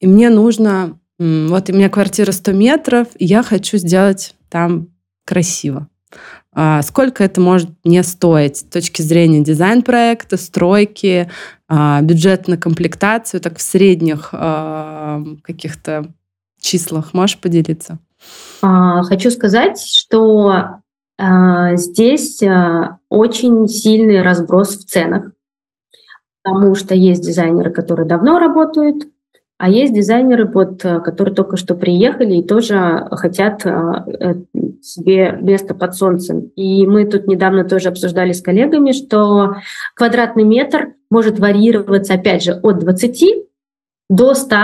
и 0.00 0.06
мне 0.06 0.28
нужно, 0.28 0.98
вот 1.18 1.70
у 1.70 1.72
меня 1.72 1.88
квартира 1.88 2.32
100 2.32 2.52
метров, 2.52 3.08
и 3.16 3.24
я 3.24 3.42
хочу 3.42 3.78
сделать 3.78 4.34
там 4.50 4.88
красиво. 5.24 5.88
Сколько 6.82 7.22
это 7.22 7.40
может 7.40 7.70
мне 7.84 8.02
стоить 8.02 8.58
с 8.58 8.62
точки 8.62 9.02
зрения 9.02 9.42
дизайн-проекта, 9.42 10.38
стройки, 10.38 11.30
бюджет 11.68 12.48
на 12.48 12.56
комплектацию, 12.56 13.42
так 13.42 13.58
в 13.58 13.62
средних 13.62 14.30
каких-то 14.30 16.14
числах. 16.60 17.14
Можешь 17.14 17.40
поделиться? 17.40 17.98
Хочу 18.60 19.30
сказать, 19.30 19.80
что 19.80 20.80
здесь 21.18 22.42
очень 23.08 23.68
сильный 23.68 24.22
разброс 24.22 24.76
в 24.76 24.84
ценах, 24.84 25.32
потому 26.42 26.74
что 26.74 26.94
есть 26.94 27.22
дизайнеры, 27.22 27.70
которые 27.70 28.06
давно 28.06 28.38
работают, 28.38 29.06
а 29.58 29.70
есть 29.70 29.94
дизайнеры, 29.94 30.46
вот, 30.46 30.82
которые 30.82 31.34
только 31.34 31.56
что 31.56 31.74
приехали 31.74 32.36
и 32.36 32.46
тоже 32.46 33.08
хотят 33.12 33.64
э, 33.64 34.34
себе 34.82 35.38
место 35.40 35.74
под 35.74 35.94
солнцем. 35.94 36.52
И 36.56 36.86
мы 36.86 37.06
тут 37.06 37.26
недавно 37.26 37.64
тоже 37.64 37.88
обсуждали 37.88 38.32
с 38.32 38.42
коллегами, 38.42 38.92
что 38.92 39.56
квадратный 39.94 40.44
метр 40.44 40.94
может 41.10 41.38
варьироваться, 41.38 42.14
опять 42.14 42.42
же, 42.42 42.52
от 42.62 42.80
20 42.80 43.46
до 44.10 44.34
100 44.34 44.56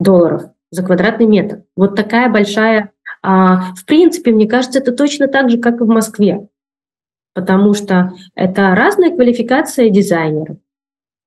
долларов 0.00 0.44
за 0.72 0.82
квадратный 0.82 1.26
метр. 1.26 1.62
Вот 1.76 1.94
такая 1.94 2.28
большая... 2.28 2.90
А, 3.22 3.72
в 3.74 3.84
принципе, 3.84 4.32
мне 4.32 4.48
кажется, 4.48 4.80
это 4.80 4.90
точно 4.90 5.28
так 5.28 5.48
же, 5.48 5.58
как 5.58 5.80
и 5.80 5.84
в 5.84 5.86
Москве, 5.86 6.48
потому 7.34 7.72
что 7.74 8.14
это 8.34 8.74
разная 8.74 9.14
квалификация 9.14 9.90
дизайнеров. 9.90 10.56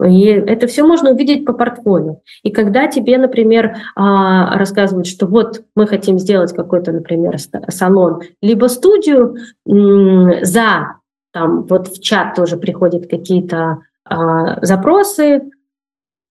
И 0.04 0.26
это 0.26 0.68
все 0.68 0.86
можно 0.86 1.12
увидеть 1.12 1.46
по 1.46 1.54
портфолио. 1.54 2.20
И 2.44 2.52
когда 2.52 2.88
тебе, 2.88 3.18
например, 3.18 3.78
а, 3.96 4.58
рассказывают, 4.58 5.08
что 5.08 5.26
вот 5.26 5.64
мы 5.74 5.88
хотим 5.88 6.20
сделать 6.20 6.54
какой-то, 6.54 6.92
например, 6.92 7.38
салон, 7.70 8.24
либо 8.42 8.66
студию 8.66 9.38
за, 9.66 10.98
там, 11.32 11.64
вот 11.64 11.88
в 11.88 12.02
чат 12.02 12.36
тоже 12.36 12.58
приходят 12.58 13.08
какие-то 13.08 13.84
а, 14.04 14.66
запросы, 14.66 15.50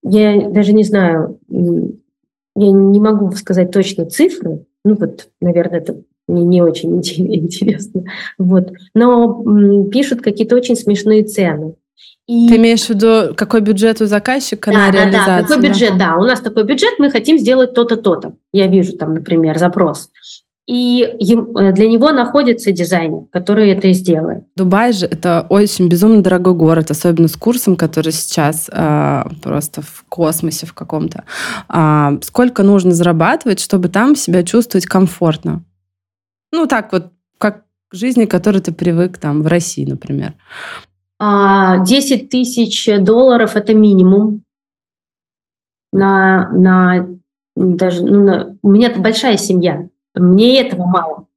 я 0.03 0.47
даже 0.49 0.73
не 0.73 0.83
знаю, 0.83 1.39
я 2.55 2.71
не 2.71 2.99
могу 2.99 3.31
сказать 3.31 3.71
точно 3.71 4.05
цифры, 4.05 4.65
ну 4.83 4.95
вот, 4.95 5.27
наверное, 5.41 5.79
это 5.79 5.97
мне 6.27 6.43
не 6.43 6.61
очень 6.61 6.97
интересно, 7.01 8.03
вот, 8.37 8.71
но 8.93 9.85
пишут 9.91 10.21
какие-то 10.21 10.55
очень 10.55 10.75
смешные 10.75 11.23
цены. 11.23 11.75
И... 12.27 12.47
Ты 12.49 12.55
имеешь 12.55 12.85
в 12.85 12.89
виду, 12.89 13.35
какой 13.35 13.61
бюджет 13.61 14.01
у 14.01 14.07
заказчика 14.07 14.71
да, 14.71 14.77
на 14.77 14.91
да, 14.91 14.97
реализацию? 14.97 15.25
Да, 15.25 15.41
какой 15.43 15.69
бюджет, 15.69 15.97
да. 15.97 16.17
У 16.17 16.23
нас 16.23 16.41
такой 16.41 16.63
бюджет, 16.63 16.95
мы 16.97 17.11
хотим 17.11 17.37
сделать 17.37 17.75
то-то, 17.75 17.97
то-то. 17.97 18.33
Я 18.51 18.65
вижу 18.65 18.93
там, 18.93 19.13
например, 19.13 19.59
запрос. 19.59 20.09
И 20.67 21.03
э, 21.03 21.71
для 21.73 21.87
него 21.87 22.11
находится 22.11 22.71
дизайнер, 22.71 23.25
который 23.31 23.69
это 23.69 23.87
и 23.87 23.93
сделает. 23.93 24.45
Дубай 24.55 24.93
же 24.93 25.05
это 25.05 25.45
очень 25.49 25.87
безумно 25.87 26.23
дорогой 26.23 26.55
город, 26.55 26.89
особенно 26.89 27.27
с 27.27 27.35
курсом, 27.35 27.75
который 27.75 28.11
сейчас 28.11 28.67
э, 28.71 29.23
просто 29.43 29.83
в 29.83 30.05
космосе 30.09 30.65
в 30.65 30.73
каком-то. 30.73 31.23
А, 31.67 32.13
сколько 32.23 32.63
нужно 32.63 32.91
зарабатывать, 32.91 33.59
чтобы 33.59 33.89
там 33.89 34.15
себя 34.15 34.41
чувствовать 34.41 34.87
комфортно? 34.87 35.63
Ну 36.51 36.65
так 36.65 36.91
вот, 36.91 37.11
как 37.37 37.65
к 37.89 37.95
жизни, 37.95 38.25
к 38.25 38.31
которой 38.31 38.59
ты 38.59 38.71
привык 38.71 39.19
там 39.19 39.43
в 39.43 39.47
России, 39.47 39.85
например. 39.85 40.33
10 41.19 41.19
а, 41.19 42.27
тысяч 42.27 42.89
долларов– 43.01 43.51
это 43.55 43.75
минимум. 43.75 44.41
На, 45.93 46.49
на, 46.49 47.07
даже, 47.55 48.03
ну, 48.03 48.23
на, 48.23 48.57
у 48.63 48.69
меня 48.69 48.91
большая 48.97 49.37
семья, 49.37 49.87
мне 50.15 50.61
этого 50.61 50.85
мало. 50.85 51.27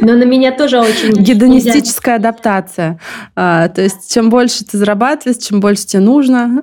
Но 0.00 0.14
на 0.14 0.24
меня 0.24 0.56
тоже 0.56 0.78
очень... 0.78 1.12
Гедонистическая 1.22 2.16
адаптация. 2.16 3.00
А, 3.34 3.68
то 3.68 3.82
есть 3.82 4.12
чем 4.12 4.30
больше 4.30 4.64
ты 4.64 4.78
зарабатываешь, 4.78 5.42
чем 5.42 5.60
больше 5.60 5.86
тебе 5.86 6.02
нужно. 6.02 6.62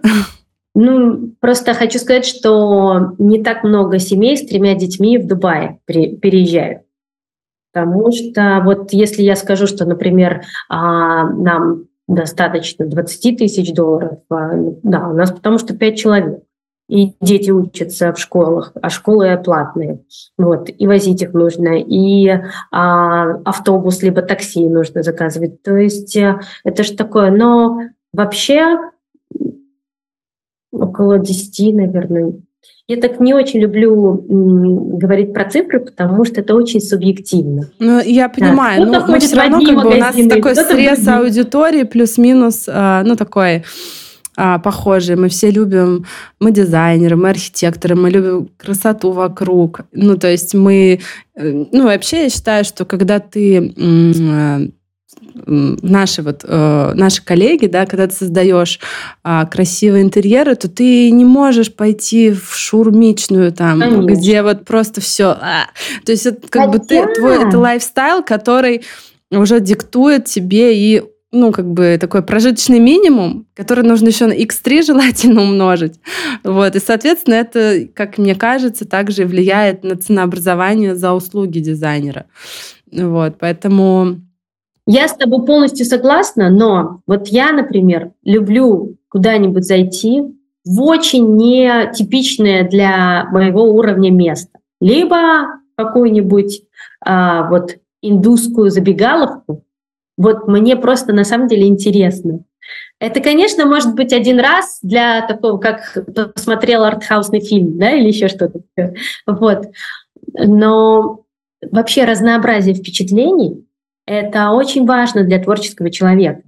Ну, 0.74 1.34
просто 1.42 1.74
хочу 1.74 2.00
сказать, 2.00 2.26
что 2.26 3.14
не 3.18 3.44
так 3.44 3.64
много 3.64 4.00
семей 4.00 4.38
с 4.38 4.46
тремя 4.46 4.76
детьми 4.76 5.18
в 5.18 5.28
Дубае 5.28 5.80
переезжают. 5.86 6.84
Потому 7.74 8.12
что 8.12 8.62
вот 8.64 8.94
если 8.94 9.22
я 9.22 9.36
скажу, 9.36 9.68
что, 9.68 9.86
например, 9.86 10.44
а, 10.70 11.30
нам 11.30 11.86
достаточно 12.08 12.86
20 12.86 13.38
тысяч 13.38 13.74
долларов, 13.74 14.20
а, 14.30 14.52
да, 14.84 15.08
у 15.08 15.14
нас 15.14 15.32
потому 15.32 15.58
что 15.58 15.76
5 15.76 15.98
человек, 15.98 16.44
и 16.92 17.14
дети 17.22 17.52
учатся 17.52 18.12
в 18.14 18.20
школах, 18.20 18.74
а 18.82 18.90
школы 18.90 19.42
платные, 19.44 20.02
вот, 20.38 20.70
и 20.78 20.88
возить 20.88 21.22
их 21.22 21.34
нужно, 21.34 21.80
и 21.80 22.30
а, 22.72 23.36
автобус 23.46 24.04
либо 24.04 24.22
такси 24.22 24.68
нужно 24.68 25.02
заказывать, 25.02 25.62
то 25.64 25.76
есть 25.78 26.16
э, 26.16 26.40
это 26.64 26.84
же 26.84 26.94
такое, 26.94 27.32
но 27.32 27.80
Вообще 28.14 28.78
около 30.72 31.18
10, 31.20 31.76
наверное. 31.76 32.34
Я 32.88 32.98
так 32.98 33.22
не 33.22 33.34
очень 33.34 33.62
люблю 33.62 34.26
говорить 34.28 35.34
про 35.34 35.50
цифры, 35.50 35.80
потому 35.80 36.26
что 36.26 36.42
это 36.42 36.56
очень 36.56 36.82
субъективно. 36.82 37.70
Ну, 37.80 38.02
я 38.02 38.28
понимаю, 38.28 38.86
да. 38.86 39.08
но, 39.08 39.20
все 39.20 39.36
равно 39.38 39.62
как 39.64 39.82
бы 39.82 39.96
у 39.96 39.98
нас 39.98 40.16
такой 40.28 40.56
срез 40.56 41.08
аудитории 41.08 41.84
плюс-минус, 41.84 42.66
а, 42.68 43.04
ну, 43.04 43.16
такой 43.16 43.64
а, 44.38 44.60
похожие. 44.60 45.18
Мы 45.18 45.30
все 45.30 45.52
любим, 45.52 46.06
мы 46.40 46.52
дизайнеры, 46.52 47.16
мы 47.16 47.30
архитекторы, 47.30 47.96
мы 47.96 48.10
любим 48.10 48.50
красоту 48.58 49.12
вокруг. 49.12 49.82
Ну, 49.92 50.18
то 50.18 50.30
есть 50.30 50.54
мы... 50.54 51.02
Э, 51.36 51.66
ну, 51.72 51.84
вообще 51.84 52.24
я 52.24 52.30
считаю, 52.30 52.64
что 52.64 52.86
когда 52.86 53.20
ты 53.20 53.74
э, 53.76 54.68
наши 55.46 56.22
вот 56.22 56.46
э, 56.48 56.92
наши 56.96 57.24
коллеги, 57.24 57.68
да, 57.68 57.86
когда 57.86 58.08
ты 58.08 58.16
создаешь 58.16 58.80
э, 59.24 59.46
красивые 59.52 60.04
интерьеры, 60.04 60.56
то 60.56 60.70
ты 60.70 61.12
не 61.12 61.26
можешь 61.26 61.74
пойти 61.74 62.32
в 62.32 62.56
шурмичную 62.56 63.52
там, 63.52 63.80
Конечно. 63.82 64.06
где 64.06 64.44
вот 64.44 64.66
просто 64.66 65.02
все. 65.02 65.32
А. 65.42 65.66
То 66.06 66.12
есть 66.12 66.26
это 66.26 66.48
как 66.48 66.68
Хотя... 66.68 66.72
бы 66.72 66.80
ты 66.80 67.14
твой 67.16 67.48
это 67.48 67.60
лайфстайл, 67.60 68.24
который 68.24 68.84
уже 69.30 69.60
диктует 69.60 70.26
тебе 70.26 70.78
и 70.78 71.04
ну, 71.32 71.52
как 71.52 71.72
бы 71.72 71.98
такой 72.00 72.24
прожиточный 72.24 72.80
минимум, 72.80 73.48
который 73.56 73.84
нужно 73.86 74.08
еще 74.08 74.26
на 74.26 74.34
x3 74.34 74.84
желательно 74.84 75.42
умножить. 75.44 76.00
Вот. 76.44 76.76
И, 76.76 76.80
соответственно, 76.80 77.36
это, 77.36 77.88
как 77.94 78.18
мне 78.18 78.36
кажется, 78.36 78.88
также 78.88 79.26
влияет 79.26 79.84
на 79.84 79.96
ценообразование 79.96 80.96
за 80.96 81.14
услуги 81.14 81.60
дизайнера. 81.60 82.26
Вот. 82.92 83.36
Поэтому 83.40 84.18
я 84.88 85.08
с 85.08 85.16
тобой 85.16 85.46
полностью 85.46 85.86
согласна, 85.86 86.50
но 86.50 87.02
вот 87.08 87.28
я, 87.28 87.52
например, 87.54 88.12
люблю 88.24 88.98
куда-нибудь 89.10 89.64
зайти 89.64 90.24
в 90.66 90.82
очень 90.82 91.36
нетипичное 91.38 92.68
для 92.68 93.26
моего 93.32 93.64
уровня 93.64 94.12
место. 94.12 94.60
Либо 94.80 95.60
какую-нибудь 95.78 96.64
а, 97.06 97.50
вот 97.50 97.78
индусскую 98.02 98.70
забегаловку. 98.70 99.64
Вот 100.18 100.48
мне 100.48 100.76
просто 100.76 101.14
на 101.14 101.24
самом 101.24 101.48
деле 101.48 101.68
интересно. 101.68 102.44
Это, 103.00 103.20
конечно, 103.20 103.66
может 103.66 103.96
быть 103.96 104.14
один 104.14 104.40
раз 104.40 104.80
для 104.82 105.26
такого, 105.26 105.58
как 105.58 105.98
посмотрел 106.36 106.84
артхаусный 106.84 107.40
фильм, 107.40 107.78
да, 107.78 107.92
или 107.92 108.08
еще 108.08 108.28
что-то. 108.28 108.62
Вот. 109.26 109.68
Но 110.34 111.24
вообще 111.62 112.06
разнообразие 112.06 112.76
впечатлений 112.76 113.66
это 114.06 114.52
очень 114.52 114.86
важно 114.86 115.24
для 115.24 115.40
творческого 115.42 115.90
человека. 115.90 116.44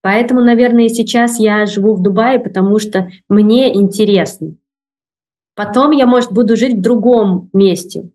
Поэтому, 0.00 0.40
наверное, 0.40 0.88
сейчас 0.88 1.40
я 1.40 1.66
живу 1.66 1.94
в 1.94 2.02
Дубае, 2.02 2.38
потому 2.38 2.78
что 2.78 3.10
мне 3.28 3.74
интересно. 3.74 4.54
Потом 5.56 5.90
я, 5.90 6.06
может, 6.06 6.32
буду 6.32 6.56
жить 6.56 6.74
в 6.76 6.80
другом 6.80 7.50
месте, 7.52 8.10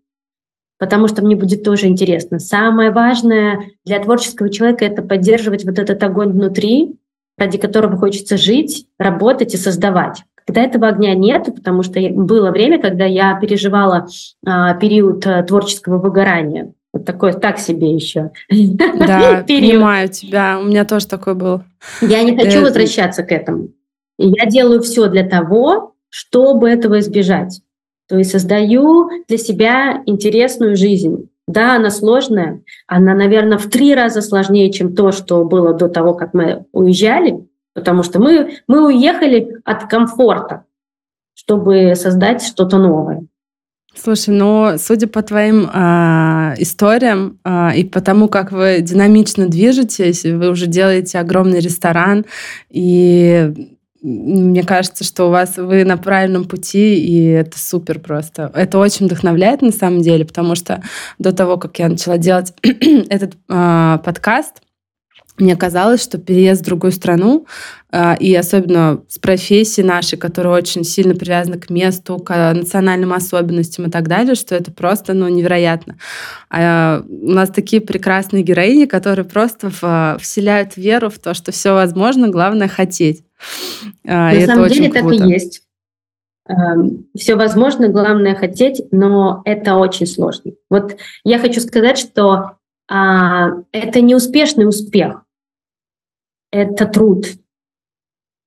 потому 0.82 1.08
что 1.08 1.24
мне 1.24 1.36
будет 1.36 1.64
тоже 1.64 1.86
интересно. 1.86 2.40
Самое 2.40 2.90
важное 2.90 3.70
для 3.86 4.00
творческого 4.00 4.50
человека— 4.50 4.84
это 4.88 5.04
поддерживать 5.04 5.64
вот 5.64 5.78
этот 5.78 6.02
огонь 6.02 6.32
внутри, 6.32 6.96
ради 7.38 7.60
которого 7.60 7.98
хочется 7.98 8.36
жить, 8.36 8.88
работать 8.98 9.54
и 9.54 9.58
создавать. 9.58 10.24
Когда 10.44 10.64
этого 10.64 10.88
огня 10.88 11.14
нет, 11.14 11.46
потому 11.56 11.84
что 11.84 12.00
было 12.10 12.50
время, 12.50 12.82
когда 12.82 13.06
я 13.06 13.36
переживала 13.40 14.08
а, 14.44 14.74
период 14.74 15.28
а, 15.28 15.44
творческого 15.44 16.00
выгорания. 16.00 16.74
Вот 16.94 17.06
такое 17.06 17.34
так 17.34 17.60
себе 17.60 17.94
еще. 17.94 18.32
Да, 18.50 19.44
понимаю 19.48 20.10
тебя. 20.10 20.58
У 20.60 20.64
меня 20.64 20.84
тоже 20.84 21.06
такой 21.06 21.36
был. 21.36 21.62
Я 22.02 22.24
не 22.24 22.36
хочу 22.36 22.58
э, 22.58 22.64
возвращаться 22.64 23.22
к 23.22 23.32
этому. 23.32 23.68
Я 24.18 24.48
делаю 24.48 24.82
все 24.82 25.06
для 25.10 25.30
того, 25.30 25.94
чтобы 26.10 26.72
этого 26.72 26.98
избежать. 27.02 27.62
То 28.12 28.18
есть 28.18 28.32
создаю 28.32 29.10
для 29.30 29.38
себя 29.38 30.04
интересную 30.06 30.76
жизнь. 30.76 31.30
Да, 31.48 31.78
она 31.78 31.90
сложная. 31.90 32.62
Она, 32.88 33.14
наверное, 33.14 33.58
в 33.58 33.70
три 33.70 33.96
раза 33.96 34.22
сложнее, 34.22 34.70
чем 34.70 34.98
то, 34.98 35.14
что 35.14 35.46
было 35.46 35.74
до 35.74 35.88
того, 35.88 36.14
как 36.14 36.34
мы 36.34 36.66
уезжали. 36.74 37.48
Потому 37.74 38.04
что 38.04 38.20
мы, 38.20 38.58
мы 38.68 38.86
уехали 38.86 39.56
от 39.64 39.90
комфорта, 39.90 40.66
чтобы 41.36 41.96
создать 41.96 42.44
что-то 42.44 42.80
новое. 42.80 43.22
Слушай, 43.96 44.34
ну, 44.36 44.74
судя 44.78 45.08
по 45.08 45.22
твоим 45.22 45.70
э, 45.74 46.56
историям 46.58 47.40
э, 47.46 47.78
и 47.78 47.86
по 47.86 48.02
тому, 48.02 48.28
как 48.28 48.52
вы 48.52 48.82
динамично 48.82 49.48
движетесь, 49.48 50.26
вы 50.26 50.50
уже 50.50 50.68
делаете 50.68 51.18
огромный 51.18 51.62
ресторан, 51.62 52.26
и 52.70 53.72
мне 54.02 54.64
кажется, 54.64 55.04
что 55.04 55.28
у 55.28 55.30
вас 55.30 55.58
вы 55.58 55.86
на 55.86 55.98
правильном 55.98 56.46
пути, 56.46 56.96
и 56.96 57.26
это 57.26 57.60
супер 57.60 58.00
просто. 58.00 58.52
Это 58.56 58.80
очень 58.80 59.06
вдохновляет 59.06 59.62
на 59.62 59.72
самом 59.72 60.02
деле, 60.02 60.26
потому 60.26 60.56
что 60.56 60.82
до 61.20 61.32
того, 61.32 61.58
как 61.58 61.78
я 61.78 61.88
начала 61.88 62.18
делать 62.18 62.54
этот 62.64 63.36
э, 63.48 63.98
подкаст, 64.04 64.62
мне 65.42 65.56
казалось, 65.56 66.02
что 66.02 66.18
переезд 66.18 66.62
в 66.62 66.66
другую 66.66 66.92
страну, 66.92 67.46
а, 67.92 68.16
и 68.16 68.34
особенно 68.34 69.02
с 69.10 69.20
профессией 69.20 69.86
нашей, 69.86 70.18
которая 70.18 70.54
очень 70.54 70.84
сильно 70.84 71.14
привязана 71.14 71.58
к 71.58 71.70
месту, 71.70 72.18
к 72.20 72.54
национальным 72.54 73.12
особенностям 73.12 73.88
и 73.88 73.90
так 73.90 74.08
далее, 74.08 74.36
что 74.36 74.56
это 74.56 74.72
просто 74.72 75.14
ну, 75.14 75.28
невероятно. 75.28 75.98
А 76.50 77.04
у 77.08 77.32
нас 77.32 77.50
такие 77.50 77.82
прекрасные 77.82 78.44
героини, 78.44 78.86
которые 78.86 79.26
просто 79.26 79.70
вселяют 80.20 80.78
веру 80.78 81.10
в 81.10 81.20
то, 81.20 81.34
что 81.34 81.52
все 81.52 81.74
возможно, 81.74 82.30
главное 82.30 82.68
хотеть. 82.68 83.24
А, 84.08 84.34
На 84.34 84.46
самом 84.46 84.70
деле 84.70 84.92
так 84.92 85.12
и 85.12 85.18
есть. 85.18 85.64
Все 87.16 87.36
возможно, 87.36 87.88
главное 87.88 88.36
хотеть, 88.36 88.82
но 88.92 89.42
это 89.46 89.76
очень 89.76 90.08
сложно. 90.08 90.52
Вот 90.70 90.98
я 91.24 91.40
хочу 91.40 91.62
сказать, 91.62 91.98
что 91.98 92.58
а, 92.90 93.52
это 93.72 94.02
не 94.02 94.16
успешный 94.16 94.68
успех 94.68 95.24
это 96.52 96.86
труд, 96.86 97.26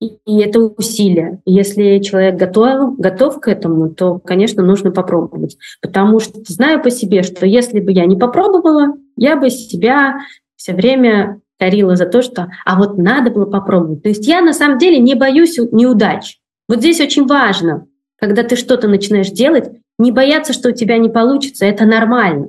и 0.01 0.39
это 0.41 0.61
усилие. 0.61 1.41
Если 1.45 1.99
человек 2.01 2.37
готов, 2.37 2.99
готов 2.99 3.41
к 3.41 3.49
этому, 3.49 3.89
то, 3.89 4.19
конечно, 4.19 4.63
нужно 4.63 4.91
попробовать. 4.91 5.57
Потому 5.81 6.21
что 6.21 6.41
знаю 6.47 6.83
по 6.83 6.91
себе, 6.91 7.23
что 7.23 7.47
если 7.47 7.81
бы 7.81 7.93
я 7.93 8.05
не 8.07 8.17
попробовала, 8.17 8.95
я 9.17 9.37
бы 9.37 9.51
себя 9.51 10.19
все 10.57 10.75
время 10.75 11.41
корила 11.59 11.97
за 11.97 12.07
то, 12.07 12.23
что 12.23 12.51
«а 12.65 12.79
вот 12.79 12.99
надо 12.99 13.31
было 13.31 13.47
попробовать». 13.47 14.03
То 14.03 14.09
есть 14.09 14.27
я 14.27 14.43
на 14.43 14.53
самом 14.53 14.79
деле 14.79 14.99
не 14.99 15.15
боюсь 15.15 15.59
неудач. 15.59 16.39
Вот 16.69 16.79
здесь 16.79 17.01
очень 17.01 17.27
важно, 17.27 17.87
когда 18.19 18.43
ты 18.43 18.57
что-то 18.57 18.89
начинаешь 18.89 19.31
делать, 19.31 19.71
не 19.99 20.11
бояться, 20.13 20.53
что 20.53 20.71
у 20.71 20.73
тебя 20.73 20.99
не 20.99 21.09
получится, 21.09 21.65
это 21.65 21.85
нормально. 21.85 22.49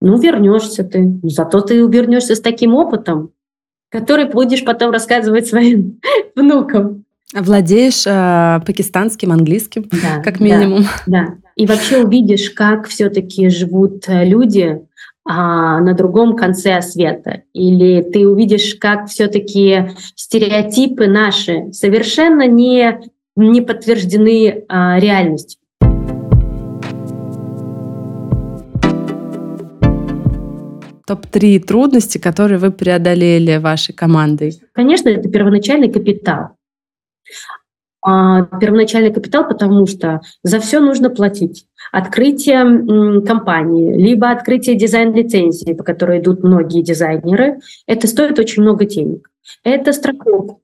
Ну, 0.00 0.18
вернешься 0.18 0.84
ты. 0.84 1.18
Зато 1.22 1.60
ты 1.60 1.78
вернешься 1.78 2.34
с 2.34 2.40
таким 2.40 2.74
опытом, 2.74 3.30
который 3.90 4.26
будешь 4.26 4.64
потом 4.64 4.90
рассказывать 4.90 5.46
своим 5.46 6.00
внукам. 6.36 7.04
Владеешь 7.34 8.06
э, 8.06 8.60
пакистанским, 8.64 9.32
английским, 9.32 9.88
да, 9.90 10.20
как 10.24 10.40
минимум. 10.40 10.84
Да, 11.06 11.26
да. 11.26 11.34
И 11.56 11.66
вообще 11.66 12.04
увидишь, 12.04 12.50
как 12.50 12.86
все-таки 12.86 13.48
живут 13.48 14.04
э, 14.08 14.24
люди 14.24 14.80
а, 15.28 15.80
на 15.80 15.94
другом 15.94 16.36
конце 16.36 16.80
света. 16.82 17.42
Или 17.52 18.02
ты 18.02 18.28
увидишь, 18.28 18.76
как 18.76 19.08
все-таки 19.08 19.90
стереотипы 20.14 21.08
наши 21.08 21.72
совершенно 21.72 22.46
не, 22.46 23.00
не 23.34 23.60
подтверждены 23.60 24.64
а, 24.68 25.00
реальностью. 25.00 25.58
Топ-3 31.06 31.60
трудности, 31.60 32.18
которые 32.18 32.58
вы 32.58 32.70
преодолели 32.70 33.58
вашей 33.58 33.94
командой? 33.94 34.60
Конечно, 34.72 35.08
это 35.08 35.28
первоначальный 35.28 35.90
капитал. 35.90 36.56
А, 38.02 38.42
первоначальный 38.60 39.12
капитал, 39.12 39.48
потому 39.48 39.86
что 39.86 40.20
за 40.42 40.60
все 40.60 40.78
нужно 40.78 41.10
платить. 41.10 41.66
Открытие 41.90 43.22
компании, 43.24 43.94
либо 43.96 44.30
открытие 44.30 44.76
дизайн-лицензии, 44.76 45.72
по 45.72 45.82
которой 45.82 46.20
идут 46.20 46.44
многие 46.44 46.82
дизайнеры, 46.82 47.58
это 47.86 48.06
стоит 48.06 48.38
очень 48.38 48.62
много 48.62 48.84
денег. 48.84 49.30
Это 49.64 49.92
страховка. 49.92 50.56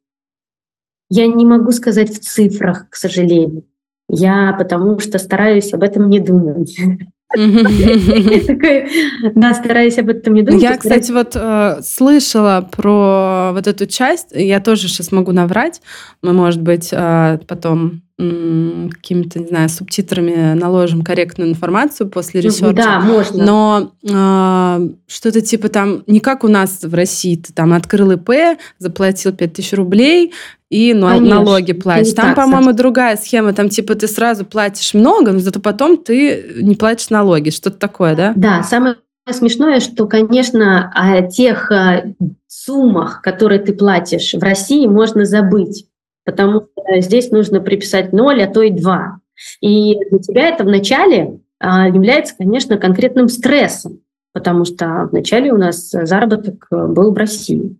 Я 1.11 1.27
не 1.27 1.45
могу 1.45 1.73
сказать 1.73 2.11
в 2.11 2.21
цифрах, 2.21 2.89
к 2.91 2.97
сожалению. 2.97 3.65
Я 4.09 4.55
потому 4.59 4.99
что 4.99 5.19
стараюсь 5.19 5.73
об 5.73 5.83
этом 5.83 6.09
не 6.09 6.21
думать. 6.21 6.77
Да, 9.35 9.55
стараюсь 9.55 9.99
об 9.99 10.09
этом 10.09 10.35
не 10.35 10.43
думать. 10.43 10.63
Я, 10.63 10.77
кстати, 10.77 11.13
вот 11.13 11.33
э, 11.35 11.81
слышала 11.83 12.69
про 12.71 13.53
вот 13.53 13.67
эту 13.67 13.87
часть, 13.87 14.29
я 14.33 14.61
тоже 14.61 14.89
сейчас 14.89 15.13
могу 15.13 15.33
наврать, 15.33 15.81
мы, 16.23 16.33
может 16.33 16.61
быть, 16.61 16.91
э, 16.93 17.39
потом 17.47 18.03
какими-то, 18.19 19.41
не 19.41 19.49
знаю, 19.49 19.69
субтитрами 19.69 20.55
наложим 20.55 21.03
корректную 21.03 21.51
информацию 21.51 22.09
после 22.09 22.41
research 22.41 22.68
а. 22.68 22.75
Да, 22.75 23.01
можно. 23.01 23.45
Но 23.45 23.93
э, 24.05 24.89
что-то 25.09 25.41
типа 25.41 25.69
там, 25.69 26.05
не 26.07 26.21
как 26.21 26.45
у 26.45 26.49
нас 26.49 26.83
в 26.83 26.95
России, 26.95 27.37
ты 27.37 27.53
там 27.53 27.73
открыл 27.73 28.13
ИП, 28.13 28.59
заплатил 28.79 29.33
5000 29.33 29.73
рублей, 29.73 30.33
и 30.73 30.93
Конечно, 30.93 31.21
налоги 31.21 31.75
платишь. 31.75 32.15
Там, 32.15 32.35
по-моему, 32.35 32.73
другая 32.73 33.19
схема. 33.19 33.53
Там 33.53 33.69
типа 33.69 33.95
ты 33.95 34.09
сразу 34.09 34.47
платишь 34.47 34.95
много, 34.95 35.31
но 35.33 35.39
зато 35.39 35.61
потом 35.61 35.99
ты 35.99 36.55
не 36.63 36.77
платишь 36.77 37.11
налоги. 37.11 37.51
Что-то 37.51 37.79
такое, 37.79 38.17
да? 38.17 38.33
Да, 38.35 38.63
самое 38.63 38.97
смешное, 39.31 39.81
что, 39.81 40.07
конечно, 40.07 40.91
о 40.95 41.21
тех 41.21 41.71
э, 41.71 42.15
суммах, 42.49 43.21
которые 43.21 43.61
ты 43.61 43.75
платишь 43.75 44.33
в 44.33 44.43
России, 44.43 44.87
можно 44.87 45.27
забыть, 45.27 45.87
потому 46.25 46.63
что 46.63 47.01
здесь 47.01 47.31
нужно 47.31 47.61
приписать 47.61 48.15
ноль, 48.15 48.43
а 48.43 48.47
то 48.47 48.63
и 48.63 48.71
два. 48.71 49.21
И 49.61 49.95
для 50.09 50.19
тебя 50.21 50.49
это 50.49 50.65
вначале 50.65 51.39
а, 51.61 51.87
является, 51.87 52.35
конечно, 52.37 52.79
конкретным 52.79 53.29
стрессом, 53.29 54.01
потому 54.33 54.65
что 54.65 55.09
вначале 55.13 55.53
у 55.53 55.59
нас 55.59 55.91
заработок 55.91 56.67
э, 56.71 56.87
был 56.87 57.13
в 57.13 57.17
России. 57.19 57.77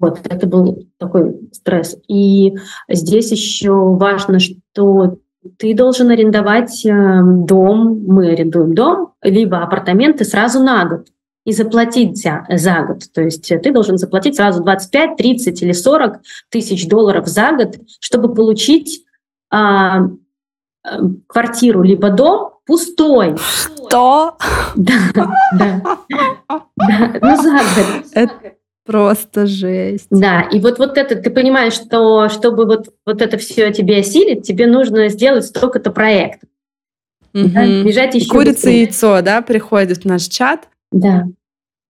Вот, 0.00 0.20
это 0.28 0.46
был 0.46 0.86
такой 0.98 1.38
стресс. 1.52 1.96
И 2.08 2.56
здесь 2.88 3.30
еще 3.30 3.72
важно, 3.72 4.38
что 4.40 5.18
ты 5.58 5.74
должен 5.74 6.10
арендовать 6.10 6.84
э, 6.84 7.20
дом, 7.22 8.02
мы 8.06 8.30
арендуем 8.30 8.74
дом, 8.74 9.12
либо 9.22 9.58
апартаменты 9.58 10.24
сразу 10.24 10.62
на 10.62 10.86
год 10.86 11.06
и 11.44 11.52
заплатить 11.52 12.16
за, 12.20 12.46
за 12.50 12.82
год. 12.82 13.04
То 13.12 13.22
есть 13.22 13.48
ты 13.48 13.72
должен 13.72 13.98
заплатить 13.98 14.36
сразу 14.36 14.62
25, 14.62 15.16
30 15.16 15.62
или 15.62 15.72
40 15.72 16.20
тысяч 16.50 16.88
долларов 16.88 17.26
за 17.26 17.52
год, 17.52 17.76
чтобы 18.00 18.34
получить 18.34 19.04
а, 19.50 20.06
э, 20.84 20.98
квартиру 21.26 21.82
либо 21.82 22.10
дом 22.10 22.50
пустой. 22.66 23.36
Что? 23.38 24.36
Да, 24.76 24.94
да. 25.14 25.32
да. 25.58 25.82
Ну, 27.20 27.42
за 27.42 27.52
год. 27.52 28.30
Просто 28.90 29.46
жесть. 29.46 30.08
Да, 30.10 30.48
и 30.50 30.58
вот, 30.58 30.80
вот 30.80 30.98
это, 30.98 31.14
ты 31.14 31.30
понимаешь, 31.30 31.74
что 31.74 32.28
чтобы 32.28 32.66
вот, 32.66 32.88
вот 33.06 33.22
это 33.22 33.38
все 33.38 33.72
тебе 33.72 33.98
осилить, 33.98 34.44
тебе 34.44 34.66
нужно 34.66 35.08
сделать 35.10 35.44
столько-то 35.46 35.92
проектов. 35.92 36.48
Угу. 37.32 37.50
Да, 37.50 37.66
бежать 37.84 38.16
еще 38.16 38.28
Курица 38.28 38.68
и 38.68 38.80
яйцо, 38.80 39.22
да, 39.22 39.42
приходит 39.42 39.98
в 39.98 40.04
наш 40.06 40.24
чат. 40.24 40.66
Да, 40.90 41.28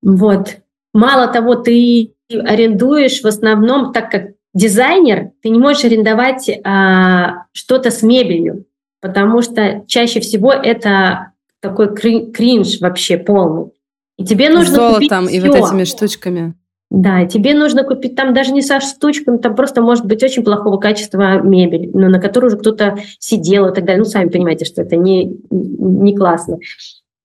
вот. 0.03 0.59
Мало 0.93 1.29
того, 1.29 1.55
ты 1.55 2.13
арендуешь 2.31 3.23
в 3.23 3.27
основном, 3.27 3.95
так 3.95 4.11
как 4.11 4.33
дизайнер, 4.53 5.31
ты 5.43 5.49
не 5.49 5.59
можешь 5.59 5.85
арендовать 5.85 6.51
а, 6.65 7.47
что-то 7.53 7.91
с 7.91 8.03
мебелью, 8.03 8.67
потому 9.01 9.41
что 9.41 9.85
чаще 9.87 10.21
всего 10.21 10.53
это 10.53 11.33
такой 11.61 11.97
кринж 11.97 12.79
вообще 12.81 13.17
полный. 13.17 13.71
И 14.19 14.25
тебе 14.27 14.51
нужно 14.51 14.75
Золотом 14.75 15.25
купить 15.25 15.35
и 15.35 15.41
все. 15.41 15.49
вот 15.49 15.57
этими 15.57 15.85
штучками. 15.85 16.55
Да, 16.91 17.25
тебе 17.25 17.55
нужно 17.55 17.85
купить 17.85 18.17
там 18.17 18.35
даже 18.35 18.51
не 18.51 18.63
со 18.63 18.81
штучками, 18.81 19.39
там 19.39 19.55
просто 19.55 19.81
может 19.81 20.05
быть 20.07 20.25
очень 20.25 20.43
плохого 20.43 20.77
качества 20.79 21.41
мебель, 21.41 21.89
но 21.95 22.09
на 22.09 22.21
которой 22.21 22.47
уже 22.47 22.59
кто-то 22.59 22.99
сидел 23.21 23.69
и 23.69 23.75
так 23.75 23.85
далее. 23.85 24.03
Ну, 24.03 24.05
сами 24.05 24.29
понимаете, 24.29 24.65
что 24.65 24.83
это 24.83 24.97
не, 24.97 25.39
не 25.51 26.17
классно. 26.17 26.59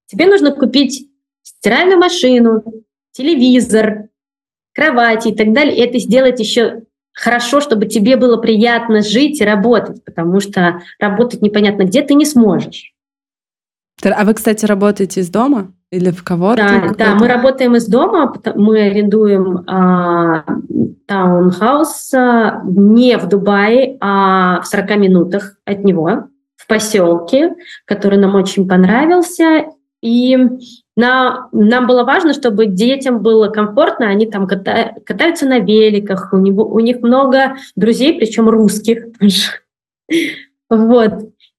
Тебе 0.06 0.26
нужно 0.26 0.52
купить 0.52 1.08
стиральную 1.42 1.98
машину, 1.98 2.62
телевизор, 3.10 4.08
кровати 4.72 5.28
и 5.28 5.34
так 5.34 5.52
далее. 5.52 5.76
И 5.76 5.80
это 5.80 5.98
сделать 5.98 6.38
еще 6.38 6.82
хорошо, 7.12 7.60
чтобы 7.60 7.86
тебе 7.86 8.16
было 8.16 8.36
приятно 8.36 9.02
жить 9.02 9.40
и 9.40 9.44
работать, 9.44 10.04
потому 10.04 10.38
что 10.38 10.82
работать 11.00 11.42
непонятно 11.42 11.82
где 11.82 12.02
ты 12.02 12.14
не 12.14 12.24
сможешь. 12.24 12.92
А 14.04 14.24
вы, 14.24 14.34
кстати, 14.34 14.64
работаете 14.64 15.20
из 15.20 15.30
дома? 15.30 15.72
Или 15.90 16.10
в 16.10 16.24
кого? 16.24 16.56
Да, 16.56 16.92
да, 16.98 17.14
мы 17.14 17.28
работаем 17.28 17.76
из 17.76 17.86
дома, 17.86 18.34
мы 18.56 18.86
арендуем 18.86 19.64
а, 19.68 20.44
таунхаус 21.06 22.12
а, 22.12 22.60
не 22.64 23.16
в 23.16 23.28
Дубае, 23.28 23.96
а 24.00 24.60
в 24.62 24.66
40 24.66 24.96
минутах 24.96 25.56
от 25.64 25.84
него, 25.84 26.24
в 26.56 26.66
поселке, 26.66 27.54
который 27.84 28.18
нам 28.18 28.34
очень 28.34 28.68
понравился. 28.68 29.66
И 30.02 30.36
на, 30.96 31.48
нам 31.52 31.86
было 31.86 32.04
важно, 32.04 32.32
чтобы 32.34 32.66
детям 32.66 33.22
было 33.22 33.48
комфортно, 33.48 34.08
они 34.08 34.26
там 34.26 34.46
ката, 34.46 34.94
катаются 35.04 35.46
на 35.46 35.60
великах, 35.60 36.32
у, 36.32 36.38
него, 36.38 36.64
у 36.64 36.80
них 36.80 37.00
много 37.00 37.56
друзей, 37.76 38.18
причем 38.18 38.48
русских. 38.48 39.04
Вот. 40.68 41.12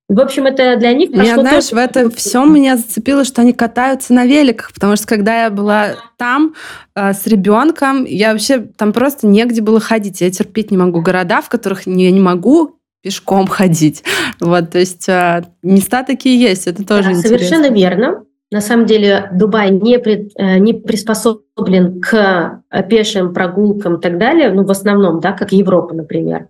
В 0.09 0.21
общем, 0.21 0.45
это 0.45 0.77
для 0.77 0.93
них... 0.93 1.09
Меня, 1.09 1.35
знаешь, 1.35 1.69
в 1.69 1.75
этом 1.75 2.09
всем 2.11 2.53
меня 2.53 2.77
зацепило, 2.77 3.25
что 3.25 3.41
они 3.41 3.51
катаются 3.51 4.13
на 4.13 4.25
великах, 4.25 4.71
потому 4.73 4.95
что 4.95 5.05
когда 5.05 5.43
я 5.43 5.49
была 5.49 5.95
там 6.17 6.55
э, 6.95 7.11
с 7.13 7.27
ребенком, 7.27 8.05
я 8.05 8.31
вообще 8.31 8.59
там 8.59 8.93
просто 8.93 9.27
негде 9.27 9.61
было 9.61 9.81
ходить. 9.81 10.21
Я 10.21 10.31
терпеть 10.31 10.71
не 10.71 10.77
могу 10.77 11.01
города, 11.01 11.41
в 11.41 11.49
которых 11.49 11.87
я 11.87 12.11
не 12.11 12.21
могу 12.21 12.77
пешком 13.01 13.47
ходить. 13.47 14.03
Вот, 14.39 14.71
то 14.71 14.79
есть 14.79 15.09
э, 15.09 15.43
места 15.61 16.03
такие 16.03 16.39
есть, 16.39 16.67
это 16.67 16.85
тоже 16.85 17.09
да, 17.09 17.11
интересно. 17.11 17.37
Совершенно 17.37 17.73
верно. 17.73 18.23
На 18.49 18.61
самом 18.61 18.85
деле 18.85 19.29
Дубай 19.33 19.71
не, 19.71 19.99
пред, 19.99 20.31
э, 20.37 20.57
не 20.59 20.73
приспособлен 20.73 21.99
к 21.99 22.63
э, 22.71 22.83
пешим 22.83 23.33
прогулкам 23.33 23.95
и 23.95 24.01
так 24.01 24.17
далее, 24.17 24.51
ну, 24.53 24.63
в 24.63 24.71
основном, 24.71 25.19
да, 25.19 25.33
как 25.33 25.51
Европа, 25.51 25.93
например. 25.93 26.47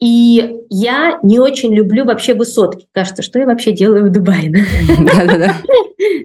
И 0.00 0.60
я 0.70 1.18
не 1.22 1.38
очень 1.38 1.74
люблю 1.74 2.04
вообще 2.04 2.34
высотки. 2.34 2.86
Кажется, 2.92 3.22
что 3.22 3.38
я 3.38 3.46
вообще 3.46 3.72
делаю 3.72 4.06
в 4.06 4.12
Дубае. 4.12 4.52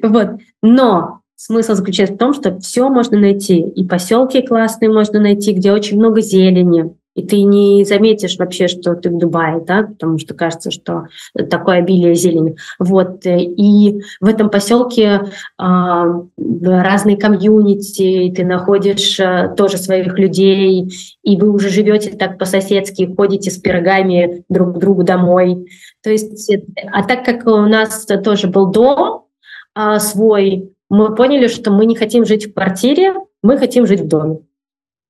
Вот. 0.01 0.39
Но 0.61 1.19
смысл 1.35 1.73
заключается 1.73 2.15
в 2.15 2.17
том, 2.17 2.33
что 2.33 2.59
все 2.59 2.89
можно 2.89 3.17
найти. 3.17 3.59
И 3.59 3.85
поселки 3.85 4.41
классные 4.41 4.89
можно 4.89 5.19
найти, 5.19 5.51
где 5.51 5.71
очень 5.71 5.97
много 5.97 6.21
зелени, 6.21 6.95
и 7.15 7.25
ты 7.25 7.41
не 7.43 7.85
заметишь 7.85 8.37
вообще, 8.37 8.67
что 8.67 8.93
ты 8.95 9.09
в 9.09 9.17
Дубае, 9.17 9.61
да, 9.65 9.83
потому 9.83 10.19
что 10.19 10.33
кажется, 10.33 10.69
что 10.69 11.07
такое 11.49 11.77
обилие 11.77 12.13
зелени. 12.13 12.57
Вот. 12.77 13.25
И 13.25 14.01
в 14.19 14.27
этом 14.27 14.49
поселке 14.49 15.21
а, 15.57 16.05
разные 16.37 17.17
комьюнити, 17.17 18.33
ты 18.35 18.45
находишь 18.45 19.19
а, 19.19 19.47
тоже 19.47 19.77
своих 19.77 20.19
людей, 20.19 20.93
и 21.23 21.37
вы 21.37 21.51
уже 21.51 21.69
живете 21.69 22.11
так 22.11 22.37
по-соседски, 22.37 23.13
ходите 23.15 23.49
с 23.49 23.57
пирогами 23.57 24.43
друг 24.49 24.75
к 24.75 24.79
другу 24.79 25.03
домой. 25.03 25.67
То 26.03 26.09
есть, 26.09 26.51
а 26.91 27.03
так 27.03 27.23
как 27.23 27.47
у 27.47 27.61
нас 27.61 28.05
тоже 28.23 28.47
был 28.47 28.71
дом 28.71 29.25
а, 29.73 29.99
свой, 29.99 30.73
мы 30.89 31.15
поняли, 31.15 31.47
что 31.47 31.71
мы 31.71 31.85
не 31.85 31.95
хотим 31.95 32.25
жить 32.25 32.47
в 32.47 32.53
квартире, 32.53 33.13
мы 33.41 33.57
хотим 33.57 33.87
жить 33.87 34.01
в 34.01 34.07
доме. 34.07 34.39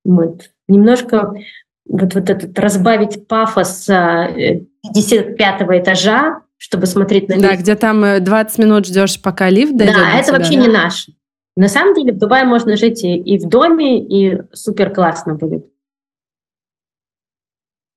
Вот. 0.04 0.50
Немножко 0.68 1.34
вот, 1.88 2.14
вот 2.14 2.30
этот 2.30 2.58
разбавить 2.58 3.26
пафос 3.28 3.86
55 3.86 5.36
э, 5.38 5.78
этажа, 5.78 6.42
чтобы 6.56 6.86
смотреть 6.86 7.28
на 7.28 7.34
лифт. 7.34 7.48
Да, 7.48 7.56
где 7.56 7.74
там 7.74 8.24
20 8.24 8.58
э, 8.58 8.62
минут 8.62 8.86
ждешь, 8.86 9.20
пока 9.20 9.50
лифт 9.50 9.76
дойдет. 9.76 9.96
Да, 9.96 10.18
это 10.18 10.28
тебя, 10.28 10.38
вообще 10.38 10.56
да? 10.56 10.60
не 10.62 10.68
наш. 10.68 11.06
На 11.56 11.68
самом 11.68 11.94
деле 11.94 12.12
в 12.12 12.18
Дубае 12.18 12.44
можно 12.44 12.76
жить 12.76 13.02
и, 13.02 13.16
и 13.16 13.38
в 13.38 13.48
доме, 13.48 14.00
и 14.00 14.42
супер 14.52 14.92
классно 14.92 15.34
будет. 15.34 15.66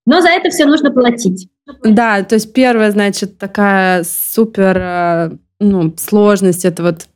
Но 0.05 0.21
за 0.21 0.29
это 0.29 0.49
все 0.49 0.65
нужно 0.65 0.91
платить. 0.91 1.49
Да, 1.83 2.23
то 2.23 2.35
есть 2.35 2.51
первая, 2.53 2.89
значит, 2.91 3.37
такая 3.37 4.03
супер 4.03 4.77
э, 4.77 5.29
ну, 5.59 5.93
сложность, 5.97 6.65
это 6.65 6.83
вот 6.83 7.07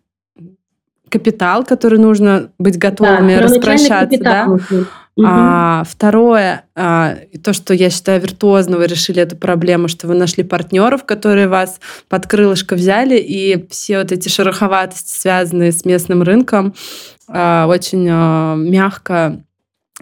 капитал, 1.09 1.63
который 1.63 1.99
нужно 1.99 2.51
быть 2.59 2.77
готовыми 2.77 3.35
да, 3.35 3.41
распрощаться. 3.41 4.19
Да? 4.19 4.47
Угу. 5.15 5.27
А, 5.29 5.83
второе, 5.87 6.65
а, 6.75 7.17
то, 7.43 7.53
что 7.53 7.73
я 7.73 7.91
считаю 7.91 8.19
виртуозно, 8.19 8.77
вы 8.77 8.87
решили 8.87 9.21
эту 9.21 9.35
проблему, 9.35 9.87
что 9.87 10.07
вы 10.07 10.15
нашли 10.15 10.43
партнеров, 10.43 11.03
которые 11.05 11.47
вас 11.47 11.79
под 12.09 12.25
крылышко 12.25 12.75
взяли, 12.75 13.17
и 13.17 13.67
все 13.69 13.99
вот 13.99 14.11
эти 14.11 14.29
шероховатости, 14.29 15.19
связанные 15.19 15.71
с 15.71 15.85
местным 15.85 16.23
рынком, 16.23 16.73
а, 17.27 17.67
очень 17.67 18.07
а, 18.09 18.55
мягко 18.55 19.43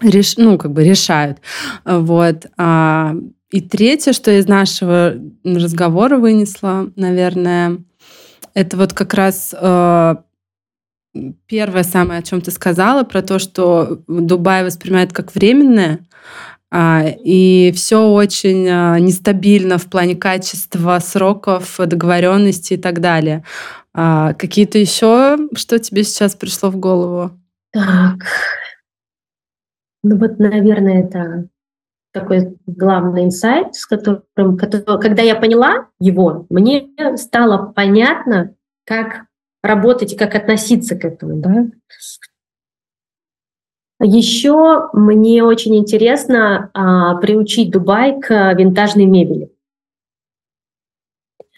реш, 0.00 0.38
ну, 0.38 0.56
как 0.56 0.72
бы 0.72 0.82
решают. 0.82 1.38
Вот. 1.84 2.46
А, 2.56 3.14
и 3.50 3.60
третье, 3.60 4.14
что 4.14 4.30
из 4.30 4.48
нашего 4.48 5.14
разговора 5.44 6.16
вынесла, 6.16 6.90
наверное, 6.96 7.78
это 8.54 8.78
вот 8.78 8.94
как 8.94 9.12
раз 9.12 9.54
а, 9.58 10.22
первое 11.46 11.82
самое, 11.82 12.20
о 12.20 12.22
чем 12.22 12.40
ты 12.40 12.50
сказала, 12.50 13.04
про 13.04 13.22
то, 13.22 13.38
что 13.38 14.02
Дубай 14.06 14.64
воспринимает 14.64 15.12
как 15.12 15.34
временное, 15.34 16.00
а, 16.70 17.04
и 17.06 17.70
все 17.72 18.08
очень 18.08 18.66
а, 18.68 18.98
нестабильно 18.98 19.76
в 19.76 19.90
плане 19.90 20.16
качества, 20.16 20.98
сроков, 21.00 21.76
договоренности 21.78 22.74
и 22.74 22.78
так 22.78 23.00
далее. 23.00 23.44
А, 23.92 24.32
какие-то 24.32 24.78
еще, 24.78 25.36
что 25.54 25.78
тебе 25.78 26.02
сейчас 26.02 26.34
пришло 26.34 26.70
в 26.70 26.76
голову? 26.76 27.32
Так, 27.72 28.16
ну 30.02 30.16
вот, 30.16 30.38
наверное, 30.38 31.04
это 31.04 31.48
такой 32.12 32.56
главный 32.66 33.24
инсайт, 33.24 33.74
с 33.74 33.86
которым, 33.86 34.56
который, 34.56 35.00
когда 35.00 35.22
я 35.22 35.34
поняла 35.34 35.88
его, 36.00 36.46
мне 36.48 36.88
стало 37.16 37.72
понятно, 37.72 38.54
как 38.86 39.26
работать 39.62 40.12
и 40.12 40.16
как 40.16 40.34
относиться 40.34 40.96
к 40.96 41.04
этому. 41.04 41.36
Да? 41.36 41.66
Еще 44.00 44.88
мне 44.92 45.44
очень 45.44 45.76
интересно 45.76 46.70
а, 46.74 47.16
приучить 47.16 47.70
Дубай 47.70 48.20
к 48.20 48.52
винтажной 48.54 49.06
мебели. 49.06 49.50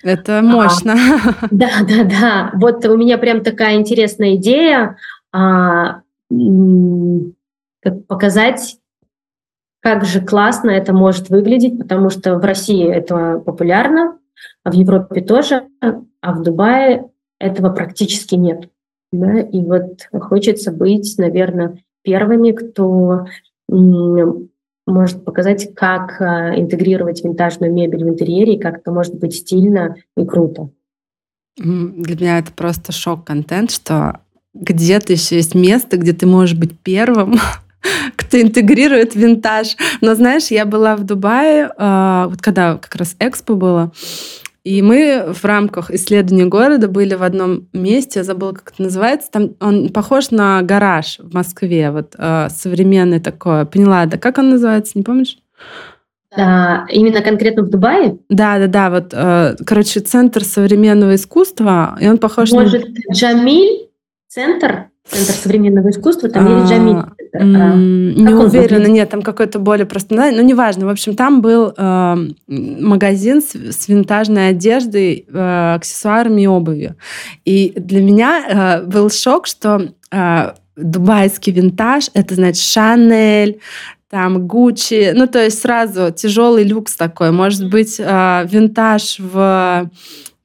Это 0.02 0.42
мощно. 0.42 0.92
А, 0.92 1.46
да, 1.50 1.70
да, 1.88 2.04
да. 2.04 2.50
Вот 2.54 2.84
у 2.84 2.96
меня 2.98 3.16
прям 3.16 3.42
такая 3.42 3.76
интересная 3.76 4.36
идея 4.36 4.98
а, 5.32 6.02
как 7.80 8.06
показать, 8.06 8.76
как 9.80 10.04
же 10.04 10.20
классно 10.20 10.70
это 10.70 10.92
может 10.92 11.30
выглядеть, 11.30 11.78
потому 11.78 12.10
что 12.10 12.36
в 12.36 12.44
России 12.44 12.86
это 12.86 13.38
популярно, 13.38 14.18
а 14.62 14.70
в 14.70 14.74
Европе 14.74 15.22
тоже, 15.22 15.68
а 15.80 16.32
в 16.32 16.42
Дубае 16.42 17.10
этого 17.38 17.70
практически 17.70 18.34
нет. 18.34 18.68
Да? 19.12 19.40
И 19.40 19.60
вот 19.60 20.08
хочется 20.12 20.72
быть, 20.72 21.14
наверное, 21.18 21.78
первыми, 22.02 22.52
кто 22.52 23.26
может 24.86 25.24
показать, 25.24 25.74
как 25.74 26.20
а, 26.20 26.58
интегрировать 26.58 27.24
винтажную 27.24 27.72
мебель 27.72 28.04
в 28.04 28.08
интерьере 28.08 28.54
и 28.54 28.60
как 28.60 28.78
это 28.78 28.90
может 28.90 29.14
быть 29.14 29.34
стильно 29.34 29.96
и 30.16 30.26
круто. 30.26 30.68
Для 31.56 32.16
меня 32.16 32.38
это 32.38 32.52
просто 32.52 32.92
шок-контент, 32.92 33.70
что 33.70 34.20
где-то 34.52 35.12
еще 35.12 35.36
есть 35.36 35.54
место, 35.54 35.96
где 35.96 36.12
ты 36.12 36.26
можешь 36.26 36.56
быть 36.56 36.78
первым, 36.80 37.36
кто 38.16 38.40
интегрирует 38.40 39.14
винтаж. 39.14 39.76
Но 40.00 40.14
знаешь, 40.14 40.48
я 40.48 40.66
была 40.66 40.96
в 40.96 41.04
Дубае, 41.04 41.70
а, 41.76 42.28
вот 42.28 42.42
когда 42.42 42.76
как 42.76 42.94
раз 42.96 43.16
экспо 43.18 43.54
было, 43.54 43.92
и 44.64 44.80
мы 44.80 45.26
в 45.32 45.44
рамках 45.44 45.90
исследования 45.90 46.46
города 46.46 46.88
были 46.88 47.14
в 47.14 47.22
одном 47.22 47.68
месте, 47.74 48.20
я 48.20 48.24
забыла, 48.24 48.52
как 48.52 48.72
это 48.72 48.82
называется. 48.82 49.30
Там 49.30 49.50
он 49.60 49.90
похож 49.90 50.30
на 50.30 50.62
гараж 50.62 51.18
в 51.18 51.34
Москве, 51.34 51.90
вот 51.90 52.14
э, 52.16 52.48
современный 52.48 53.20
такой. 53.20 53.66
Поняла, 53.66 54.06
да? 54.06 54.16
Как 54.16 54.38
он 54.38 54.48
называется, 54.48 54.92
не 54.94 55.02
помнишь? 55.02 55.36
Да, 56.34 56.86
именно 56.90 57.20
конкретно 57.20 57.62
в 57.62 57.68
Дубае? 57.68 58.16
Да, 58.30 58.58
да, 58.58 58.66
да. 58.66 58.90
Вот, 58.90 59.12
э, 59.12 59.56
короче, 59.66 60.00
центр 60.00 60.42
современного 60.42 61.14
искусства, 61.14 61.98
и 62.00 62.08
он 62.08 62.16
похож 62.16 62.50
Может, 62.50 62.88
на... 62.88 63.14
Джамиль 63.14 63.90
центр? 64.28 64.86
Центр 65.06 65.32
современного 65.32 65.90
искусства, 65.90 66.30
там 66.30 66.46
а, 66.46 66.60
есть 66.60 66.72
Джамиль. 66.72 67.04
А, 67.36 67.74
не 67.74 68.32
уверена, 68.32 68.86
нет, 68.86 69.10
там 69.10 69.22
какой-то 69.22 69.58
более 69.58 69.86
просто, 69.86 70.14
ну 70.14 70.42
неважно. 70.42 70.86
В 70.86 70.90
общем, 70.90 71.16
там 71.16 71.40
был 71.40 71.74
э, 71.76 72.16
магазин 72.46 73.42
с, 73.42 73.54
с 73.54 73.88
винтажной 73.88 74.50
одеждой, 74.50 75.26
э, 75.28 75.74
аксессуарами 75.74 76.42
и 76.42 76.46
обувью. 76.46 76.94
И 77.44 77.72
для 77.76 78.02
меня 78.02 78.82
э, 78.82 78.86
был 78.86 79.10
шок, 79.10 79.48
что 79.48 79.94
э, 80.12 80.52
дубайский 80.76 81.52
винтаж 81.52 82.10
это 82.14 82.36
значит 82.36 82.62
Шанель, 82.62 83.60
там 84.10 84.46
Гуччи, 84.46 85.10
ну 85.12 85.26
то 85.26 85.42
есть 85.42 85.60
сразу 85.60 86.12
тяжелый 86.12 86.62
люкс 86.62 86.94
такой. 86.94 87.32
Может 87.32 87.68
быть 87.68 87.96
э, 87.98 88.46
винтаж 88.48 89.16
в 89.18 89.90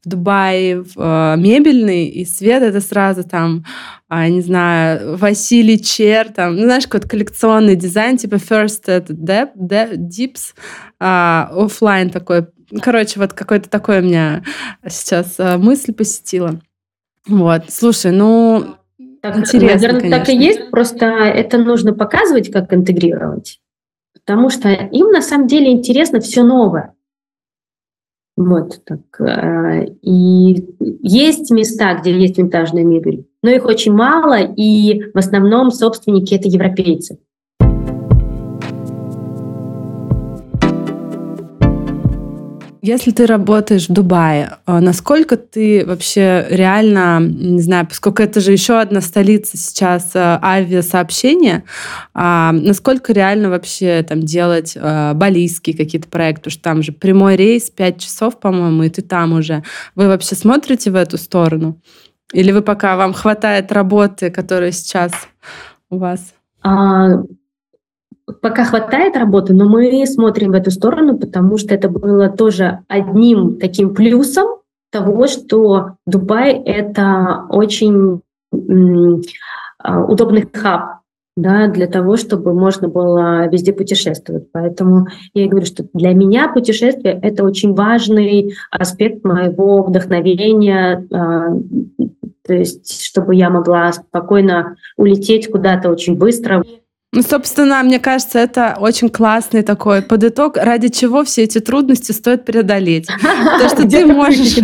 в 0.03 0.09
Дубае 0.09 0.81
в, 0.81 0.93
э, 0.97 1.35
мебельный, 1.37 2.07
и 2.07 2.25
свет 2.25 2.63
это 2.63 2.79
сразу 2.79 3.23
там, 3.23 3.65
э, 4.09 4.29
не 4.29 4.41
знаю, 4.41 5.17
Василий 5.17 5.81
Чер, 5.81 6.29
там, 6.29 6.55
ну, 6.55 6.63
знаешь, 6.63 6.85
какой-то 6.85 7.09
коллекционный 7.09 7.75
дизайн, 7.75 8.17
типа 8.17 8.35
First 8.35 8.83
это 8.87 9.13
Dep, 9.13 9.49
Dep, 9.55 9.97
Dips, 9.97 10.53
э, 10.99 11.63
офлайн 11.65 12.09
такой. 12.09 12.47
Короче, 12.81 13.19
вот 13.19 13.33
какой-то 13.33 13.69
такой 13.69 13.99
у 13.99 14.03
меня 14.03 14.43
сейчас 14.87 15.35
э, 15.37 15.57
мысль 15.57 15.93
посетила. 15.93 16.61
Вот, 17.27 17.63
слушай, 17.69 18.11
ну, 18.11 18.75
так, 19.21 19.37
интересно, 19.37 19.67
Наверное, 19.67 20.01
конечно. 20.01 20.19
так 20.19 20.29
и 20.29 20.37
есть, 20.37 20.69
просто 20.71 21.05
это 21.05 21.57
нужно 21.57 21.93
показывать, 21.93 22.51
как 22.51 22.73
интегрировать. 22.73 23.59
Потому 24.13 24.49
что 24.49 24.69
им 24.69 25.11
на 25.11 25.21
самом 25.21 25.47
деле 25.47 25.71
интересно 25.71 26.21
все 26.21 26.43
новое. 26.43 26.93
Вот 28.39 28.79
так. 28.85 29.01
Э, 29.19 29.85
и 30.01 30.65
есть 31.01 31.51
места, 31.51 31.95
где 31.95 32.17
есть 32.17 32.37
винтажная 32.37 32.85
мебель, 32.85 33.27
но 33.43 33.49
их 33.49 33.65
очень 33.65 33.91
мало, 33.91 34.37
и 34.39 35.11
в 35.13 35.17
основном 35.17 35.71
собственники 35.71 36.35
это 36.35 36.47
европейцы. 36.47 37.19
Если 42.89 43.11
ты 43.11 43.27
работаешь 43.27 43.87
в 43.87 43.93
Дубае, 43.93 44.57
а 44.65 44.81
насколько 44.81 45.37
ты 45.37 45.85
вообще 45.85 46.47
реально, 46.49 47.19
не 47.19 47.61
знаю, 47.61 47.85
поскольку 47.85 48.23
это 48.23 48.39
же 48.39 48.51
еще 48.51 48.79
одна 48.79 48.99
столица 49.01 49.57
сейчас 49.57 50.09
а, 50.15 50.39
авиасообщения, 50.41 51.65
а, 52.15 52.51
насколько 52.51 53.13
реально 53.13 53.51
вообще 53.51 54.01
там 54.01 54.21
делать 54.21 54.75
балийские 54.75 55.77
какие-то 55.77 56.07
проекты, 56.07 56.45
потому 56.45 56.51
что 56.51 56.63
там 56.63 56.81
же 56.81 56.91
прямой 56.91 57.35
рейс 57.35 57.69
5 57.69 58.01
часов, 58.01 58.39
по-моему, 58.39 58.81
и 58.81 58.89
ты 58.89 59.03
там 59.03 59.33
уже. 59.33 59.63
Вы 59.93 60.07
вообще 60.07 60.33
смотрите 60.33 60.89
в 60.89 60.95
эту 60.95 61.19
сторону? 61.19 61.79
Или 62.33 62.51
вы 62.51 62.63
пока 62.63 62.97
вам 62.97 63.13
хватает 63.13 63.71
работы, 63.71 64.31
которая 64.31 64.71
сейчас 64.71 65.11
у 65.91 65.99
вас? 65.99 66.33
А, 66.63 67.21
пока 68.41 68.65
хватает 68.65 69.15
работы, 69.15 69.53
но 69.53 69.67
мы 69.67 70.05
смотрим 70.05 70.51
в 70.51 70.55
эту 70.55 70.71
сторону, 70.71 71.17
потому 71.17 71.57
что 71.57 71.73
это 71.73 71.89
было 71.89 72.29
тоже 72.29 72.79
одним 72.87 73.57
таким 73.57 73.93
плюсом 73.93 74.59
того, 74.91 75.27
что 75.27 75.95
Дубай— 76.05 76.53
это 76.65 77.45
очень 77.49 78.21
а, 79.81 80.03
удобный 80.03 80.47
хаб 80.51 80.99
да, 81.37 81.67
для 81.67 81.87
того, 81.87 82.17
чтобы 82.17 82.53
можно 82.53 82.89
было 82.89 83.47
везде 83.47 83.71
путешествовать. 83.71 84.51
Поэтому 84.51 85.07
я 85.33 85.47
говорю, 85.47 85.65
что 85.65 85.85
для 85.93 86.13
меня 86.13 86.51
путешествие— 86.51 87.17
это 87.21 87.43
очень 87.43 87.73
важный 87.73 88.55
аспект 88.71 89.23
моего 89.23 89.83
вдохновения, 89.83 91.07
а, 91.11 91.55
то 92.45 92.53
есть 92.53 93.03
чтобы 93.03 93.35
я 93.35 93.49
могла 93.49 93.91
спокойно 93.93 94.75
улететь 94.97 95.49
куда-то 95.49 95.89
очень 95.89 96.17
быстро. 96.17 96.63
Ну, 97.11 97.23
собственно, 97.23 97.81
мне 97.81 97.99
кажется, 97.99 98.37
это 98.37 98.77
очень 98.79 99.09
классный 99.09 99.63
такой 99.63 100.03
подыток, 100.03 100.57
ради 100.57 100.89
чего 100.89 101.23
все 101.23 101.43
эти 101.43 101.59
трудности 101.59 102.11
стоит 102.11 102.45
преодолеть. 102.45 103.07
То, 103.59 103.67
что 103.67 103.89
ты 103.89 104.05
можешь 104.05 104.57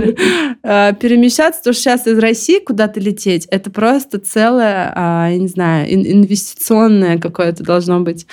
э, 0.61 0.93
перемещаться, 0.93 1.63
то, 1.63 1.73
что 1.73 1.81
сейчас 1.81 2.05
из 2.05 2.19
России 2.19 2.59
куда-то 2.59 2.99
лететь, 2.99 3.47
это 3.49 3.71
просто 3.71 4.19
целое, 4.19 4.93
а, 4.95 5.29
я 5.31 5.39
не 5.39 5.47
знаю, 5.47 5.91
инвестиционное 5.91 7.17
какое-то 7.17 7.63
должно 7.63 8.01
быть. 8.01 8.27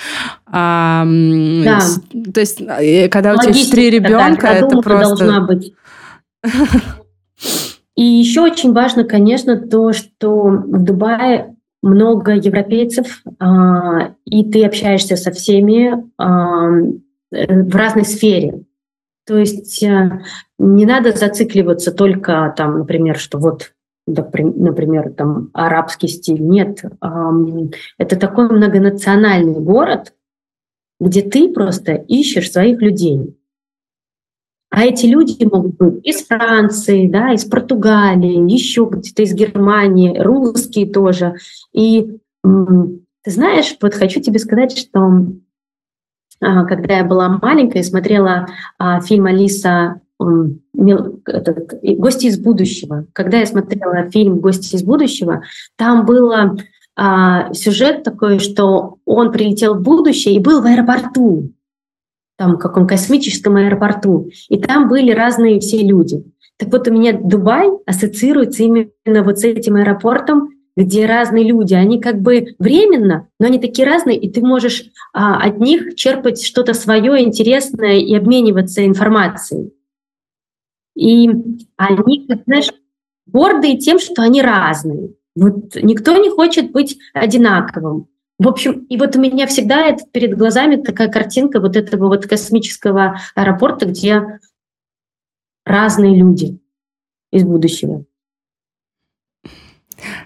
То 0.45 1.05
есть, 2.35 2.61
э, 2.61 3.09
когда 3.09 3.33
у 3.33 3.37
тебя 3.37 3.71
три 3.71 3.89
ребенка, 3.89 4.47
это 4.47 4.77
просто... 4.77 5.49
И 7.95 8.03
еще 8.03 8.41
очень 8.41 8.73
важно, 8.73 9.03
конечно, 9.03 9.55
то, 9.55 9.93
что 9.93 10.47
в 10.47 10.83
Дубае 10.83 11.52
много 11.83 12.31
европейцев, 12.31 13.21
а, 13.39 14.15
и 14.25 14.49
ты 14.49 14.65
общаешься 14.65 15.15
со 15.15 15.31
всеми 15.31 16.09
а, 16.17 16.69
в 17.31 17.75
разной 17.75 18.05
сфере. 18.05 18.63
То 19.25 19.37
есть 19.37 19.81
э, 19.83 20.21
не 20.59 20.85
надо 20.85 21.13
зацикливаться 21.13 21.93
только 21.93 22.53
там, 22.57 22.79
например, 22.79 23.17
что 23.17 23.37
вот 23.37 23.73
например, 24.05 25.13
там 25.13 25.49
арабский 25.53 26.09
стиль. 26.09 26.41
Нет, 26.41 26.83
это 27.97 28.19
такой 28.19 28.49
многонациональный 28.49 29.61
город, 29.61 30.13
где 30.99 31.21
ты 31.21 31.49
просто 31.53 31.93
ищешь 31.93 32.51
своих 32.51 32.81
людей. 32.81 33.37
А 34.75 34.85
эти 34.85 35.05
люди 35.05 35.45
могут 35.45 35.77
быть 35.77 36.03
из 36.03 36.25
Франции, 36.25 37.07
да, 37.07 37.31
из 37.31 37.45
Португалии, 37.45 38.51
еще 38.51 38.89
где-то 38.91 39.21
из 39.21 39.35
Германии, 39.35 40.17
русские 40.17 40.87
тоже. 40.87 41.35
И 41.73 42.17
ты 42.43 43.31
знаешь, 43.31 43.77
вот 43.79 43.93
хочу 43.93 44.19
тебе 44.19 44.39
сказать, 44.39 44.75
что 44.75 45.27
а, 46.41 46.65
когда 46.65 46.97
я 46.97 47.03
была 47.03 47.39
маленькая 47.39 47.81
и 47.81 47.83
смотрела 47.83 48.47
а, 48.79 48.99
фильм 49.01 49.27
Алиса 49.27 50.01
«Гости 50.17 52.25
из 52.25 52.39
будущего». 52.39 53.05
Когда 53.13 53.41
я 53.41 53.45
смотрела 53.45 54.09
фильм 54.09 54.39
«Гости 54.39 54.75
из 54.75 54.81
будущего», 54.81 55.43
там 55.75 56.03
было 56.03 56.57
а, 56.95 57.53
сюжет 57.53 58.01
такой, 58.01 58.39
что 58.39 58.97
он 59.05 59.31
прилетел 59.31 59.75
в 59.75 59.83
будущее 59.83 60.33
и 60.33 60.39
был 60.39 60.63
в 60.63 60.65
аэропорту 60.65 61.51
там, 62.37 62.57
каком 62.57 62.87
космическом 62.87 63.55
аэропорту, 63.57 64.29
и 64.49 64.57
там 64.57 64.89
были 64.89 65.11
разные 65.11 65.59
все 65.59 65.83
люди. 65.83 66.23
Так 66.57 66.71
вот, 66.71 66.87
у 66.87 66.91
меня 66.91 67.13
Дубай 67.13 67.67
ассоциируется 67.85 68.63
именно 68.63 69.23
вот 69.23 69.39
с 69.39 69.43
этим 69.43 69.75
аэропортом, 69.75 70.49
где 70.75 71.05
разные 71.05 71.43
люди, 71.43 71.73
они 71.73 72.01
как 72.01 72.21
бы 72.21 72.55
временно, 72.57 73.27
но 73.39 73.47
они 73.47 73.59
такие 73.59 73.87
разные, 73.87 74.17
и 74.17 74.31
ты 74.31 74.41
можешь 74.41 74.85
а, 75.13 75.37
от 75.37 75.59
них 75.59 75.95
черпать 75.95 76.43
что-то 76.43 76.73
свое 76.73 77.23
интересное 77.23 77.97
и 77.97 78.15
обмениваться 78.15 78.85
информацией. 78.85 79.71
И 80.95 81.29
они, 81.77 82.27
знаешь, 82.45 82.71
гордые 83.27 83.77
тем, 83.77 83.99
что 83.99 84.23
они 84.23 84.41
разные. 84.41 85.13
Вот 85.35 85.75
никто 85.75 86.15
не 86.17 86.29
хочет 86.29 86.71
быть 86.71 86.97
одинаковым. 87.13 88.07
В 88.39 88.47
общем, 88.47 88.85
и 88.89 88.97
вот 88.97 89.15
у 89.15 89.21
меня 89.21 89.47
всегда 89.47 89.87
это 89.87 90.05
перед 90.11 90.37
глазами 90.37 90.77
такая 90.77 91.09
картинка 91.09 91.59
вот 91.59 91.75
этого 91.75 92.07
вот 92.07 92.25
космического 92.25 93.19
аэропорта, 93.35 93.85
где 93.85 94.39
разные 95.65 96.17
люди 96.17 96.59
из 97.31 97.43
будущего. 97.43 98.05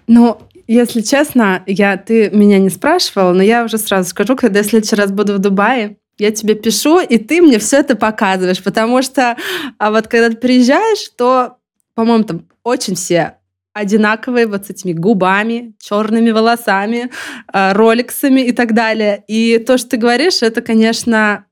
Ну, 0.07 0.39
если 0.67 1.01
честно, 1.01 1.63
я, 1.65 1.97
ты 1.97 2.29
меня 2.31 2.59
не 2.59 2.69
спрашивала, 2.69 3.33
но 3.33 3.43
я 3.43 3.63
уже 3.63 3.77
сразу 3.77 4.09
скажу, 4.09 4.35
когда 4.35 4.59
я 4.59 4.63
в 4.63 4.67
следующий 4.67 4.95
раз 4.95 5.11
буду 5.11 5.33
в 5.33 5.39
Дубае, 5.39 5.97
я 6.17 6.31
тебе 6.31 6.55
пишу, 6.55 6.99
и 6.99 7.17
ты 7.17 7.41
мне 7.41 7.59
все 7.59 7.77
это 7.77 7.95
показываешь, 7.95 8.63
потому 8.63 9.01
что 9.01 9.37
а 9.77 9.91
вот 9.91 10.07
когда 10.07 10.29
ты 10.29 10.37
приезжаешь, 10.37 11.09
то, 11.15 11.57
по-моему, 11.93 12.23
там 12.23 12.45
очень 12.63 12.95
все 12.95 13.37
одинаковые, 13.77 14.47
вот 14.47 14.65
с 14.65 14.69
этими 14.69 14.93
губами, 14.93 15.73
черными 15.79 16.31
волосами, 16.31 17.09
а, 17.51 17.73
роликсами 17.73 18.41
и 18.41 18.51
так 18.51 18.73
далее. 18.73 19.23
И 19.27 19.57
то, 19.59 19.77
что 19.77 19.91
ты 19.91 19.97
говоришь, 19.97 20.41
это, 20.41 20.61
конечно, 20.61 21.45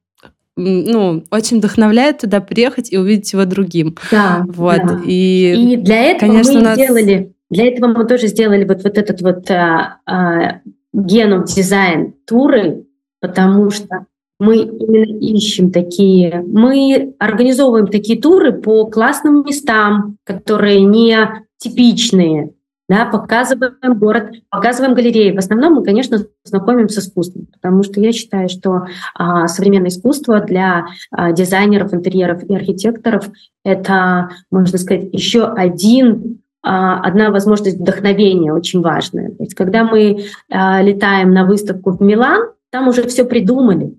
ну, 0.55 1.23
очень 1.31 1.57
вдохновляет 1.57 2.19
туда 2.19 2.39
приехать 2.39 2.91
и 2.91 2.97
увидеть 2.97 3.33
его 3.33 3.45
другим. 3.45 3.97
Да. 4.11 4.45
Вот. 4.47 4.81
Да. 4.85 5.01
И, 5.05 5.73
и 5.73 5.77
для 5.77 6.03
этого 6.03 6.31
конечно, 6.31 6.53
мы 6.53 6.61
нас... 6.61 6.75
сделали, 6.75 7.33
для 7.49 7.67
этого 7.67 7.87
мы 7.87 8.05
тоже 8.05 8.27
сделали 8.27 8.63
вот, 8.63 8.83
вот 8.83 8.97
этот 8.97 9.21
вот 9.21 9.51
а, 9.51 9.99
а, 10.05 10.61
генов 10.93 11.53
дизайн 11.53 12.13
туры, 12.25 12.85
потому 13.19 13.69
что 13.69 14.05
мы 14.39 14.57
именно 14.57 15.19
ищем 15.19 15.71
такие, 15.71 16.43
мы 16.45 17.15
организовываем 17.19 17.87
такие 17.87 18.21
туры 18.21 18.51
по 18.53 18.85
классным 18.87 19.43
местам, 19.45 20.17
которые 20.23 20.81
не 20.81 21.45
типичные, 21.57 22.51
да, 22.87 23.05
показываем 23.05 23.97
город, 23.97 24.31
показываем 24.49 24.93
галереи. 24.93 25.31
В 25.31 25.39
основном 25.39 25.75
мы, 25.75 25.83
конечно, 25.83 26.19
знакомим 26.43 26.89
с 26.89 26.97
искусством, 26.99 27.47
потому 27.51 27.81
что 27.81 27.99
я 27.99 28.11
считаю, 28.11 28.47
что 28.47 28.85
а, 29.15 29.47
современное 29.47 29.89
искусство 29.89 30.39
для 30.41 30.85
а, 31.11 31.31
дизайнеров, 31.31 31.93
интерьеров 31.93 32.43
и 32.43 32.55
архитекторов 32.55 33.29
это, 33.63 34.29
можно 34.51 34.77
сказать, 34.77 35.09
еще 35.13 35.45
один 35.45 36.41
а, 36.61 36.99
одна 36.99 37.31
возможность 37.31 37.79
вдохновения 37.79 38.53
очень 38.53 38.81
важная. 38.81 39.29
То 39.29 39.43
есть, 39.43 39.55
когда 39.55 39.83
мы 39.83 40.25
а, 40.51 40.81
летаем 40.81 41.33
на 41.33 41.45
выставку 41.45 41.91
в 41.91 42.01
Милан, 42.01 42.51
там 42.69 42.87
уже 42.87 43.07
все 43.07 43.23
придумали, 43.23 43.95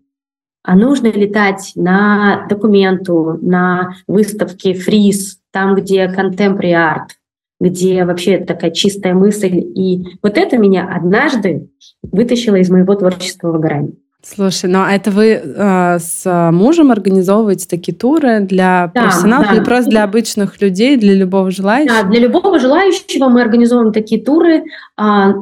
а 0.66 0.74
нужно 0.74 1.06
летать 1.06 1.72
на 1.76 2.46
документу, 2.48 3.38
на 3.40 3.94
выставке 4.08 4.74
фриз, 4.74 5.38
там, 5.52 5.76
где 5.76 6.06
contemporary 6.06 6.72
art, 6.72 7.08
где 7.60 8.04
вообще 8.04 8.38
такая 8.38 8.72
чистая 8.72 9.14
мысль. 9.14 9.56
И 9.58 10.18
вот 10.22 10.36
это 10.36 10.58
меня 10.58 10.88
однажды 10.92 11.70
вытащило 12.02 12.56
из 12.56 12.68
моего 12.68 12.96
творческого 12.96 13.52
выгорания. 13.52 13.92
Слушай, 14.34 14.68
ну 14.68 14.80
а 14.80 14.90
это 14.90 15.12
вы 15.12 15.40
э, 15.42 15.98
с 16.00 16.50
мужем 16.52 16.90
организовываете 16.90 17.68
такие 17.68 17.96
туры 17.96 18.40
для 18.40 18.90
да, 18.92 19.02
профессионалов 19.02 19.46
да. 19.48 19.54
или 19.54 19.64
просто 19.64 19.90
для 19.90 20.02
обычных 20.02 20.60
людей, 20.60 20.96
для 20.96 21.14
любого 21.14 21.52
желающего? 21.52 22.02
Да, 22.02 22.08
для 22.08 22.20
любого 22.20 22.58
желающего 22.58 23.28
мы 23.28 23.40
организовываем 23.40 23.92
такие 23.92 24.20
туры. 24.20 24.64
А, 24.96 25.32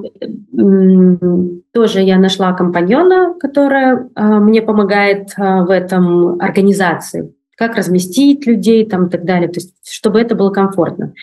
тоже 1.72 2.00
я 2.00 2.18
нашла 2.18 2.52
компаньона, 2.52 3.34
которая 3.40 4.10
а, 4.14 4.38
мне 4.40 4.60
помогает 4.60 5.30
а, 5.38 5.64
в 5.64 5.70
этом 5.70 6.40
организации 6.40 7.32
как 7.56 7.76
разместить 7.76 8.46
людей 8.46 8.84
там 8.84 9.06
и 9.06 9.10
так 9.10 9.24
далее, 9.24 9.48
то 9.48 9.60
есть 9.60 9.74
чтобы 9.88 10.20
это 10.20 10.34
было 10.34 10.50
комфортно. 10.50 11.14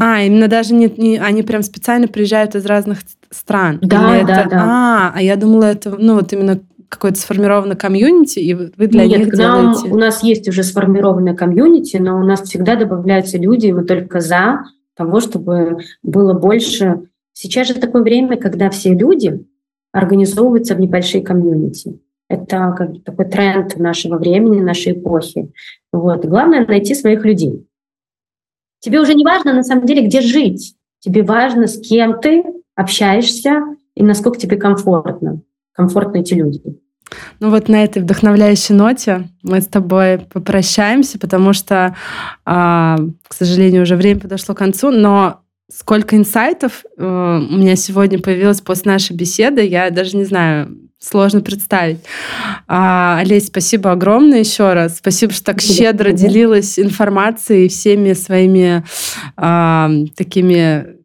А, 0.00 0.22
именно 0.22 0.48
даже 0.48 0.74
не, 0.74 0.88
не 0.96 1.18
они 1.18 1.42
прям 1.42 1.62
специально 1.62 2.08
приезжают 2.08 2.54
из 2.54 2.64
разных 2.64 3.00
стран. 3.30 3.78
Да, 3.82 4.16
Или 4.16 4.26
да, 4.26 4.40
это... 4.40 4.50
да. 4.50 4.64
А, 4.64 5.12
а 5.14 5.22
я 5.22 5.36
думала, 5.36 5.64
это 5.64 5.94
ну 5.98 6.14
вот 6.14 6.32
именно 6.32 6.60
какое-то 6.96 7.18
сформированное 7.18 7.76
комьюнити, 7.76 8.38
и 8.38 8.54
вы 8.54 8.86
для 8.86 9.06
Нет, 9.06 9.18
них 9.18 9.32
нам, 9.34 9.72
делаете... 9.72 9.94
у 9.94 9.96
нас 9.96 10.22
есть 10.22 10.48
уже 10.48 10.62
сформированное 10.62 11.34
комьюнити, 11.34 11.96
но 11.98 12.18
у 12.18 12.24
нас 12.24 12.42
всегда 12.42 12.76
добавляются 12.76 13.38
люди, 13.38 13.66
и 13.66 13.72
мы 13.72 13.84
только 13.84 14.20
за 14.20 14.64
того, 14.96 15.20
чтобы 15.20 15.78
было 16.02 16.32
больше. 16.32 17.08
Сейчас 17.32 17.68
же 17.68 17.74
такое 17.74 18.02
время, 18.02 18.36
когда 18.36 18.70
все 18.70 18.94
люди 18.94 19.44
организовываются 19.92 20.74
в 20.74 20.80
небольшие 20.80 21.22
комьюнити. 21.22 22.00
Это 22.28 22.74
как 22.76 22.92
бы 22.92 23.00
такой 23.00 23.26
тренд 23.26 23.76
нашего 23.76 24.18
времени, 24.18 24.60
нашей 24.60 24.92
эпохи. 24.92 25.52
Вот. 25.92 26.24
Главное 26.24 26.66
найти 26.66 26.94
своих 26.94 27.24
людей. 27.24 27.66
Тебе 28.80 29.00
уже 29.00 29.14
не 29.14 29.24
важно, 29.24 29.52
на 29.52 29.62
самом 29.62 29.86
деле, 29.86 30.06
где 30.06 30.20
жить. 30.20 30.74
Тебе 31.00 31.22
важно, 31.22 31.66
с 31.66 31.78
кем 31.78 32.20
ты 32.20 32.44
общаешься 32.74 33.62
и 33.94 34.02
насколько 34.02 34.38
тебе 34.38 34.56
комфортно. 34.56 35.42
Комфортны 35.72 36.20
эти 36.20 36.34
люди. 36.34 36.62
Ну 37.40 37.50
вот 37.50 37.68
на 37.68 37.84
этой 37.84 38.02
вдохновляющей 38.02 38.74
ноте 38.74 39.28
мы 39.42 39.60
с 39.60 39.66
тобой 39.66 40.18
попрощаемся, 40.18 41.18
потому 41.18 41.52
что, 41.52 41.96
а, 42.44 42.98
к 43.28 43.34
сожалению, 43.34 43.82
уже 43.82 43.96
время 43.96 44.20
подошло 44.20 44.54
к 44.54 44.58
концу, 44.58 44.90
но 44.90 45.40
сколько 45.72 46.16
инсайтов 46.16 46.84
э, 46.96 47.04
у 47.04 47.56
меня 47.56 47.76
сегодня 47.76 48.20
появилось 48.20 48.60
после 48.60 48.92
нашей 48.92 49.16
беседы, 49.16 49.62
я 49.66 49.90
даже 49.90 50.16
не 50.16 50.24
знаю, 50.24 50.78
сложно 50.98 51.40
представить. 51.40 51.98
А, 52.66 53.18
Олесь, 53.20 53.48
спасибо 53.48 53.92
огромное 53.92 54.40
еще 54.40 54.72
раз. 54.72 54.98
Спасибо, 54.98 55.32
что 55.32 55.44
так 55.44 55.60
щедро 55.60 56.12
делилась 56.12 56.78
информацией 56.78 57.68
всеми 57.68 58.12
своими 58.14 58.84
а, 59.36 59.90
такими 60.16 60.96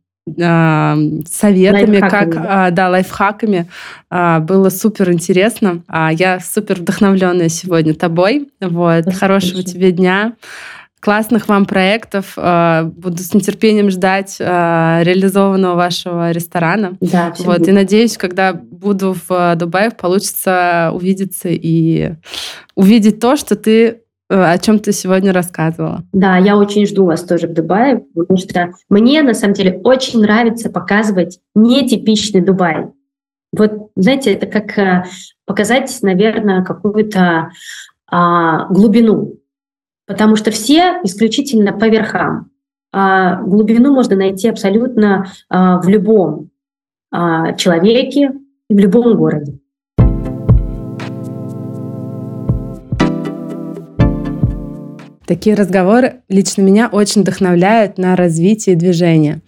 а, 0.41 0.97
советами, 1.29 1.99
как 1.99 2.35
а, 2.35 2.71
да, 2.71 2.89
лайфхаками. 2.89 3.67
А, 4.09 4.39
было 4.39 4.69
супер 4.69 5.11
интересно. 5.11 5.83
А, 5.87 6.11
я 6.11 6.39
супер 6.39 6.79
вдохновленная 6.79 7.49
сегодня 7.49 7.93
тобой. 7.93 8.49
Вот. 8.59 9.03
Спасибо. 9.03 9.19
Хорошего 9.19 9.63
тебе 9.63 9.91
дня. 9.91 10.33
Классных 10.99 11.47
вам 11.47 11.65
проектов. 11.65 12.33
Буду 12.35 13.17
с 13.17 13.33
нетерпением 13.33 13.89
ждать 13.89 14.35
реализованного 14.39 15.73
вашего 15.73 16.29
ресторана. 16.29 16.95
Да, 17.01 17.33
вот. 17.39 17.67
И 17.67 17.71
надеюсь, 17.71 18.17
когда 18.17 18.53
буду 18.53 19.13
в 19.13 19.25
а, 19.29 19.55
Дубае, 19.55 19.91
получится 19.91 20.91
увидеться 20.93 21.49
и 21.49 22.13
увидеть 22.75 23.19
то, 23.19 23.35
что 23.35 23.55
ты 23.55 24.01
о 24.33 24.57
чем 24.57 24.79
ты 24.79 24.91
сегодня 24.91 25.33
рассказывала. 25.33 26.03
Да, 26.13 26.37
я 26.37 26.57
очень 26.57 26.85
жду 26.85 27.05
вас 27.05 27.23
тоже 27.23 27.47
в 27.47 27.53
Дубае, 27.53 28.03
потому 28.15 28.37
что 28.37 28.71
мне, 28.89 29.21
на 29.21 29.33
самом 29.33 29.53
деле, 29.53 29.79
очень 29.83 30.21
нравится 30.21 30.69
показывать 30.69 31.39
нетипичный 31.55 32.41
Дубай. 32.41 32.87
Вот, 33.51 33.91
знаете, 33.95 34.33
это 34.33 34.47
как 34.47 35.05
показать, 35.45 35.95
наверное, 36.01 36.63
какую-то 36.63 37.51
а, 38.09 38.67
глубину 38.67 39.41
потому 40.11 40.35
что 40.35 40.51
все 40.51 40.99
исключительно 41.03 41.71
по 41.71 41.85
верхам. 41.85 42.49
А 42.91 43.41
глубину 43.41 43.93
можно 43.93 44.17
найти 44.17 44.49
абсолютно 44.49 45.27
а, 45.47 45.79
в 45.79 45.87
любом 45.87 46.49
а, 47.11 47.53
человеке 47.53 48.33
и 48.69 48.75
в 48.75 48.77
любом 48.77 49.15
городе. 49.15 49.59
Такие 55.31 55.55
разговоры 55.55 56.15
лично 56.27 56.61
меня 56.61 56.89
очень 56.91 57.21
вдохновляют 57.21 57.97
на 57.97 58.17
развитие 58.17 58.75
движения. 58.75 59.39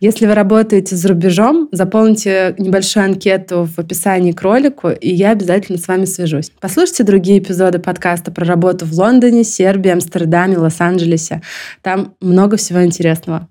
Если 0.00 0.26
вы 0.26 0.34
работаете 0.34 0.96
за 0.96 1.06
рубежом, 1.06 1.68
заполните 1.70 2.56
небольшую 2.58 3.04
анкету 3.04 3.68
в 3.72 3.78
описании 3.78 4.32
к 4.32 4.42
ролику, 4.42 4.88
и 4.88 5.08
я 5.14 5.30
обязательно 5.30 5.78
с 5.78 5.86
вами 5.86 6.06
свяжусь. 6.06 6.50
Послушайте 6.60 7.04
другие 7.04 7.38
эпизоды 7.38 7.78
подкаста 7.78 8.32
про 8.32 8.44
работу 8.44 8.84
в 8.84 8.92
Лондоне, 8.98 9.44
Сербии, 9.44 9.92
Амстердаме, 9.92 10.58
Лос-Анджелесе. 10.58 11.40
Там 11.82 12.16
много 12.20 12.56
всего 12.56 12.84
интересного. 12.84 13.46